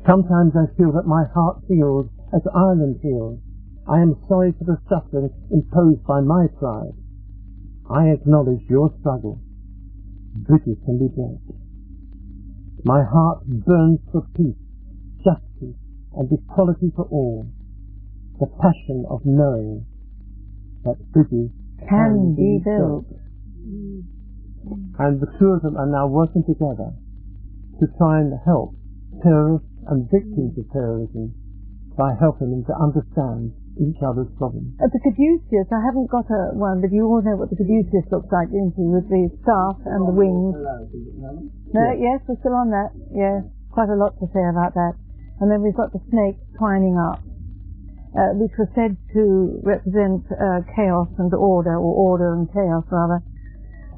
Sometimes 0.06 0.52
I 0.56 0.66
feel 0.76 0.92
that 0.92 1.06
my 1.06 1.24
heart 1.32 1.62
feels 1.68 2.06
as 2.34 2.42
Ireland 2.54 2.98
feels. 3.02 3.38
I 3.86 4.00
am 4.00 4.16
sorry 4.28 4.52
for 4.58 4.64
the 4.64 4.78
suffering 4.88 5.30
imposed 5.50 6.04
by 6.04 6.20
my 6.20 6.46
pride. 6.58 6.94
I 7.90 8.08
acknowledge 8.08 8.62
your 8.68 8.92
struggle 9.00 9.40
bridges 10.34 10.78
can 10.84 10.98
be 10.98 11.08
built. 11.14 11.40
My 12.84 13.04
heart 13.04 13.46
burns 13.46 14.00
for 14.10 14.26
peace, 14.34 14.58
justice, 15.22 15.76
and 16.16 16.28
equality 16.32 16.90
for 16.96 17.04
all. 17.10 17.46
The 18.40 18.46
passion 18.46 19.04
of 19.08 19.20
knowing 19.24 19.86
that 20.84 20.98
bridges 21.12 21.50
can, 21.78 21.88
can 21.88 22.34
be 22.34 22.60
built. 22.64 23.06
built. 23.06 23.20
And 24.98 25.20
the 25.20 25.30
two 25.38 25.46
of 25.46 25.62
them 25.62 25.76
are 25.76 25.86
now 25.86 26.06
working 26.06 26.42
together 26.42 26.92
to 27.78 27.86
try 27.98 28.20
and 28.20 28.32
help 28.44 28.74
terrorists 29.22 29.68
and 29.88 30.10
victims 30.10 30.54
of 30.58 30.66
terrorism 30.72 31.34
by 31.96 32.14
helping 32.20 32.50
them 32.50 32.64
to 32.64 32.74
understand 32.76 33.52
each 33.80 34.00
other's 34.04 34.28
problems. 34.36 34.76
At 34.80 34.92
the 34.92 35.00
caduceus, 35.00 35.68
I 35.72 35.80
haven't 35.80 36.12
got 36.12 36.28
a 36.28 36.52
one, 36.52 36.84
but 36.84 36.92
you 36.92 37.08
all 37.08 37.24
know 37.24 37.36
what 37.40 37.48
the 37.48 37.56
caduceus 37.56 38.04
looks 38.12 38.28
like, 38.28 38.52
don't 38.52 38.72
you, 38.76 38.88
with 38.92 39.08
the 39.08 39.32
staff 39.40 39.80
and 39.88 40.08
the 40.08 40.16
wings. 40.16 40.56
No, 41.72 41.86
yes, 41.96 42.20
we're 42.28 42.40
still 42.40 42.56
on 42.56 42.68
that. 42.72 42.92
Yes, 43.12 43.48
quite 43.72 43.88
a 43.88 43.96
lot 43.96 44.12
to 44.20 44.28
say 44.32 44.44
about 44.44 44.76
that. 44.76 44.96
And 45.40 45.48
then 45.50 45.64
we've 45.64 45.76
got 45.76 45.92
the 45.92 46.04
snake 46.12 46.36
twining 46.60 47.00
up, 47.00 47.24
uh, 48.12 48.36
which 48.36 48.52
was 48.60 48.68
said 48.76 48.96
to 49.16 49.56
represent 49.64 50.28
uh, 50.28 50.60
chaos 50.76 51.08
and 51.16 51.32
order, 51.32 51.76
or 51.80 51.92
order 51.96 52.36
and 52.36 52.52
chaos 52.52 52.84
rather, 52.92 53.24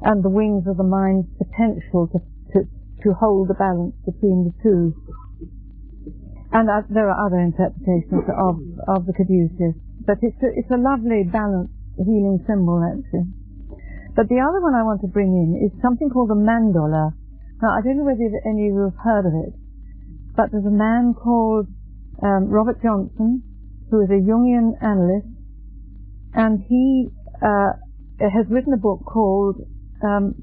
and 0.07 0.23
the 0.23 0.31
wings 0.31 0.63
of 0.67 0.79
the 0.79 0.87
mind's 0.87 1.27
potential 1.35 2.07
to, 2.15 2.19
to, 2.55 2.59
to 3.03 3.13
hold 3.19 3.51
the 3.51 3.59
balance 3.59 3.95
between 4.07 4.47
the 4.47 4.55
two. 4.63 4.95
And 6.55 6.71
uh, 6.71 6.87
there 6.87 7.11
are 7.11 7.19
other 7.27 7.43
interpretations 7.43 8.23
of, 8.31 8.55
of 8.87 9.03
the 9.03 9.11
caduceus. 9.11 9.75
But 10.07 10.23
it's 10.23 10.39
a, 10.39 10.49
it's 10.55 10.71
a 10.71 10.79
lovely, 10.79 11.27
balanced, 11.27 11.75
healing 11.99 12.39
symbol, 12.47 12.79
actually. 12.79 13.27
But 14.15 14.31
the 14.31 14.39
other 14.39 14.63
one 14.63 14.71
I 14.71 14.87
want 14.87 15.03
to 15.03 15.11
bring 15.11 15.35
in 15.35 15.59
is 15.59 15.75
something 15.83 16.07
called 16.07 16.31
the 16.31 16.39
mandorla. 16.39 17.11
Now, 17.59 17.75
I 17.75 17.83
don't 17.83 17.99
know 17.99 18.07
whether 18.07 18.23
any 18.47 18.71
of 18.71 18.75
you 18.75 18.87
have 18.87 18.99
heard 19.03 19.27
of 19.27 19.35
it, 19.35 19.53
but 20.35 20.55
there's 20.55 20.63
a 20.63 20.71
man 20.71 21.11
called 21.11 21.67
um, 22.23 22.47
Robert 22.47 22.79
Johnson, 22.81 23.43
who 23.91 23.99
is 23.99 24.09
a 24.09 24.23
Jungian 24.23 24.79
analyst, 24.79 25.27
and 26.33 26.63
he 26.63 27.11
uh, 27.43 27.75
has 28.23 28.47
written 28.47 28.71
a 28.71 28.79
book 28.79 29.03
called 29.03 29.59
um, 29.99 30.35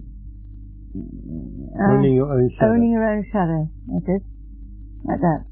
uh, 0.93 1.97
Owning 1.97 2.21
your 2.21 2.29
own 2.29 2.51
shadow. 2.53 2.73
Owning 2.73 2.93
Your 2.93 3.09
Own 3.09 3.25
Shadow. 3.33 3.69
It. 4.05 4.23
Like 5.05 5.21
that. 5.21 5.45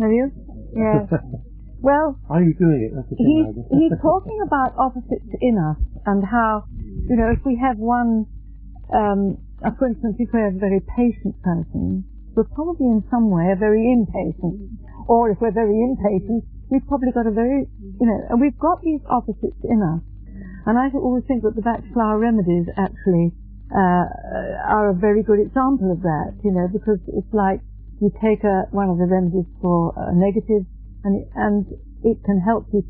Have 0.00 0.12
you? 0.12 0.30
Yeah. 0.76 1.06
well, 1.80 2.18
Are 2.30 2.42
you 2.42 2.54
doing 2.54 2.88
it? 2.88 2.92
That's 2.94 3.08
the 3.10 3.16
thing. 3.16 3.26
he's, 3.26 3.90
he's 3.90 3.94
talking 4.00 4.38
about 4.46 4.74
opposites 4.78 5.32
in 5.40 5.58
us 5.58 5.80
and 6.06 6.24
how, 6.24 6.64
you 6.78 7.16
know, 7.16 7.30
if 7.30 7.44
we 7.44 7.58
have 7.60 7.78
one, 7.78 8.26
um, 8.94 9.38
for 9.78 9.86
instance, 9.86 10.16
if 10.18 10.30
we're 10.32 10.48
a 10.48 10.58
very 10.58 10.80
patient 10.80 11.38
person, 11.42 12.04
we're 12.34 12.48
probably 12.54 12.86
in 12.86 13.04
some 13.10 13.30
way 13.30 13.52
a 13.52 13.58
very 13.58 13.84
impatient. 13.92 14.78
Or 15.08 15.30
if 15.30 15.38
we're 15.40 15.52
very 15.52 15.76
impatient, 15.76 16.44
we've 16.70 16.86
probably 16.88 17.12
got 17.12 17.26
a 17.26 17.34
very, 17.34 17.68
you 17.78 18.06
know, 18.06 18.18
and 18.30 18.40
we've 18.40 18.58
got 18.58 18.80
these 18.82 19.00
opposites 19.10 19.60
in 19.64 19.82
us. 19.82 20.00
And 20.64 20.78
I 20.78 20.88
always 20.94 21.24
think 21.26 21.42
that 21.42 21.54
the 21.54 21.62
Bach 21.62 21.82
flower 21.92 22.18
remedies 22.18 22.70
actually 22.78 23.34
uh, 23.74 24.06
are 24.68 24.90
a 24.90 24.94
very 24.94 25.22
good 25.22 25.40
example 25.40 25.90
of 25.90 26.02
that, 26.02 26.38
you 26.44 26.52
know, 26.52 26.68
because 26.70 27.02
it's 27.08 27.32
like 27.34 27.60
you 28.02 28.10
take 28.18 28.42
a, 28.42 28.66
one 28.74 28.90
of 28.90 28.98
the 28.98 29.06
remedies 29.06 29.46
for 29.62 29.94
a 29.96 30.10
negative 30.10 30.66
and, 31.06 31.22
it- 31.22 31.30
and 31.38 31.66
it 32.02 32.18
can 32.26 32.42
help 32.42 32.66
you 32.74 32.82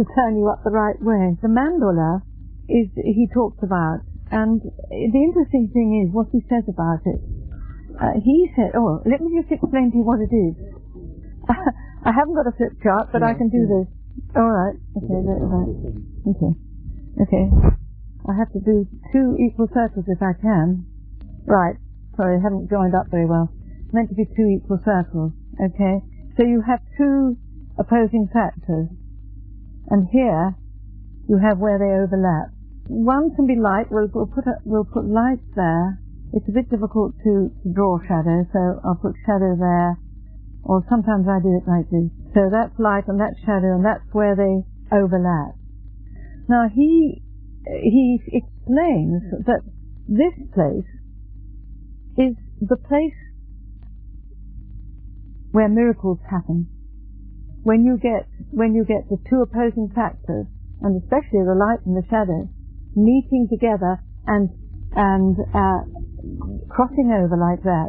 to 0.00 0.02
turn 0.16 0.36
you 0.40 0.48
up 0.48 0.64
the 0.64 0.72
right 0.72 0.96
way. 1.00 1.36
The 1.44 1.52
mandorla 1.52 2.24
is, 2.68 2.88
he 2.96 3.28
talks 3.32 3.60
about, 3.62 4.00
and 4.32 4.60
the 4.90 5.20
interesting 5.28 5.68
thing 5.72 6.08
is 6.08 6.12
what 6.12 6.28
he 6.32 6.40
says 6.48 6.64
about 6.68 7.04
it. 7.04 7.20
Uh, 8.00 8.16
he 8.24 8.48
said, 8.56 8.72
oh, 8.76 9.00
let 9.04 9.20
me 9.20 9.36
just 9.40 9.52
explain 9.52 9.92
to 9.92 9.96
you 10.00 10.04
what 10.04 10.20
it 10.24 10.32
is. 10.32 10.56
I 12.08 12.12
haven't 12.12 12.34
got 12.36 12.48
a 12.48 12.52
flip 12.56 12.76
chart, 12.82 13.08
but 13.12 13.22
I 13.22 13.32
can 13.36 13.48
do 13.48 13.64
this. 13.68 13.86
All 14.36 14.48
right. 14.52 14.76
Okay. 14.96 15.20
Okay. 16.32 16.52
Okay. 17.24 17.46
I 18.28 18.32
have 18.36 18.52
to 18.52 18.60
do 18.60 18.88
two 19.12 19.36
equal 19.40 19.68
circles 19.72 20.04
if 20.08 20.20
I 20.20 20.32
can. 20.40 20.84
Right. 21.46 21.76
Sorry, 22.16 22.36
I 22.36 22.42
haven't 22.42 22.68
joined 22.68 22.94
up 22.94 23.06
very 23.10 23.24
well. 23.26 23.52
It's 23.86 23.94
meant 23.94 24.10
to 24.10 24.18
be 24.18 24.26
two 24.26 24.50
equal 24.50 24.82
circles. 24.82 25.30
Okay. 25.62 26.02
So 26.36 26.42
you 26.42 26.58
have 26.66 26.82
two 26.98 27.38
opposing 27.78 28.26
factors. 28.34 28.90
And 29.88 30.10
here 30.10 30.58
you 31.28 31.38
have 31.38 31.58
where 31.62 31.78
they 31.78 31.94
overlap. 31.94 32.50
One 32.90 33.30
can 33.38 33.46
be 33.46 33.54
light. 33.54 33.86
We'll, 33.90 34.10
we'll 34.10 34.26
put 34.26 34.46
a, 34.50 34.58
we'll 34.64 34.90
put 34.90 35.06
light 35.06 35.38
there. 35.54 36.02
It's 36.34 36.48
a 36.48 36.52
bit 36.52 36.68
difficult 36.68 37.14
to, 37.22 37.54
to 37.62 37.68
draw 37.72 38.02
shadow, 38.02 38.42
so 38.52 38.82
I'll 38.82 38.98
put 38.98 39.14
shadow 39.22 39.54
there. 39.54 39.98
Or 40.66 40.82
sometimes 40.90 41.30
I 41.30 41.38
do 41.38 41.54
it 41.54 41.70
like 41.70 41.86
this. 41.86 42.10
So 42.34 42.50
that's 42.50 42.74
light 42.82 43.06
and 43.06 43.20
that's 43.22 43.38
shadow, 43.46 43.78
and 43.78 43.86
that's 43.86 44.02
where 44.10 44.34
they 44.34 44.66
overlap. 44.90 45.54
Now 46.48 46.66
he 46.74 47.22
he 47.66 48.18
explains 48.34 49.22
that 49.46 49.62
this 50.06 50.34
place 50.54 50.90
is 52.18 52.34
the 52.60 52.76
place 52.76 53.14
where 55.56 55.72
miracles 55.72 56.20
happen. 56.28 56.68
When 57.64 57.88
you 57.88 57.96
get 57.96 58.28
when 58.52 58.76
you 58.76 58.84
get 58.84 59.08
the 59.08 59.16
two 59.24 59.40
opposing 59.40 59.88
factors, 59.88 60.44
and 60.84 61.00
especially 61.00 61.48
the 61.48 61.56
light 61.56 61.80
and 61.88 61.96
the 61.96 62.04
shadow, 62.12 62.44
meeting 62.92 63.48
together 63.48 63.96
and 64.28 64.52
and 64.92 65.32
uh, 65.56 65.80
crossing 66.68 67.08
over 67.08 67.40
like 67.40 67.64
that, 67.64 67.88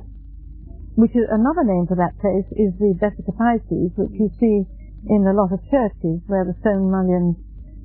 which 0.95 1.11
is 1.11 1.27
another 1.27 1.67
name 1.67 1.91
for 1.91 1.99
that 1.99 2.15
place 2.23 2.47
is 2.55 2.71
the 2.79 2.95
Pisces, 3.35 3.91
which 3.99 4.15
you 4.15 4.31
see 4.39 4.63
in 5.11 5.27
a 5.27 5.35
lot 5.35 5.51
of 5.51 5.59
churches 5.67 6.23
where 6.31 6.47
the 6.47 6.55
stone 6.63 6.87
mullions 6.87 7.35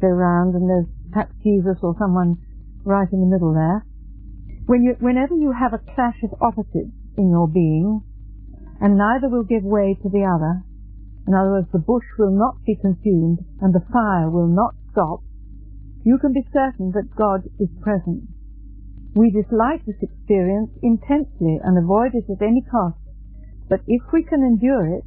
go 0.00 0.06
round 0.06 0.54
and 0.54 0.70
there's 0.70 0.86
perhaps 1.10 1.34
Jesus 1.42 1.82
or 1.82 1.98
someone 1.98 2.38
right 2.86 3.10
in 3.10 3.18
the 3.18 3.26
middle 3.26 3.52
there. 3.52 3.82
When 4.66 4.86
you, 4.86 4.94
whenever 5.02 5.34
you 5.34 5.50
have 5.50 5.74
a 5.74 5.82
clash 5.82 6.22
of 6.22 6.38
opposites 6.40 6.94
in 7.18 7.30
your 7.30 7.48
being, 7.50 8.06
and 8.82 8.98
neither 8.98 9.30
will 9.30 9.46
give 9.46 9.62
way 9.62 9.94
to 10.02 10.08
the 10.10 10.26
other, 10.26 10.66
in 11.26 11.34
other 11.34 11.62
words, 11.62 11.70
the 11.70 11.78
bush 11.78 12.04
will 12.18 12.34
not 12.34 12.58
be 12.66 12.74
consumed 12.74 13.38
and 13.62 13.72
the 13.72 13.86
fire 13.92 14.28
will 14.28 14.50
not 14.50 14.74
stop, 14.90 15.22
you 16.02 16.18
can 16.18 16.32
be 16.32 16.42
certain 16.52 16.90
that 16.92 17.14
God 17.14 17.46
is 17.62 17.70
present. 17.80 18.26
We 19.14 19.30
dislike 19.30 19.86
this 19.86 20.02
experience 20.02 20.70
intensely 20.82 21.62
and 21.62 21.78
avoid 21.78 22.18
it 22.18 22.26
at 22.26 22.42
any 22.42 22.62
cost, 22.66 22.98
but 23.68 23.80
if 23.86 24.02
we 24.12 24.24
can 24.24 24.42
endure 24.42 24.98
it, 24.98 25.04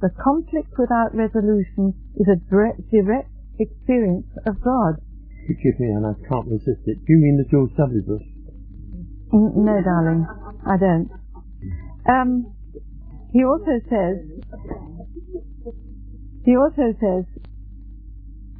the 0.00 0.10
conflict 0.22 0.78
without 0.78 1.14
resolution 1.14 1.94
is 2.14 2.28
a 2.28 2.36
direct, 2.46 2.80
experience 3.58 4.28
of 4.46 4.60
God. 4.62 5.00
Forgive 5.48 5.80
me, 5.80 5.88
and 5.88 6.06
I 6.06 6.12
can't 6.28 6.46
resist 6.46 6.84
it. 6.84 7.00
Do 7.00 7.08
you 7.08 7.18
mean 7.18 7.42
the 7.42 7.48
George 7.50 7.74
W. 7.78 8.02
Bush? 8.02 8.28
No, 9.32 9.80
darling, 9.82 10.26
I 10.66 10.76
don't. 10.76 11.10
Um, 12.06 12.55
he 13.36 13.44
also 13.44 13.76
says, 13.92 14.16
he 16.42 16.56
also 16.56 16.96
says, 16.96 17.24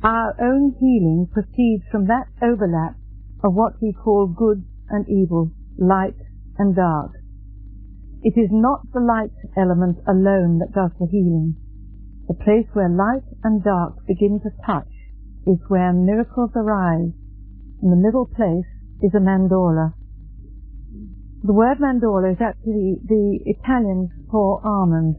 our 0.03 0.37
own 0.39 0.77
healing 0.79 1.29
proceeds 1.33 1.85
from 1.91 2.09
that 2.09 2.29
overlap 2.43 2.95
of 3.43 3.55
what 3.55 3.81
we 3.81 3.95
call 3.95 4.27
good 4.27 4.66
and 4.91 5.09
evil, 5.09 5.51
light 5.79 6.20
and 6.59 6.77
dark. 6.77 7.12
It 8.20 8.39
is 8.39 8.51
not 8.53 8.93
the 8.93 9.01
light 9.01 9.33
element 9.57 9.97
alone 10.07 10.59
that 10.59 10.74
does 10.74 10.91
the 11.01 11.07
healing. 11.07 11.57
The 12.29 12.35
place 12.35 12.66
where 12.74 12.91
light 12.91 13.24
and 13.45 13.64
dark 13.64 14.05
begin 14.07 14.41
to 14.45 14.51
touch 14.66 14.93
is 15.47 15.57
where 15.68 15.95
miracles 15.95 16.51
arise. 16.55 17.16
In 17.83 17.89
the 17.89 17.97
middle 17.97 18.27
place 18.27 18.68
is 19.01 19.14
a 19.14 19.24
mandorla. 19.24 19.95
The 21.45 21.53
word 21.53 21.78
mandorla 21.78 22.32
is 22.32 22.41
actually 22.41 22.97
the 23.07 23.39
Italian 23.47 24.11
for 24.30 24.61
almond. 24.66 25.16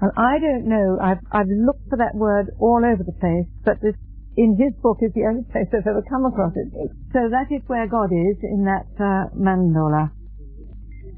And 0.00 0.12
I 0.16 0.38
don't 0.38 0.66
know, 0.68 0.98
I've, 1.02 1.18
I've 1.32 1.48
looked 1.48 1.88
for 1.88 1.96
that 1.98 2.14
word 2.14 2.50
all 2.60 2.82
over 2.84 3.02
the 3.02 3.12
place, 3.18 3.46
but 3.64 3.80
this, 3.82 3.94
in 4.36 4.54
his 4.56 4.72
book 4.82 4.98
is 5.02 5.12
the 5.14 5.26
only 5.26 5.42
place 5.50 5.66
I've 5.74 5.86
ever 5.86 6.02
come 6.08 6.24
across 6.26 6.52
it. 6.54 6.70
So 7.12 7.28
that 7.30 7.50
is 7.50 7.62
where 7.66 7.88
God 7.88 8.12
is 8.12 8.36
in 8.42 8.64
that 8.66 8.86
uh, 9.00 9.34
mandorla. 9.34 10.10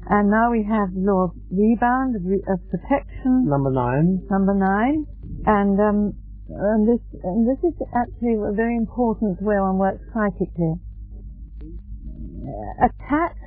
And 0.09 0.29
now 0.31 0.51
we 0.51 0.63
have 0.63 0.89
law 0.95 1.29
of 1.29 1.31
rebound, 1.51 2.15
of, 2.15 2.25
re- 2.25 2.43
of 2.49 2.59
protection, 2.71 3.45
Number 3.45 3.69
nine. 3.71 4.25
number 4.31 4.55
nine, 4.55 5.05
and 5.45 5.79
um, 5.79 6.13
and 6.49 6.89
this 6.89 6.99
and 7.23 7.47
this 7.47 7.61
is 7.63 7.77
actually 7.95 8.33
a 8.33 8.51
very 8.51 8.75
important 8.75 9.39
way 9.41 9.55
one 9.61 9.77
works 9.77 10.01
psychically. 10.11 10.73
Uh, 11.61 12.87
Attack 12.89 13.37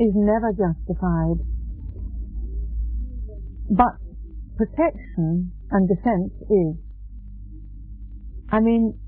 is 0.00 0.12
never 0.14 0.50
justified, 0.52 1.38
but 3.70 3.96
protection 4.56 5.52
and 5.70 5.88
defense 5.88 6.32
is. 6.50 6.76
I 8.50 8.60
mean, 8.60 8.98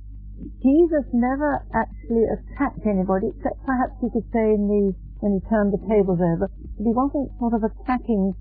Jesus 0.62 1.04
never 1.12 1.64
actually 1.74 2.24
attacked 2.28 2.84
anybody, 2.84 3.32
except 3.36 3.64
perhaps 3.64 3.94
you 4.02 4.10
could 4.12 4.26
say 4.32 4.54
in 4.54 4.68
the 4.68 4.94
when 5.20 5.40
he 5.40 5.40
turned 5.48 5.72
the 5.72 5.80
tables 5.88 6.20
over, 6.20 6.48
but 6.48 6.52
he 6.76 6.92
wasn't 6.92 7.32
sort 7.40 7.56
of 7.56 7.64
attacking 7.64 8.36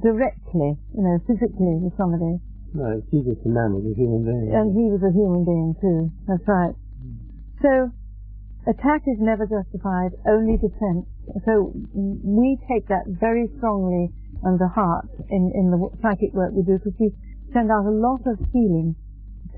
directly, 0.00 0.72
you 0.96 1.02
know, 1.04 1.20
physically 1.28 1.76
with 1.84 1.92
somebody. 2.00 2.40
No, 2.72 3.00
Jesus, 3.12 3.38
a 3.44 3.48
man, 3.48 3.76
he 3.76 3.84
was 3.84 3.92
a 3.92 4.00
human 4.00 4.22
being. 4.24 4.50
And 4.50 4.72
he 4.72 4.88
was 4.90 5.02
a 5.04 5.12
human 5.12 5.44
being 5.44 5.76
too. 5.78 6.10
That's 6.26 6.42
right. 6.48 6.74
So, 7.62 7.92
attack 8.66 9.02
is 9.06 9.18
never 9.20 9.46
justified, 9.46 10.16
only 10.26 10.56
defense. 10.56 11.06
So, 11.44 11.72
we 11.94 12.58
take 12.68 12.88
that 12.88 13.04
very 13.08 13.48
strongly 13.58 14.12
under 14.44 14.68
heart 14.68 15.08
in, 15.30 15.52
in 15.54 15.70
the 15.70 15.88
psychic 16.02 16.32
work 16.32 16.52
we 16.52 16.62
do 16.62 16.78
because 16.78 16.98
we 17.00 17.12
send 17.52 17.70
out 17.70 17.86
a 17.86 17.94
lot 17.94 18.20
of 18.26 18.38
healing 18.52 18.96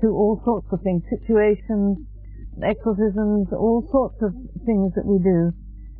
to 0.01 0.07
all 0.07 0.41
sorts 0.45 0.67
of 0.71 0.81
things, 0.81 1.03
situations, 1.09 1.97
exorcisms, 2.63 3.47
all 3.51 3.87
sorts 3.91 4.21
of 4.21 4.33
things 4.65 4.93
that 4.95 5.05
we 5.05 5.17
do. 5.19 5.51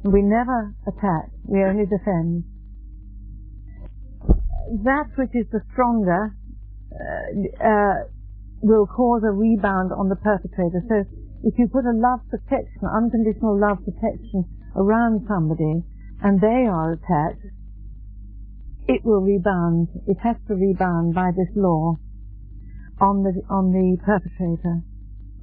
We 0.04 0.22
never 0.22 0.74
attack, 0.88 1.34
we 1.44 1.64
only 1.64 1.86
defend. 1.86 2.46
That 4.84 5.10
which 5.16 5.34
is 5.34 5.48
the 5.52 5.62
stronger 5.74 6.36
uh, 6.92 7.64
uh, 7.64 7.96
will 8.62 8.86
cause 8.86 9.24
a 9.24 9.32
rebound 9.32 9.92
on 9.92 10.10
the 10.10 10.16
perpetrator. 10.16 10.84
So 10.88 11.04
if 11.44 11.54
you 11.58 11.68
put 11.68 11.86
a 11.86 11.94
love 11.94 12.22
protection, 12.30 12.86
unconditional 12.86 13.60
love 13.60 13.78
protection 13.86 14.46
around 14.76 15.26
somebody 15.28 15.84
and 16.24 16.42
they 16.42 16.66
are 16.66 16.94
attacked, 16.94 17.46
it 18.88 19.04
will 19.04 19.22
rebound. 19.22 19.90
It 20.08 20.18
has 20.24 20.38
to 20.48 20.56
rebound 20.56 21.14
by 21.14 21.32
this 21.36 21.52
law 21.56 21.98
on 23.00 23.24
the 23.24 23.42
on 23.50 23.72
the 23.72 23.98
perpetrator. 24.04 24.82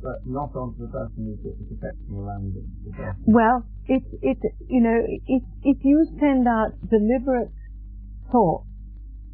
But 0.03 0.27
not 0.27 0.55
onto 0.57 0.85
the 0.85 0.93
person 0.93 1.29
who's 1.29 1.41
got 1.45 1.57
the 1.59 1.77
protection 1.77 2.15
around 2.17 2.55
the, 2.55 2.93
person. 2.93 3.23
Well, 3.27 3.65
it 3.87 4.03
it 4.23 4.39
you 4.67 4.81
know 4.81 4.99
if 5.07 5.43
if 5.63 5.79
you 5.85 6.07
send 6.19 6.49
out 6.49 6.73
deliberate 6.89 7.53
thought 8.33 8.65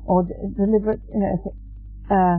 or 0.04 0.24
deliberate 0.24 1.00
you 1.14 1.20
know 1.20 1.54
uh, 2.10 2.38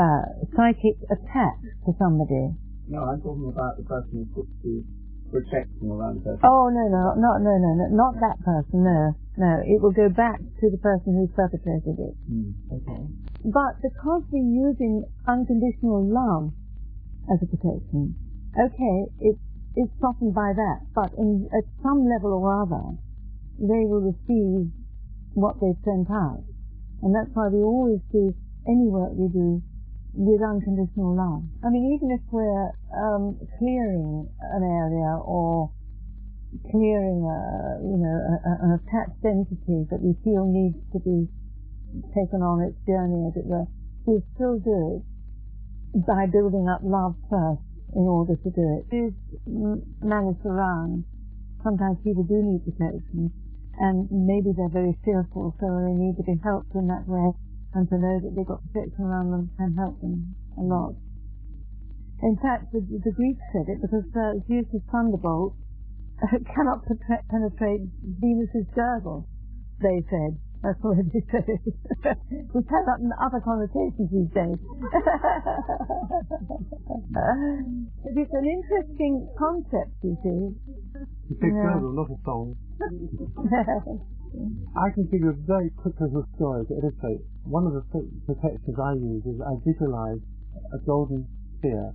uh, 0.00 0.24
psychic 0.56 0.96
attack 1.10 1.60
to 1.84 1.92
somebody. 1.98 2.56
No, 2.92 3.08
I'm 3.08 3.24
talking 3.24 3.48
about 3.48 3.80
the 3.80 3.88
person 3.88 4.20
who 4.20 4.28
puts 4.36 4.52
the 4.60 4.84
protection 5.32 5.88
around 5.88 6.20
the 6.20 6.28
person. 6.28 6.44
Oh 6.44 6.68
no, 6.68 6.84
no, 6.92 7.16
not 7.16 7.40
no, 7.40 7.56
no, 7.56 7.70
no, 7.72 7.88
not 7.88 8.20
that 8.20 8.36
person. 8.44 8.84
No, 8.84 9.16
no, 9.40 9.64
it 9.64 9.80
will 9.80 9.96
go 9.96 10.12
back 10.12 10.36
to 10.60 10.68
the 10.68 10.76
person 10.76 11.16
who 11.16 11.24
perpetrated 11.32 11.96
it. 11.96 12.14
Mm, 12.28 12.52
okay. 12.68 13.08
But 13.48 13.80
because 13.80 14.28
we're 14.28 14.44
using 14.44 15.08
unconditional 15.24 16.04
love 16.04 16.52
as 17.32 17.40
a 17.40 17.48
protection, 17.48 18.12
okay, 18.60 18.96
it's 19.24 19.40
it's 19.72 19.92
softened 19.96 20.36
by 20.36 20.52
that. 20.52 20.84
But 20.92 21.16
in, 21.16 21.48
at 21.48 21.64
some 21.80 22.04
level 22.04 22.36
or 22.36 22.60
other, 22.60 22.92
they 23.56 23.88
will 23.88 24.04
receive 24.04 24.68
what 25.32 25.56
they've 25.64 25.80
sent 25.80 26.12
out, 26.12 26.44
and 27.00 27.16
that's 27.16 27.32
why 27.32 27.48
we 27.48 27.64
always 27.64 28.04
do 28.12 28.36
any 28.68 28.84
work 28.84 29.16
we 29.16 29.32
do 29.32 29.64
with 30.14 30.42
unconditional 30.44 31.16
love. 31.16 31.42
I 31.64 31.70
mean, 31.72 31.96
even 31.96 32.12
if 32.12 32.20
we're 32.30 32.68
um, 32.92 33.40
clearing 33.58 34.28
an 34.52 34.62
area 34.62 35.16
or 35.24 35.72
clearing 36.68 37.24
a, 37.24 37.40
you 37.80 37.96
know, 37.96 38.12
a, 38.12 38.34
a, 38.44 38.52
an 38.60 38.70
attached 38.76 39.24
entity 39.24 39.88
that 39.88 40.04
we 40.04 40.12
feel 40.20 40.44
needs 40.44 40.76
to 40.92 41.00
be 41.00 41.28
taken 42.12 42.44
on 42.44 42.60
its 42.60 42.76
journey, 42.84 43.24
as 43.24 43.36
it 43.40 43.48
were, 43.48 43.64
we 44.04 44.20
still 44.36 44.60
do 44.60 45.00
it 45.00 45.02
by 46.04 46.28
building 46.28 46.68
up 46.68 46.80
love 46.84 47.16
first 47.28 47.64
in 47.96 48.04
order 48.04 48.36
to 48.36 48.50
do 48.52 48.64
it. 48.80 48.88
These 48.92 49.16
managed 50.04 50.44
around, 50.44 51.04
sometimes 51.64 51.96
people 52.04 52.24
do 52.24 52.36
need 52.40 52.64
protection, 52.68 53.32
and 53.80 54.08
maybe 54.12 54.52
they're 54.52 54.72
very 54.72 54.96
fearful, 55.04 55.56
so 55.56 55.66
they 55.88 55.96
need 55.96 56.16
to 56.20 56.24
be 56.24 56.36
helped 56.44 56.74
in 56.76 56.88
that 56.88 57.08
way 57.08 57.32
and 57.74 57.88
to 57.88 57.96
know 57.96 58.20
that 58.20 58.32
they've 58.36 58.46
got 58.46 58.60
protection 58.72 59.04
around 59.04 59.30
them 59.30 59.50
can 59.56 59.74
help 59.76 60.00
them 60.00 60.34
a 60.58 60.62
lot. 60.62 60.94
In 62.22 62.36
fact, 62.38 62.72
the, 62.72 62.80
the 62.80 63.10
Greeks 63.10 63.42
said 63.52 63.66
it 63.66 63.82
because 63.82 64.06
uh, 64.14 64.38
Zeus' 64.46 64.82
thunderbolt 64.92 65.56
cannot 66.54 66.86
penetrate 67.28 67.82
Venus's 68.20 68.66
girdle, 68.74 69.26
they 69.80 70.04
said. 70.08 70.38
That's 70.62 70.78
what 70.78 70.94
they 71.10 71.26
said. 71.26 71.42
Which 72.54 72.70
has 72.70 72.86
other 73.18 73.42
connotations 73.42 74.06
these 74.14 74.30
days. 74.30 74.54
it's 78.06 78.30
an 78.30 78.46
interesting 78.46 79.26
concept, 79.36 79.90
you 80.04 80.14
see. 80.22 80.54
Take 81.42 81.50
yeah. 81.50 81.82
a 81.82 81.82
lot 81.82 82.06
of 82.06 82.18
songs. 82.22 82.54
I 84.76 84.88
can 84.94 85.04
give 85.12 85.20
you 85.20 85.30
a 85.30 85.38
very 85.46 85.70
quick 85.76 85.94
little 86.00 86.24
story 86.36 86.64
to 86.66 86.72
illustrate. 86.72 87.20
One 87.44 87.66
of 87.66 87.74
the 87.76 87.84
protections 88.24 88.76
I 88.80 88.96
use 88.96 89.24
is 89.28 89.36
I 89.40 89.60
visualize 89.60 90.20
a 90.72 90.78
golden 90.86 91.28
sphere 91.58 91.92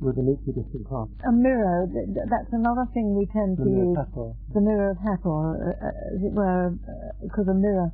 with 0.00 0.18
an 0.18 0.30
equally 0.30 0.62
distant 0.62 0.86
cross. 0.86 1.08
A 1.26 1.32
mirror, 1.32 1.86
that's 2.30 2.52
another 2.52 2.86
thing 2.94 3.14
we 3.14 3.26
tend 3.30 3.58
the 3.58 3.64
to 3.64 3.70
use. 3.70 3.96
Hathor. 3.98 4.34
The 4.54 4.60
mirror 4.60 4.90
of 4.90 4.98
Hathor, 4.98 5.42
uh, 5.58 5.86
uh, 5.86 6.14
as 6.14 6.20
it 6.22 6.32
were, 6.34 6.74
because 7.22 7.46
uh, 7.46 7.54
a 7.54 7.58
mirror, 7.58 7.90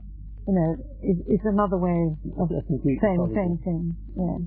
you 0.49 0.55
know, 0.55 0.71
is, 1.05 1.19
is 1.29 1.45
another 1.45 1.77
way 1.77 2.13
of 2.41 2.49
saying 2.49 3.21
the 3.21 3.33
same 3.37 3.57
thing. 3.65 3.97
Yeah. 4.17 4.41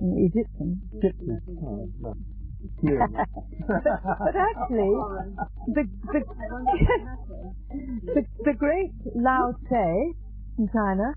Egyptian. 0.00 0.80
Egyptian. 0.92 1.40
Oh, 1.60 1.88
no 2.00 2.14
but 2.82 4.34
actually, 4.34 4.92
the, 5.74 5.84
the, 6.12 6.20
the, 8.14 8.22
the 8.44 8.54
great 8.58 8.92
Lao 9.14 9.52
Tse 9.68 10.14
in 10.58 10.68
China 10.72 11.14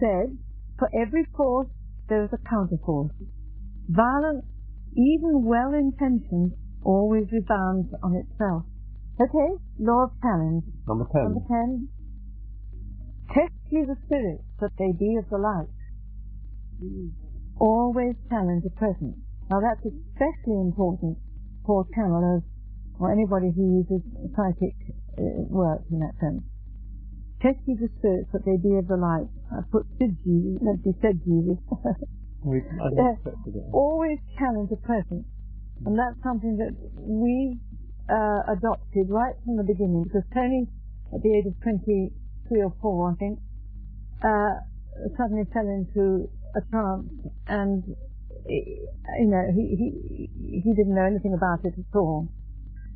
said, 0.00 0.36
for 0.78 0.88
every 0.94 1.24
force 1.36 1.68
there 2.08 2.24
is 2.24 2.30
a 2.32 2.38
counterforce. 2.48 3.10
Violence, 3.88 4.44
even 4.96 5.44
well-intentioned, 5.44 6.52
always 6.84 7.24
rebounds 7.32 7.88
on 8.02 8.14
itself. 8.14 8.64
Okay, 9.20 9.50
law 9.78 10.04
of 10.04 10.10
challenge. 10.22 10.64
Number 10.86 11.06
ten. 11.12 11.22
Number 11.24 11.44
ten. 11.48 11.88
Test 13.34 13.54
ye 13.70 13.84
the 13.84 13.96
spirits 14.06 14.44
that 14.60 14.70
they 14.78 14.92
be 14.98 15.16
of 15.18 15.28
the 15.28 15.38
light. 15.38 15.68
Mm. 16.82 17.10
Always 17.58 18.14
challenge 18.30 18.62
the 18.62 18.70
present. 18.70 19.16
Now 19.50 19.60
that's 19.60 19.80
especially 19.80 20.60
important 20.60 21.18
for 21.64 21.86
channelers 21.96 22.42
or 23.00 23.12
anybody 23.12 23.52
who 23.54 23.80
uses 23.80 24.02
psychic 24.36 24.76
uh, 25.16 25.48
work 25.48 25.82
in 25.90 26.00
that 26.00 26.14
sense. 26.20 26.42
Test 27.40 27.58
ye 27.66 27.78
the 27.78 27.88
spirits 27.98 28.28
that 28.32 28.44
they 28.44 28.58
be 28.58 28.74
of 28.76 28.88
the 28.88 28.98
light. 28.98 29.30
I 29.54 29.62
put 29.70 29.86
did 29.98 30.18
Jesus, 30.24 30.58
meant 30.60 30.82
to 30.82 30.92
said 31.00 31.22
Jesus. 31.22 31.56
we, 32.44 32.60
always 33.72 34.18
challenge 34.38 34.70
the 34.70 34.76
present. 34.82 35.24
And 35.86 35.94
that's 35.96 36.18
something 36.22 36.58
that 36.58 36.74
we 36.98 37.56
uh, 38.10 38.42
adopted 38.50 39.06
right 39.08 39.34
from 39.44 39.56
the 39.56 39.62
beginning 39.62 40.04
because 40.04 40.26
Tony, 40.34 40.66
at 41.14 41.22
the 41.22 41.30
age 41.38 41.46
of 41.46 41.54
23 41.62 42.10
or 42.62 42.74
4, 42.82 43.12
I 43.12 43.14
think, 43.14 43.38
uh, 44.24 44.54
suddenly 45.16 45.46
fell 45.54 45.68
into 45.70 46.26
a 46.58 46.62
trance 46.70 47.06
and 47.46 47.84
you 48.48 49.28
know, 49.28 49.44
he, 49.54 49.76
he, 49.76 50.60
he 50.64 50.74
didn't 50.74 50.94
know 50.94 51.04
anything 51.04 51.34
about 51.34 51.64
it 51.64 51.74
at 51.78 51.96
all. 51.96 52.28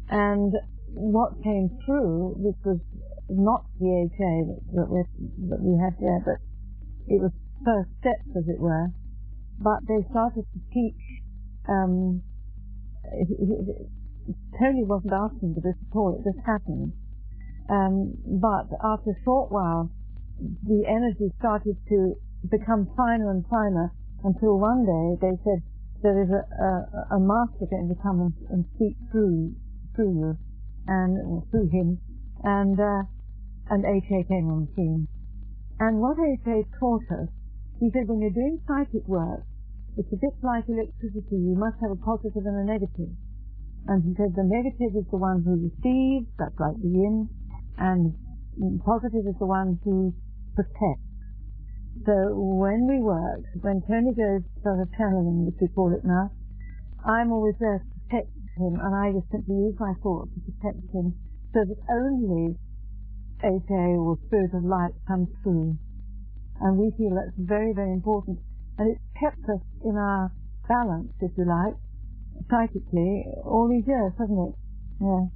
And 0.09 0.53
what 0.95 1.43
came 1.43 1.79
through, 1.85 2.35
which 2.37 2.57
was 2.65 2.79
not 3.29 3.65
the 3.81 4.09
HA 4.13 4.33
that 4.77 4.89
we, 4.89 5.05
that 5.49 5.61
we 5.61 5.79
had 5.81 5.97
there, 6.01 6.21
but 6.25 6.41
it 7.09 7.21
was 7.21 7.33
first 7.65 7.91
steps, 8.01 8.29
as 8.37 8.45
it 8.49 8.61
were. 8.61 8.89
But 9.59 9.87
they 9.89 10.05
started 10.11 10.45
to 10.53 10.61
teach. 10.73 11.01
Um, 11.69 12.23
Tony 14.59 14.85
wasn't 14.85 15.13
asking 15.13 15.55
for 15.55 15.61
this 15.61 15.77
at 15.79 15.97
all; 15.97 16.19
it 16.19 16.25
just 16.25 16.45
happened. 16.45 16.93
Um, 17.71 18.15
but 18.27 18.69
after 18.83 19.11
a 19.11 19.25
short 19.25 19.53
while, 19.53 19.91
the 20.41 20.85
energy 20.89 21.33
started 21.39 21.77
to 21.89 22.15
become 22.51 22.91
finer 22.97 23.31
and 23.31 23.47
finer 23.47 23.93
until 24.25 24.59
one 24.59 24.87
day 24.87 25.19
they 25.21 25.35
said 25.45 25.63
there 26.03 26.23
is 26.23 26.31
a, 26.31 26.43
a, 26.43 26.71
a 27.17 27.21
master 27.21 27.67
going 27.71 27.89
to 27.89 27.99
come 28.03 28.21
and, 28.21 28.35
and 28.51 28.65
speak 28.75 28.97
through 29.11 29.55
through 29.95 30.15
you 30.15 30.33
and 30.87 31.43
through 31.51 31.69
him 31.71 31.99
and 32.43 32.79
uh, 32.79 33.03
and 33.71 33.85
HA 33.87 34.27
came 34.29 34.51
on 34.51 34.67
the 34.67 34.71
scene. 34.75 35.09
And 35.79 35.99
what 35.99 36.19
HA 36.19 36.67
taught 36.79 37.07
us, 37.11 37.29
he 37.81 37.91
said 37.91 38.07
when 38.07 38.21
you're 38.21 38.35
doing 38.35 38.61
psychic 38.67 39.07
work, 39.07 39.47
it's 39.97 40.13
a 40.13 40.17
bit 40.17 40.35
like 40.43 40.65
electricity, 40.69 41.37
you 41.37 41.55
must 41.57 41.77
have 41.81 41.91
a 41.93 42.01
positive 42.01 42.45
and 42.45 42.57
a 42.57 42.65
negative. 42.65 43.13
And 43.87 44.03
he 44.05 44.15
said 44.15 44.35
the 44.35 44.47
negative 44.47 44.97
is 44.97 45.07
the 45.11 45.19
one 45.19 45.43
who 45.43 45.69
receives, 45.69 46.31
that's 46.39 46.59
like 46.59 46.79
the 46.81 46.89
yin, 46.89 47.29
and 47.79 48.15
positive 48.85 49.27
is 49.27 49.39
the 49.39 49.47
one 49.47 49.81
who 49.85 50.15
protects. 50.55 51.12
So 52.05 52.35
when 52.35 52.89
we 52.89 52.99
work, 52.99 53.45
when 53.61 53.83
Tony 53.87 54.11
goes 54.17 54.43
sort 54.65 54.81
of 54.81 54.89
channeling, 54.97 55.47
as 55.47 55.61
we 55.61 55.69
call 55.69 55.93
it 55.95 56.05
now, 56.05 56.33
I'm 57.05 57.31
always 57.31 57.55
there 57.61 57.79
to 57.79 57.91
protect 58.09 58.33
him, 58.57 58.81
and 58.81 58.95
I 58.95 59.13
just 59.13 59.31
simply 59.31 59.57
use 59.71 59.77
my 59.79 59.95
thoughts 60.03 60.31
to 60.35 60.41
protect 60.41 60.83
him, 60.91 61.15
so 61.53 61.63
that 61.63 61.79
only 61.93 62.57
HA 63.45 63.99
or 63.99 64.19
Spirit 64.27 64.55
of 64.55 64.65
Light 64.65 64.95
comes 65.07 65.29
through. 65.43 65.77
And 66.61 66.79
we 66.79 66.91
feel 66.97 67.15
that's 67.15 67.37
very, 67.39 67.73
very 67.73 67.93
important. 67.93 68.39
And 68.79 68.91
it's 68.91 69.03
kept 69.19 69.43
us 69.51 69.63
in 69.85 69.97
our 69.97 70.33
balance, 70.69 71.13
if 71.21 71.31
you 71.37 71.45
like, 71.45 71.75
psychically, 72.51 73.27
all 73.45 73.69
these 73.69 73.87
years, 73.87 74.13
hasn't 74.19 74.49
it? 74.49 74.55
Yeah. 75.01 75.27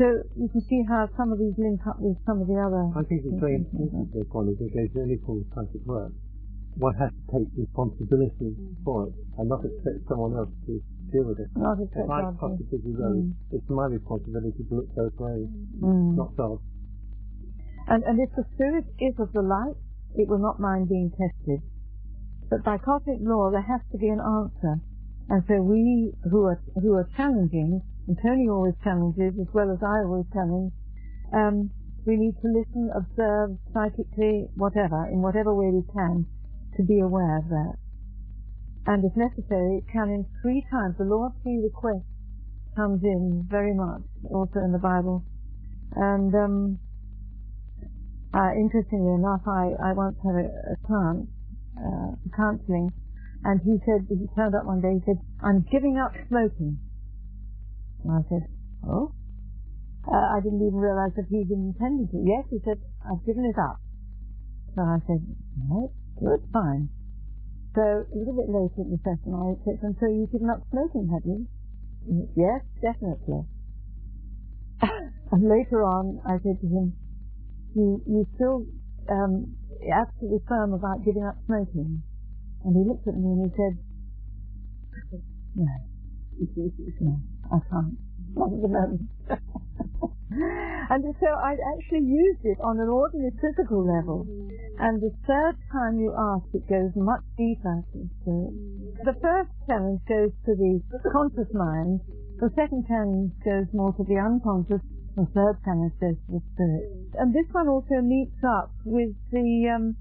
So 0.00 0.24
you 0.32 0.48
can 0.48 0.64
see 0.64 0.80
how 0.88 1.12
some 1.12 1.28
of 1.28 1.36
these 1.36 1.52
link 1.60 1.84
up 1.84 2.00
with 2.00 2.16
some 2.24 2.40
of 2.40 2.48
the 2.48 2.56
other. 2.56 2.88
I 2.96 3.04
think 3.04 3.20
it's 3.20 3.36
very 3.36 3.60
important 3.60 4.08
for 4.08 4.24
Connie 4.32 4.56
because 4.56 4.96
any 4.96 5.20
form 5.20 5.44
of 5.44 5.52
psychic 5.52 5.84
work, 5.84 6.16
one 6.80 6.96
has 6.96 7.12
to 7.12 7.20
take 7.28 7.52
responsibility 7.52 8.56
for 8.80 9.12
it 9.12 9.14
and 9.36 9.52
not 9.52 9.60
expect 9.60 10.08
someone 10.08 10.40
else 10.40 10.48
to 10.72 10.80
deal 11.12 11.28
with 11.28 11.36
it. 11.44 11.52
Not 11.52 11.84
my 12.08 12.32
possibility 12.32 12.80
mm. 12.96 13.36
it's 13.52 13.68
my 13.68 13.92
responsibility 13.92 14.64
to 14.64 14.72
look 14.72 14.88
both 14.96 15.20
ways, 15.20 15.52
mm. 15.84 16.16
not 16.16 16.32
God. 16.32 16.64
And, 17.92 18.00
and 18.08 18.16
if 18.24 18.32
the 18.40 18.48
spirit 18.56 18.88
is 19.04 19.12
of 19.20 19.36
the 19.36 19.44
light, 19.44 19.76
it 20.16 20.32
will 20.32 20.40
not 20.40 20.56
mind 20.56 20.88
being 20.88 21.12
tested. 21.12 21.60
But 22.48 22.64
by 22.64 22.80
cosmic 22.80 23.20
law, 23.20 23.52
there 23.52 23.68
has 23.68 23.84
to 23.92 23.98
be 24.00 24.08
an 24.08 24.24
answer. 24.24 24.80
And 25.28 25.44
so 25.44 25.60
we 25.60 26.16
who 26.24 26.48
are, 26.48 26.56
who 26.80 26.96
are 26.96 27.06
challenging 27.20 27.84
and 28.10 28.18
Tony 28.18 28.50
always 28.50 28.74
challenges 28.82 29.38
as 29.38 29.46
well 29.54 29.70
as 29.70 29.78
I 29.86 30.02
always 30.02 30.26
challenge, 30.34 30.74
um, 31.30 31.70
we 32.02 32.18
need 32.18 32.34
to 32.42 32.50
listen, 32.50 32.90
observe, 32.90 33.54
psychically, 33.70 34.50
whatever, 34.58 35.06
in 35.06 35.22
whatever 35.22 35.54
way 35.54 35.70
we 35.70 35.86
can, 35.94 36.26
to 36.74 36.82
be 36.82 36.98
aware 36.98 37.38
of 37.38 37.46
that. 37.46 37.78
And 38.90 39.06
if 39.06 39.14
necessary, 39.14 39.86
challenge 39.94 40.26
three 40.42 40.66
times. 40.72 40.98
The 40.98 41.06
law 41.06 41.30
of 41.30 41.38
three 41.46 41.62
requests 41.62 42.10
comes 42.74 42.98
in 43.04 43.46
very 43.48 43.78
much, 43.78 44.02
also 44.26 44.58
in 44.58 44.72
the 44.72 44.82
Bible. 44.82 45.22
And 45.94 46.34
um, 46.34 46.78
uh, 48.34 48.58
interestingly 48.58 49.14
enough, 49.22 49.46
I, 49.46 49.70
I 49.78 49.92
once 49.94 50.18
had 50.26 50.34
a, 50.34 50.50
a 50.50 50.76
chance 50.90 51.30
uh, 51.78 52.18
counselling, 52.34 52.90
and 53.44 53.60
he 53.62 53.78
said, 53.86 54.10
he 54.10 54.26
turned 54.34 54.56
up 54.58 54.66
one 54.66 54.82
day, 54.82 54.98
he 54.98 55.02
said, 55.06 55.22
I'm 55.46 55.62
giving 55.70 55.94
up 55.94 56.10
smoking. 56.26 56.89
And 58.04 58.12
I 58.12 58.22
said, 58.28 58.48
oh? 58.86 59.12
Uh, 60.08 60.36
I 60.36 60.40
didn't 60.40 60.64
even 60.64 60.80
realize 60.80 61.12
that 61.16 61.28
he'd 61.28 61.50
intended 61.50 62.10
to. 62.10 62.18
Yes, 62.24 62.48
he 62.48 62.58
said, 62.64 62.80
I've 63.04 63.24
given 63.26 63.44
it 63.44 63.58
up. 63.60 63.76
So 64.74 64.80
I 64.82 64.98
said, 65.06 65.20
right, 65.68 65.92
good, 66.16 66.40
fine. 66.52 66.88
So 67.74 67.82
a 67.82 68.16
little 68.16 68.34
bit 68.34 68.48
later 68.48 68.82
in 68.82 68.90
the 68.96 69.00
session, 69.04 69.36
I 69.36 69.54
said, 69.64 69.78
and 69.82 69.94
so 70.00 70.08
you've 70.08 70.32
given 70.32 70.48
up 70.50 70.64
smoking, 70.70 71.06
have 71.12 71.22
you? 71.22 71.46
Yes, 72.34 72.64
definitely. 72.80 73.44
and 75.32 75.42
later 75.44 75.84
on, 75.84 76.20
I 76.26 76.40
said 76.42 76.58
to 76.60 76.66
him, 76.66 76.96
you, 77.76 78.02
you 78.06 78.26
still 78.34 78.66
um, 79.10 79.54
absolutely 79.86 80.40
firm 80.48 80.72
about 80.72 81.04
giving 81.04 81.22
up 81.22 81.36
smoking? 81.46 82.02
And 82.64 82.74
he 82.74 82.82
looked 82.88 83.06
at 83.06 83.14
me 83.14 83.38
and 83.38 83.46
he 83.46 83.50
said, 83.54 83.74
no, 85.54 85.66
no, 87.00 87.16
I 87.50 87.58
can't. 87.68 87.98
Not 88.34 88.52
at 88.52 88.62
the 88.62 88.68
moment. 88.68 89.10
and 90.30 91.02
so 91.18 91.26
I 91.26 91.58
actually 91.74 92.06
used 92.06 92.44
it 92.44 92.58
on 92.62 92.78
an 92.78 92.88
ordinary 92.88 93.34
physical 93.42 93.82
level. 93.82 94.26
And 94.78 95.02
the 95.02 95.10
third 95.26 95.58
time 95.72 95.98
you 95.98 96.14
ask, 96.14 96.46
it 96.54 96.68
goes 96.70 96.94
much 96.94 97.26
deeper. 97.36 97.82
The 98.24 99.16
first 99.20 99.50
challenge 99.66 100.00
goes 100.06 100.30
to 100.46 100.54
the 100.54 100.80
conscious 101.10 101.52
mind. 101.52 102.00
The 102.38 102.50
second 102.54 102.86
challenge 102.86 103.32
goes 103.44 103.66
more 103.74 103.92
to 103.98 104.04
the 104.04 104.16
unconscious. 104.16 104.80
The 105.16 105.26
third 105.34 105.58
challenge 105.64 105.92
goes 106.00 106.14
to 106.14 106.38
the 106.38 106.42
spirit. 106.54 106.86
And 107.18 107.34
this 107.34 107.50
one 107.50 107.66
also 107.66 108.00
meets 108.00 108.38
up 108.46 108.70
with 108.84 109.10
the 109.32 109.74
um, 109.74 109.96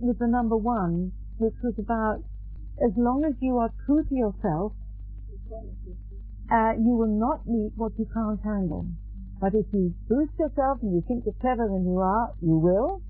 with 0.00 0.18
the 0.18 0.26
number 0.26 0.56
one, 0.56 1.12
which 1.36 1.54
was 1.62 1.74
about 1.78 2.24
as 2.82 2.92
long 2.96 3.24
as 3.24 3.34
you 3.40 3.56
are 3.58 3.70
true 3.84 4.04
to 4.04 4.14
yourself, 4.14 4.72
uh, 6.50 6.72
you 6.78 6.94
will 6.94 7.10
not 7.10 7.46
meet 7.46 7.72
what 7.76 7.92
you 7.98 8.06
can't 8.12 8.40
handle. 8.42 8.86
But 9.40 9.54
if 9.54 9.66
you 9.72 9.92
boost 10.08 10.32
yourself 10.38 10.78
and 10.82 10.94
you 10.94 11.02
think 11.06 11.24
you're 11.26 11.36
cleverer 11.40 11.68
than 11.68 11.84
you 11.84 11.98
are, 11.98 12.32
you 12.40 12.56
will. 12.56 13.02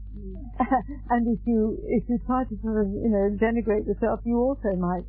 and 1.10 1.28
if 1.28 1.40
you 1.46 1.78
if 1.86 2.08
you 2.08 2.18
try 2.26 2.42
to 2.44 2.54
sort 2.62 2.80
of 2.80 2.88
you 2.88 3.12
know 3.12 3.36
denigrate 3.36 3.86
yourself, 3.86 4.20
you 4.24 4.38
also 4.38 4.74
might 4.74 5.04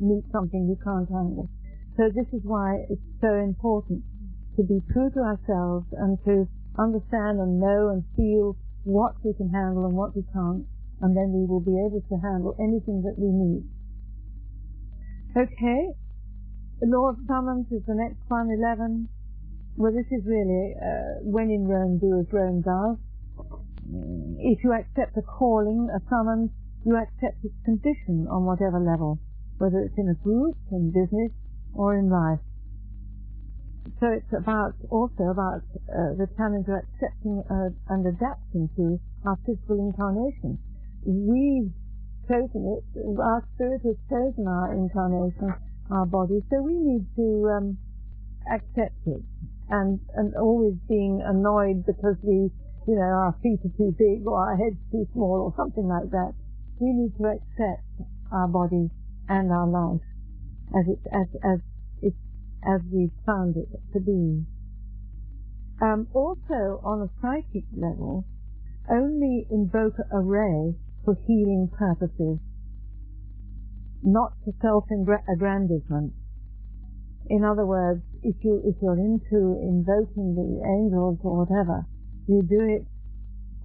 meet 0.00 0.24
something 0.32 0.66
you 0.66 0.76
can't 0.82 1.08
handle. 1.08 1.48
So 1.96 2.10
this 2.10 2.26
is 2.34 2.42
why 2.44 2.84
it's 2.90 3.02
so 3.20 3.32
important 3.34 4.02
to 4.56 4.62
be 4.62 4.82
true 4.92 5.10
to 5.14 5.20
ourselves 5.20 5.86
and 5.92 6.18
to 6.26 6.46
understand 6.78 7.38
and 7.38 7.60
know 7.60 7.90
and 7.90 8.02
feel 8.14 8.56
what 8.82 9.14
we 9.24 9.32
can 9.34 9.50
handle 9.50 9.86
and 9.86 9.94
what 9.94 10.14
we 10.14 10.22
can't, 10.32 10.66
and 11.00 11.16
then 11.16 11.30
we 11.32 11.46
will 11.46 11.62
be 11.62 11.78
able 11.78 12.02
to 12.10 12.16
handle 12.18 12.54
anything 12.58 13.02
that 13.02 13.14
we 13.18 13.30
need. 13.30 13.62
Okay, 15.36 15.94
the 16.80 16.86
law 16.86 17.10
of 17.10 17.16
summons 17.26 17.66
is 17.72 17.82
the 17.86 17.94
next 17.94 18.22
one, 18.28 18.50
11. 18.50 19.08
Well, 19.76 19.90
this 19.90 20.06
is 20.14 20.22
really, 20.26 20.74
uh, 20.78 21.26
when 21.26 21.50
in 21.50 21.66
Rome, 21.66 21.98
do 21.98 22.18
as 22.20 22.26
Rome 22.32 22.62
does. 22.62 22.98
If 24.38 24.62
you 24.62 24.72
accept 24.72 25.16
a 25.16 25.22
calling, 25.22 25.90
a 25.90 25.98
summons, 26.08 26.50
you 26.84 26.94
accept 26.94 27.42
its 27.42 27.54
condition 27.64 28.28
on 28.30 28.44
whatever 28.44 28.78
level, 28.78 29.18
whether 29.58 29.80
it's 29.80 29.98
in 29.98 30.08
a 30.08 30.14
group, 30.22 30.56
in 30.70 30.90
business, 30.94 31.32
or 31.74 31.98
in 31.98 32.10
life. 32.10 32.42
So 33.98 34.06
it's 34.14 34.30
about 34.30 34.74
also 34.90 35.34
about 35.34 35.66
uh, 35.90 36.14
the 36.14 36.28
challenge 36.36 36.68
of 36.68 36.78
accepting 36.78 37.42
uh, 37.50 37.74
and 37.90 38.06
adapting 38.06 38.70
to 38.76 39.00
our 39.26 39.38
physical 39.46 39.82
incarnation. 39.82 40.58
We've 41.02 41.72
chosen 42.28 42.78
it. 42.78 42.84
Our 43.18 43.42
spirit 43.54 43.82
has 43.82 43.96
chosen 44.06 44.46
our 44.46 44.74
incarnation 44.74 45.54
our 45.90 46.06
body. 46.06 46.42
So 46.50 46.62
we 46.62 46.74
need 46.74 47.06
to 47.16 47.50
um, 47.50 47.78
accept 48.50 49.00
it, 49.06 49.22
and 49.68 50.00
and 50.14 50.34
always 50.36 50.74
being 50.88 51.22
annoyed 51.24 51.84
because 51.86 52.16
we, 52.22 52.50
you 52.86 52.94
know, 52.94 53.02
our 53.02 53.36
feet 53.42 53.60
are 53.64 53.74
too 53.76 53.94
big 53.98 54.26
or 54.26 54.38
our 54.38 54.56
head's 54.56 54.80
too 54.90 55.06
small 55.12 55.48
or 55.48 55.54
something 55.56 55.88
like 55.88 56.10
that. 56.10 56.32
We 56.80 56.92
need 56.92 57.16
to 57.18 57.26
accept 57.26 57.84
our 58.32 58.48
body 58.48 58.90
and 59.28 59.52
our 59.52 59.66
life 59.66 60.04
as 60.76 60.84
it 60.88 61.00
as 61.12 61.28
as 61.44 61.60
it 62.02 62.14
as 62.64 62.80
we 62.92 63.10
found 63.26 63.56
it 63.56 63.68
to 63.92 64.00
be. 64.00 64.44
Um, 65.80 66.08
also, 66.12 66.80
on 66.82 67.02
a 67.02 67.10
psychic 67.22 67.64
level, 67.76 68.24
only 68.90 69.46
invoke 69.50 69.94
a 70.12 70.18
ray 70.18 70.74
for 71.04 71.16
healing 71.26 71.70
purposes 71.72 72.40
not 74.02 74.32
to 74.44 74.52
self-aggrandizement. 74.62 76.12
In 77.28 77.44
other 77.44 77.66
words, 77.66 78.02
if 78.22 78.36
you 78.42 78.62
if 78.64 78.76
you're 78.80 78.98
into 78.98 79.60
invoking 79.60 80.34
the 80.34 80.64
angels 80.64 81.18
or 81.22 81.44
whatever, 81.44 81.84
you 82.26 82.42
do 82.42 82.60
it 82.60 82.86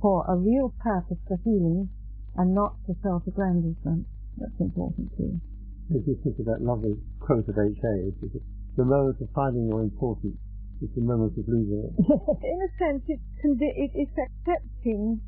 for 0.01 0.25
a 0.27 0.36
real 0.36 0.73
purpose 0.84 1.17
for 1.27 1.38
healing 1.43 1.89
and 2.36 2.53
not 2.53 2.75
for 2.86 2.95
self-aggrandizement. 3.03 4.05
That's 4.38 4.59
important 4.59 5.15
too. 5.15 5.39
As 5.95 6.01
you 6.07 6.19
think 6.23 6.39
of 6.39 6.45
that 6.45 6.61
lovely 6.61 6.97
quote 7.19 7.47
of 7.47 7.55
H.A., 7.55 8.11
the 8.75 8.86
moment 8.86 9.21
of 9.21 9.29
finding 9.36 9.67
your 9.67 9.81
importance 9.81 10.38
is 10.81 10.89
the 10.95 11.01
moment 11.01 11.38
of 11.38 11.45
losing 11.47 11.88
it. 11.88 11.93
In 12.43 12.57
a 12.59 12.71
sense, 12.81 13.03
it's, 13.07 13.21
it's 13.43 14.17
accepting 14.17 15.21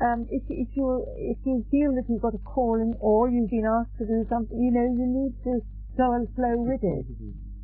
um, 0.00 0.26
if, 0.30 0.42
if 0.48 0.68
you 0.74 1.04
if 1.16 1.38
you 1.44 1.64
feel 1.70 1.94
that 1.94 2.08
you've 2.08 2.22
got 2.22 2.34
a 2.34 2.42
calling 2.42 2.94
or 2.98 3.28
you've 3.28 3.50
been 3.50 3.68
asked 3.68 3.98
to 3.98 4.06
do 4.06 4.24
something, 4.30 4.56
you 4.56 4.72
know, 4.72 4.88
you 4.88 5.06
need 5.06 5.34
to 5.44 5.60
go 5.96 6.16
and 6.16 6.26
flow 6.34 6.56
with 6.56 6.80
it 6.82 7.06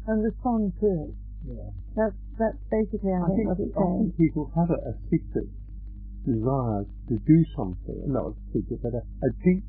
and 0.07 0.17
respond 0.23 0.73
to 0.81 0.87
it. 0.87 1.15
Yeah. 1.49 1.73
That's 1.97 2.19
that's 2.39 2.61
basically 2.71 3.11
I, 3.11 3.25
I 3.25 3.31
think, 3.33 3.49
what 3.49 3.59
it's 3.59 3.75
saying. 3.75 4.13
people 4.21 4.53
have 4.55 4.71
a, 4.71 4.79
a, 4.93 4.95
secret 5.11 5.49
desire 6.23 6.85
to 7.09 7.15
do 7.17 7.39
something, 7.57 8.05
not 8.07 8.31
a 8.31 8.35
secret, 8.53 8.79
but 8.83 8.95
a, 8.95 9.03
a 9.03 9.31
deep 9.43 9.65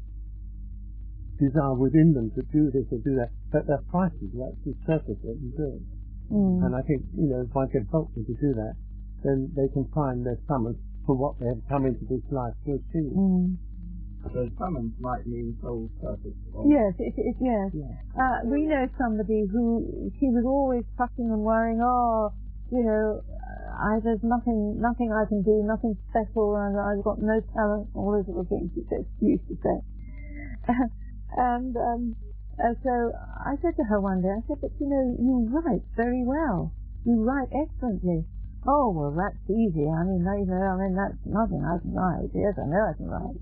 desire 1.40 1.74
within 1.74 2.14
them 2.14 2.30
to 2.36 2.44
do 2.52 2.70
this 2.70 2.86
or 2.92 3.00
do 3.00 3.16
that, 3.16 3.32
but 3.50 3.66
they're 3.66 3.86
frightened 3.90 4.30
to 4.36 4.44
actually 4.44 4.76
surface 4.86 5.18
it 5.24 5.38
and 5.40 5.56
do 5.56 5.80
it. 5.80 5.86
Mm. 6.30 6.68
And 6.68 6.76
I 6.76 6.84
think, 6.84 7.08
you 7.16 7.32
know, 7.32 7.42
if 7.42 7.56
I 7.56 7.66
can 7.72 7.88
help 7.90 8.14
them 8.14 8.26
to 8.28 8.36
do 8.36 8.54
that, 8.60 8.76
then 9.24 9.50
they 9.56 9.72
can 9.74 9.88
find 9.96 10.26
their 10.26 10.38
summons 10.48 10.78
for 11.10 11.18
what 11.18 11.34
they 11.42 11.50
have 11.50 11.66
come 11.66 11.90
into 11.90 12.06
this 12.06 12.22
life 12.30 12.54
to 12.70 12.78
achieve. 12.78 13.18
Mm. 13.18 13.58
So 14.30 14.46
summons 14.62 14.94
might 15.02 15.26
mean 15.26 15.58
soul 15.58 15.90
purpose. 15.98 16.38
Yes, 16.70 16.94
it, 17.02 17.18
it, 17.18 17.34
yes. 17.42 17.74
Yeah. 17.74 17.98
Uh, 18.14 18.46
we 18.46 18.70
know 18.70 18.86
somebody 18.94 19.50
who 19.50 20.14
she 20.22 20.30
was 20.30 20.46
always 20.46 20.86
fussing 21.02 21.34
and 21.34 21.42
worrying. 21.42 21.82
Oh, 21.82 22.30
you 22.70 22.86
know, 22.86 23.26
I, 23.74 23.98
there's 24.06 24.22
nothing, 24.22 24.78
nothing 24.78 25.10
I 25.10 25.26
can 25.26 25.42
do, 25.42 25.66
nothing 25.66 25.98
special, 26.14 26.54
and 26.54 26.78
I've 26.78 27.02
got 27.02 27.18
no 27.18 27.42
talent. 27.58 27.90
All 27.98 28.14
those 28.14 28.30
little 28.30 28.46
things 28.46 28.70
she 28.78 28.86
said, 28.86 29.10
used 29.18 29.50
to 29.50 29.58
say. 29.66 29.78
and 31.42 31.74
um, 31.74 32.14
uh, 32.62 32.78
so 32.86 32.94
I 33.18 33.58
said 33.66 33.74
to 33.82 33.84
her 33.90 33.98
one 33.98 34.22
day, 34.22 34.30
I 34.30 34.46
said, 34.46 34.62
but 34.62 34.78
you 34.78 34.86
know, 34.86 35.18
you 35.18 35.50
write 35.50 35.82
very 35.98 36.22
well. 36.22 36.70
You 37.02 37.18
write 37.26 37.50
excellently. 37.50 38.30
Oh, 38.68 38.92
well, 38.92 39.16
that's 39.16 39.40
easy. 39.48 39.88
I 39.88 40.04
mean, 40.04 40.28
I 40.28 40.36
mean, 40.36 40.96
that's 40.96 41.16
nothing. 41.24 41.64
I 41.64 41.80
can 41.80 41.96
write. 41.96 42.28
Yes, 42.36 42.60
I 42.60 42.68
know 42.68 42.92
I 42.92 42.94
can 42.98 43.08
write. 43.08 43.40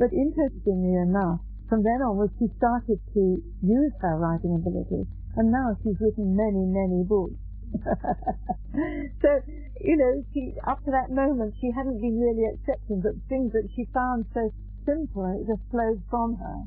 But 0.00 0.16
interestingly 0.16 0.96
enough, 0.96 1.44
from 1.68 1.84
then 1.84 2.00
onwards, 2.00 2.32
she 2.40 2.48
started 2.56 2.98
to 3.14 3.22
use 3.60 3.92
her 4.00 4.16
writing 4.16 4.56
ability, 4.56 5.04
and 5.36 5.52
now 5.52 5.76
she's 5.84 6.00
written 6.00 6.34
many, 6.34 6.64
many 6.64 7.04
books. 7.04 7.36
so, 9.22 9.30
you 9.78 9.96
know, 10.00 10.24
she, 10.32 10.56
up 10.66 10.82
to 10.82 10.90
that 10.90 11.12
moment, 11.12 11.54
she 11.60 11.70
hadn't 11.70 12.00
been 12.00 12.18
really 12.18 12.48
accepting, 12.48 13.04
but 13.04 13.12
things 13.28 13.52
that 13.52 13.68
she 13.76 13.84
found 13.92 14.24
so 14.32 14.50
simple, 14.88 15.28
it 15.36 15.46
just 15.46 15.62
flowed 15.70 16.00
from 16.08 16.34
her. 16.40 16.64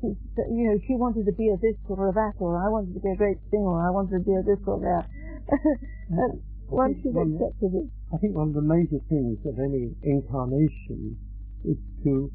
She, 0.00 0.16
you 0.50 0.72
know, 0.72 0.80
she 0.88 0.96
wanted 0.96 1.26
to 1.26 1.32
be 1.36 1.52
a 1.52 1.56
this 1.60 1.76
or 1.86 2.08
a 2.08 2.12
that, 2.12 2.40
or 2.40 2.56
I 2.56 2.68
wanted 2.72 2.94
to 2.94 3.00
be 3.00 3.12
a 3.12 3.16
great 3.16 3.38
singer, 3.52 3.76
or 3.76 3.86
I 3.86 3.92
wanted 3.92 4.18
to 4.18 4.24
be 4.24 4.34
a 4.34 4.42
this 4.42 4.64
or 4.66 4.80
that. 4.80 5.04
Once 6.70 6.98
you've 7.04 7.16
accepted 7.16 7.74
it. 7.74 7.86
I 8.14 8.16
think 8.18 8.34
one 8.34 8.48
of 8.48 8.54
the 8.54 8.62
major 8.62 8.98
things 9.08 9.38
of 9.46 9.58
any 9.58 9.94
incarnation 10.02 11.16
is 11.64 11.76
to 12.04 12.30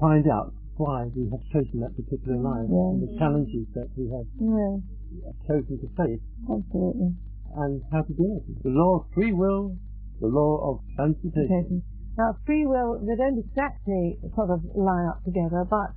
find 0.00 0.28
out 0.28 0.52
why 0.76 1.08
we 1.16 1.28
have 1.30 1.40
chosen 1.52 1.80
that 1.80 1.96
particular 1.96 2.36
life 2.36 2.68
yeah. 2.68 2.92
and 2.92 3.00
the 3.00 3.12
challenges 3.18 3.64
that 3.74 3.88
we 3.96 4.08
have 4.12 4.28
yeah. 4.38 5.32
chosen 5.48 5.80
to 5.80 5.88
face. 5.96 6.20
Absolutely. 6.44 7.16
And 7.56 7.82
how 7.90 8.02
to 8.02 8.12
do 8.12 8.36
it. 8.36 8.44
The 8.62 8.70
law 8.70 9.00
of 9.00 9.02
free 9.14 9.32
will, 9.32 9.76
the 10.20 10.28
law 10.28 10.60
of 10.72 10.84
transmutation. 10.96 11.82
Now, 12.18 12.36
free 12.44 12.66
will, 12.66 13.00
they 13.00 13.16
don't 13.16 13.38
exactly 13.40 14.18
sort 14.34 14.50
of 14.50 14.64
line 14.74 15.08
up 15.08 15.24
together, 15.24 15.64
but 15.68 15.92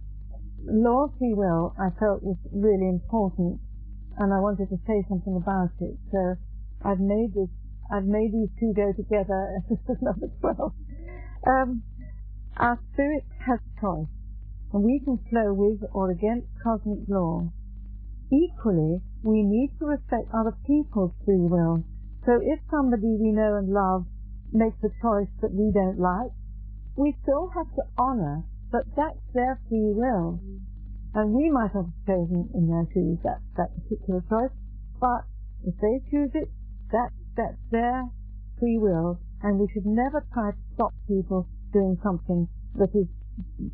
law 0.64 1.06
of 1.06 1.12
free 1.18 1.34
will 1.34 1.76
I 1.80 1.92
felt 2.00 2.24
was 2.24 2.38
really 2.52 2.88
important 2.88 3.60
and 4.20 4.34
I 4.34 4.40
wanted 4.40 4.68
to 4.70 4.80
say 4.88 5.04
something 5.08 5.36
about 5.36 5.72
it. 5.80 5.96
So 6.12 6.36
I've 6.84 7.00
made 7.00 7.34
this, 7.34 7.50
I've 7.92 8.06
made 8.06 8.32
these 8.32 8.50
two 8.60 8.74
go 8.74 8.94
together 8.94 9.62
and 9.70 9.80
love 10.02 10.24
as 10.24 10.30
12. 10.40 10.74
Um, 11.48 11.84
our 12.58 12.80
spirit 12.94 13.24
has 13.48 13.60
choice. 13.80 14.12
and 14.74 14.84
we 14.84 15.00
can 15.04 15.18
flow 15.30 15.54
with 15.54 15.82
or 15.94 16.12
against 16.12 16.48
cosmic 16.64 17.08
law. 17.08 17.50
Equally, 18.32 19.02
we 19.24 19.42
need 19.44 19.72
to 19.80 19.86
respect 19.86 20.30
other 20.34 20.56
people's 20.68 21.14
free 21.26 21.48
will. 21.48 21.84
So 22.26 22.40
if 22.42 22.60
somebody 22.70 23.18
we 23.20 23.32
know 23.32 23.56
and 23.56 23.70
love 23.70 24.06
makes 24.52 24.78
a 24.84 24.90
choice 25.02 25.32
that 25.42 25.54
we 25.54 25.72
don't 25.74 26.00
like, 26.00 26.32
we 26.96 27.16
still 27.24 27.50
have 27.56 27.74
to 27.76 27.84
honor 27.98 28.44
that 28.72 28.86
that's 28.96 29.24
their 29.34 29.60
free 29.70 29.94
will. 29.96 30.40
And 31.16 31.34
we 31.34 31.50
might 31.50 31.72
have 31.74 31.90
chosen 32.06 32.50
in 32.54 32.68
their 32.68 32.86
shoes 32.94 33.18
that, 33.24 33.42
that 33.58 33.74
particular 33.82 34.22
choice, 34.30 34.54
but 35.00 35.26
if 35.66 35.74
they 35.82 36.04
choose 36.12 36.30
it, 36.36 36.52
that, 36.92 37.10
that's 37.36 37.62
their 37.72 38.04
free 38.60 38.78
will, 38.78 39.20
and 39.42 39.60
we 39.60 39.68
should 39.74 39.86
never 39.86 40.26
try 40.34 40.52
to 40.52 40.64
stop 40.76 40.94
people 41.08 41.48
doing 41.72 41.98
something 42.04 42.48
that 42.76 42.90
is, 42.94 43.08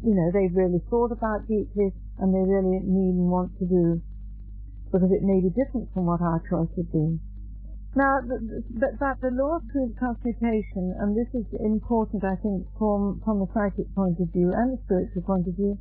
you 0.03 0.13
know, 0.13 0.29
they've 0.31 0.55
really 0.55 0.81
thought 0.89 1.11
about 1.11 1.47
deeply 1.47 1.91
and 2.19 2.33
they 2.33 2.43
really 2.45 2.79
need 2.83 3.15
and 3.17 3.29
want 3.31 3.51
to 3.59 3.65
do 3.65 4.01
because 4.91 5.11
it 5.11 5.23
may 5.23 5.41
be 5.41 5.49
different 5.49 5.91
from 5.93 6.05
what 6.05 6.21
our 6.21 6.39
choice 6.47 6.69
would 6.77 6.91
be. 6.91 7.19
Now, 7.95 8.19
but, 8.27 8.99
but 8.99 9.15
the 9.23 9.31
law 9.31 9.57
of 9.57 9.63
transmutation, 9.71 10.95
and 10.99 11.15
this 11.15 11.31
is 11.33 11.47
important, 11.63 12.23
I 12.23 12.35
think, 12.43 12.67
from, 12.77 13.21
from 13.23 13.39
the 13.39 13.47
psychic 13.55 13.87
point 13.95 14.19
of 14.19 14.31
view 14.31 14.51
and 14.51 14.77
the 14.77 14.81
spiritual 14.83 15.23
point 15.23 15.47
of 15.47 15.55
view, 15.55 15.79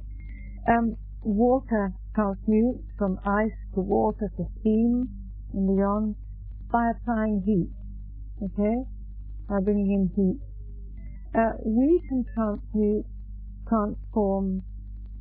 um, 0.67 0.97
water 1.23 1.93
transmutes 2.15 2.87
from 2.97 3.19
ice 3.27 3.59
to 3.75 3.81
water 3.81 4.31
to 4.37 4.47
steam 4.61 5.11
and 5.53 5.77
beyond 5.77 6.15
by 6.71 6.91
applying 6.91 7.43
heat, 7.45 7.71
okay, 8.43 8.85
by 9.49 9.61
bringing 9.61 9.93
in 9.93 10.05
heat. 10.15 10.41
Uh, 11.35 11.53
we 11.65 12.01
can 12.09 12.25
transmute, 12.35 13.07
transform 13.69 14.63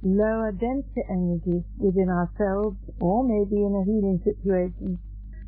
lower 0.03 0.51
density 0.51 1.01
energy 1.09 1.63
within 1.79 2.09
ourselves 2.09 2.77
or 2.99 3.23
maybe 3.23 3.55
in 3.55 3.71
a 3.71 3.83
healing 3.87 4.19
situation 4.23 4.99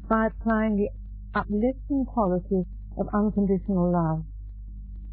by 0.10 0.28
applying 0.28 0.78
the 0.78 0.89
uplifting 1.36 2.06
qualities 2.08 2.66
of 2.98 3.08
unconditional 3.14 3.91
love. 3.91 4.24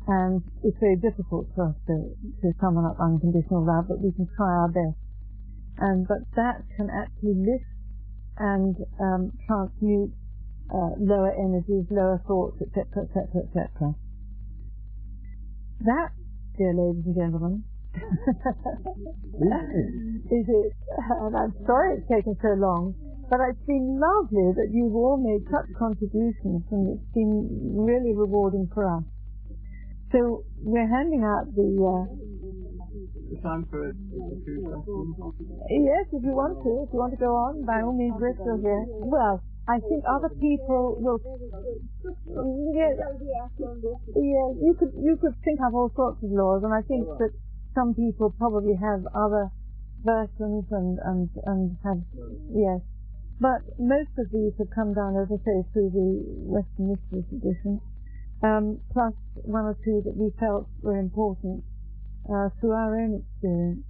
And 0.07 0.43
it's 0.62 0.78
very 0.78 0.97
difficult 0.97 1.47
for 1.55 1.70
us 1.70 1.76
to, 1.87 1.95
to 2.43 2.53
summon 2.61 2.87
up 2.87 2.99
unconditional 3.01 3.66
love, 3.66 3.87
but 3.89 4.01
we 4.01 4.12
can 4.12 4.28
try 4.37 4.51
our 4.51 4.68
best. 4.68 4.99
And 5.78 6.07
but 6.07 6.22
that 6.37 6.62
can 6.76 6.91
actually 6.91 7.35
lift 7.35 7.70
and 8.39 8.76
um, 9.01 9.33
transmute 9.47 10.12
uh, 10.72 10.96
lower 10.98 11.32
energies, 11.36 11.84
lower 11.90 12.22
thoughts, 12.26 12.56
etc., 12.64 13.04
etc., 13.04 13.44
etc. 13.44 13.94
That, 15.84 16.10
dear 16.56 16.72
ladies 16.72 17.04
and 17.04 17.16
gentlemen, 17.16 17.64
is 20.32 20.46
it? 20.48 20.72
And 21.20 21.36
I'm 21.36 21.52
sorry 21.66 21.98
it's 21.98 22.08
taken 22.08 22.36
so 22.40 22.56
long, 22.56 22.94
but 23.28 23.40
it's 23.50 23.60
been 23.66 24.00
lovely 24.00 24.56
that 24.56 24.72
you've 24.72 24.96
all 24.96 25.20
made 25.20 25.44
such 25.52 25.68
contributions, 25.78 26.64
and 26.72 26.96
it's 26.96 27.12
been 27.12 27.76
really 27.76 28.16
rewarding 28.16 28.68
for 28.72 28.88
us. 28.88 29.04
So 30.12 30.44
we're 30.60 30.88
handing 30.88 31.24
out 31.24 31.52
the. 31.54 31.68
Uh, 31.84 32.04
time 33.42 33.66
for 33.70 33.88
a 33.88 33.92
Yes, 35.72 36.04
if 36.12 36.22
you 36.22 36.32
want 36.36 36.62
to, 36.62 36.84
if 36.84 36.92
you 36.92 36.98
want 37.00 37.12
to 37.12 37.18
go 37.18 37.34
on, 37.34 37.64
by 37.64 37.80
all 37.82 37.96
means, 37.96 38.14
we're 38.20 38.36
still 38.36 38.60
here. 38.60 38.84
Well, 39.02 39.42
I 39.68 39.78
think 39.78 40.04
other 40.08 40.28
people 40.28 40.96
will. 40.98 41.20
Yeah, 42.74 42.90
yeah, 44.16 44.48
you 44.58 44.74
could 44.78 44.92
you 44.98 45.16
could 45.20 45.34
think 45.44 45.60
of 45.62 45.74
all 45.74 45.92
sorts 45.94 46.22
of 46.22 46.30
laws, 46.30 46.64
and 46.64 46.74
I 46.74 46.82
think 46.82 47.06
that 47.18 47.30
some 47.74 47.94
people 47.94 48.34
probably 48.36 48.74
have 48.74 49.06
other 49.14 49.50
versions 50.04 50.64
and, 50.70 50.98
and, 51.04 51.30
and 51.46 51.76
have, 51.84 52.02
yes. 52.52 52.80
But 53.40 53.62
most 53.78 54.10
of 54.18 54.30
these 54.30 54.52
have 54.58 54.70
come 54.74 54.94
down, 54.94 55.16
as 55.16 55.28
I 55.30 55.38
say, 55.42 55.64
through 55.72 55.90
the 55.90 56.22
Western 56.46 56.94
Mystery 56.94 57.24
tradition, 57.28 57.80
um, 58.42 58.78
plus 58.92 59.14
one 59.34 59.64
or 59.64 59.76
two 59.84 60.02
that 60.04 60.16
we 60.16 60.30
felt 60.38 60.68
were 60.82 60.98
important 60.98 61.64
uh, 62.30 62.50
through 62.60 62.72
our 62.72 62.98
own 62.98 63.22
experience. 63.22 63.82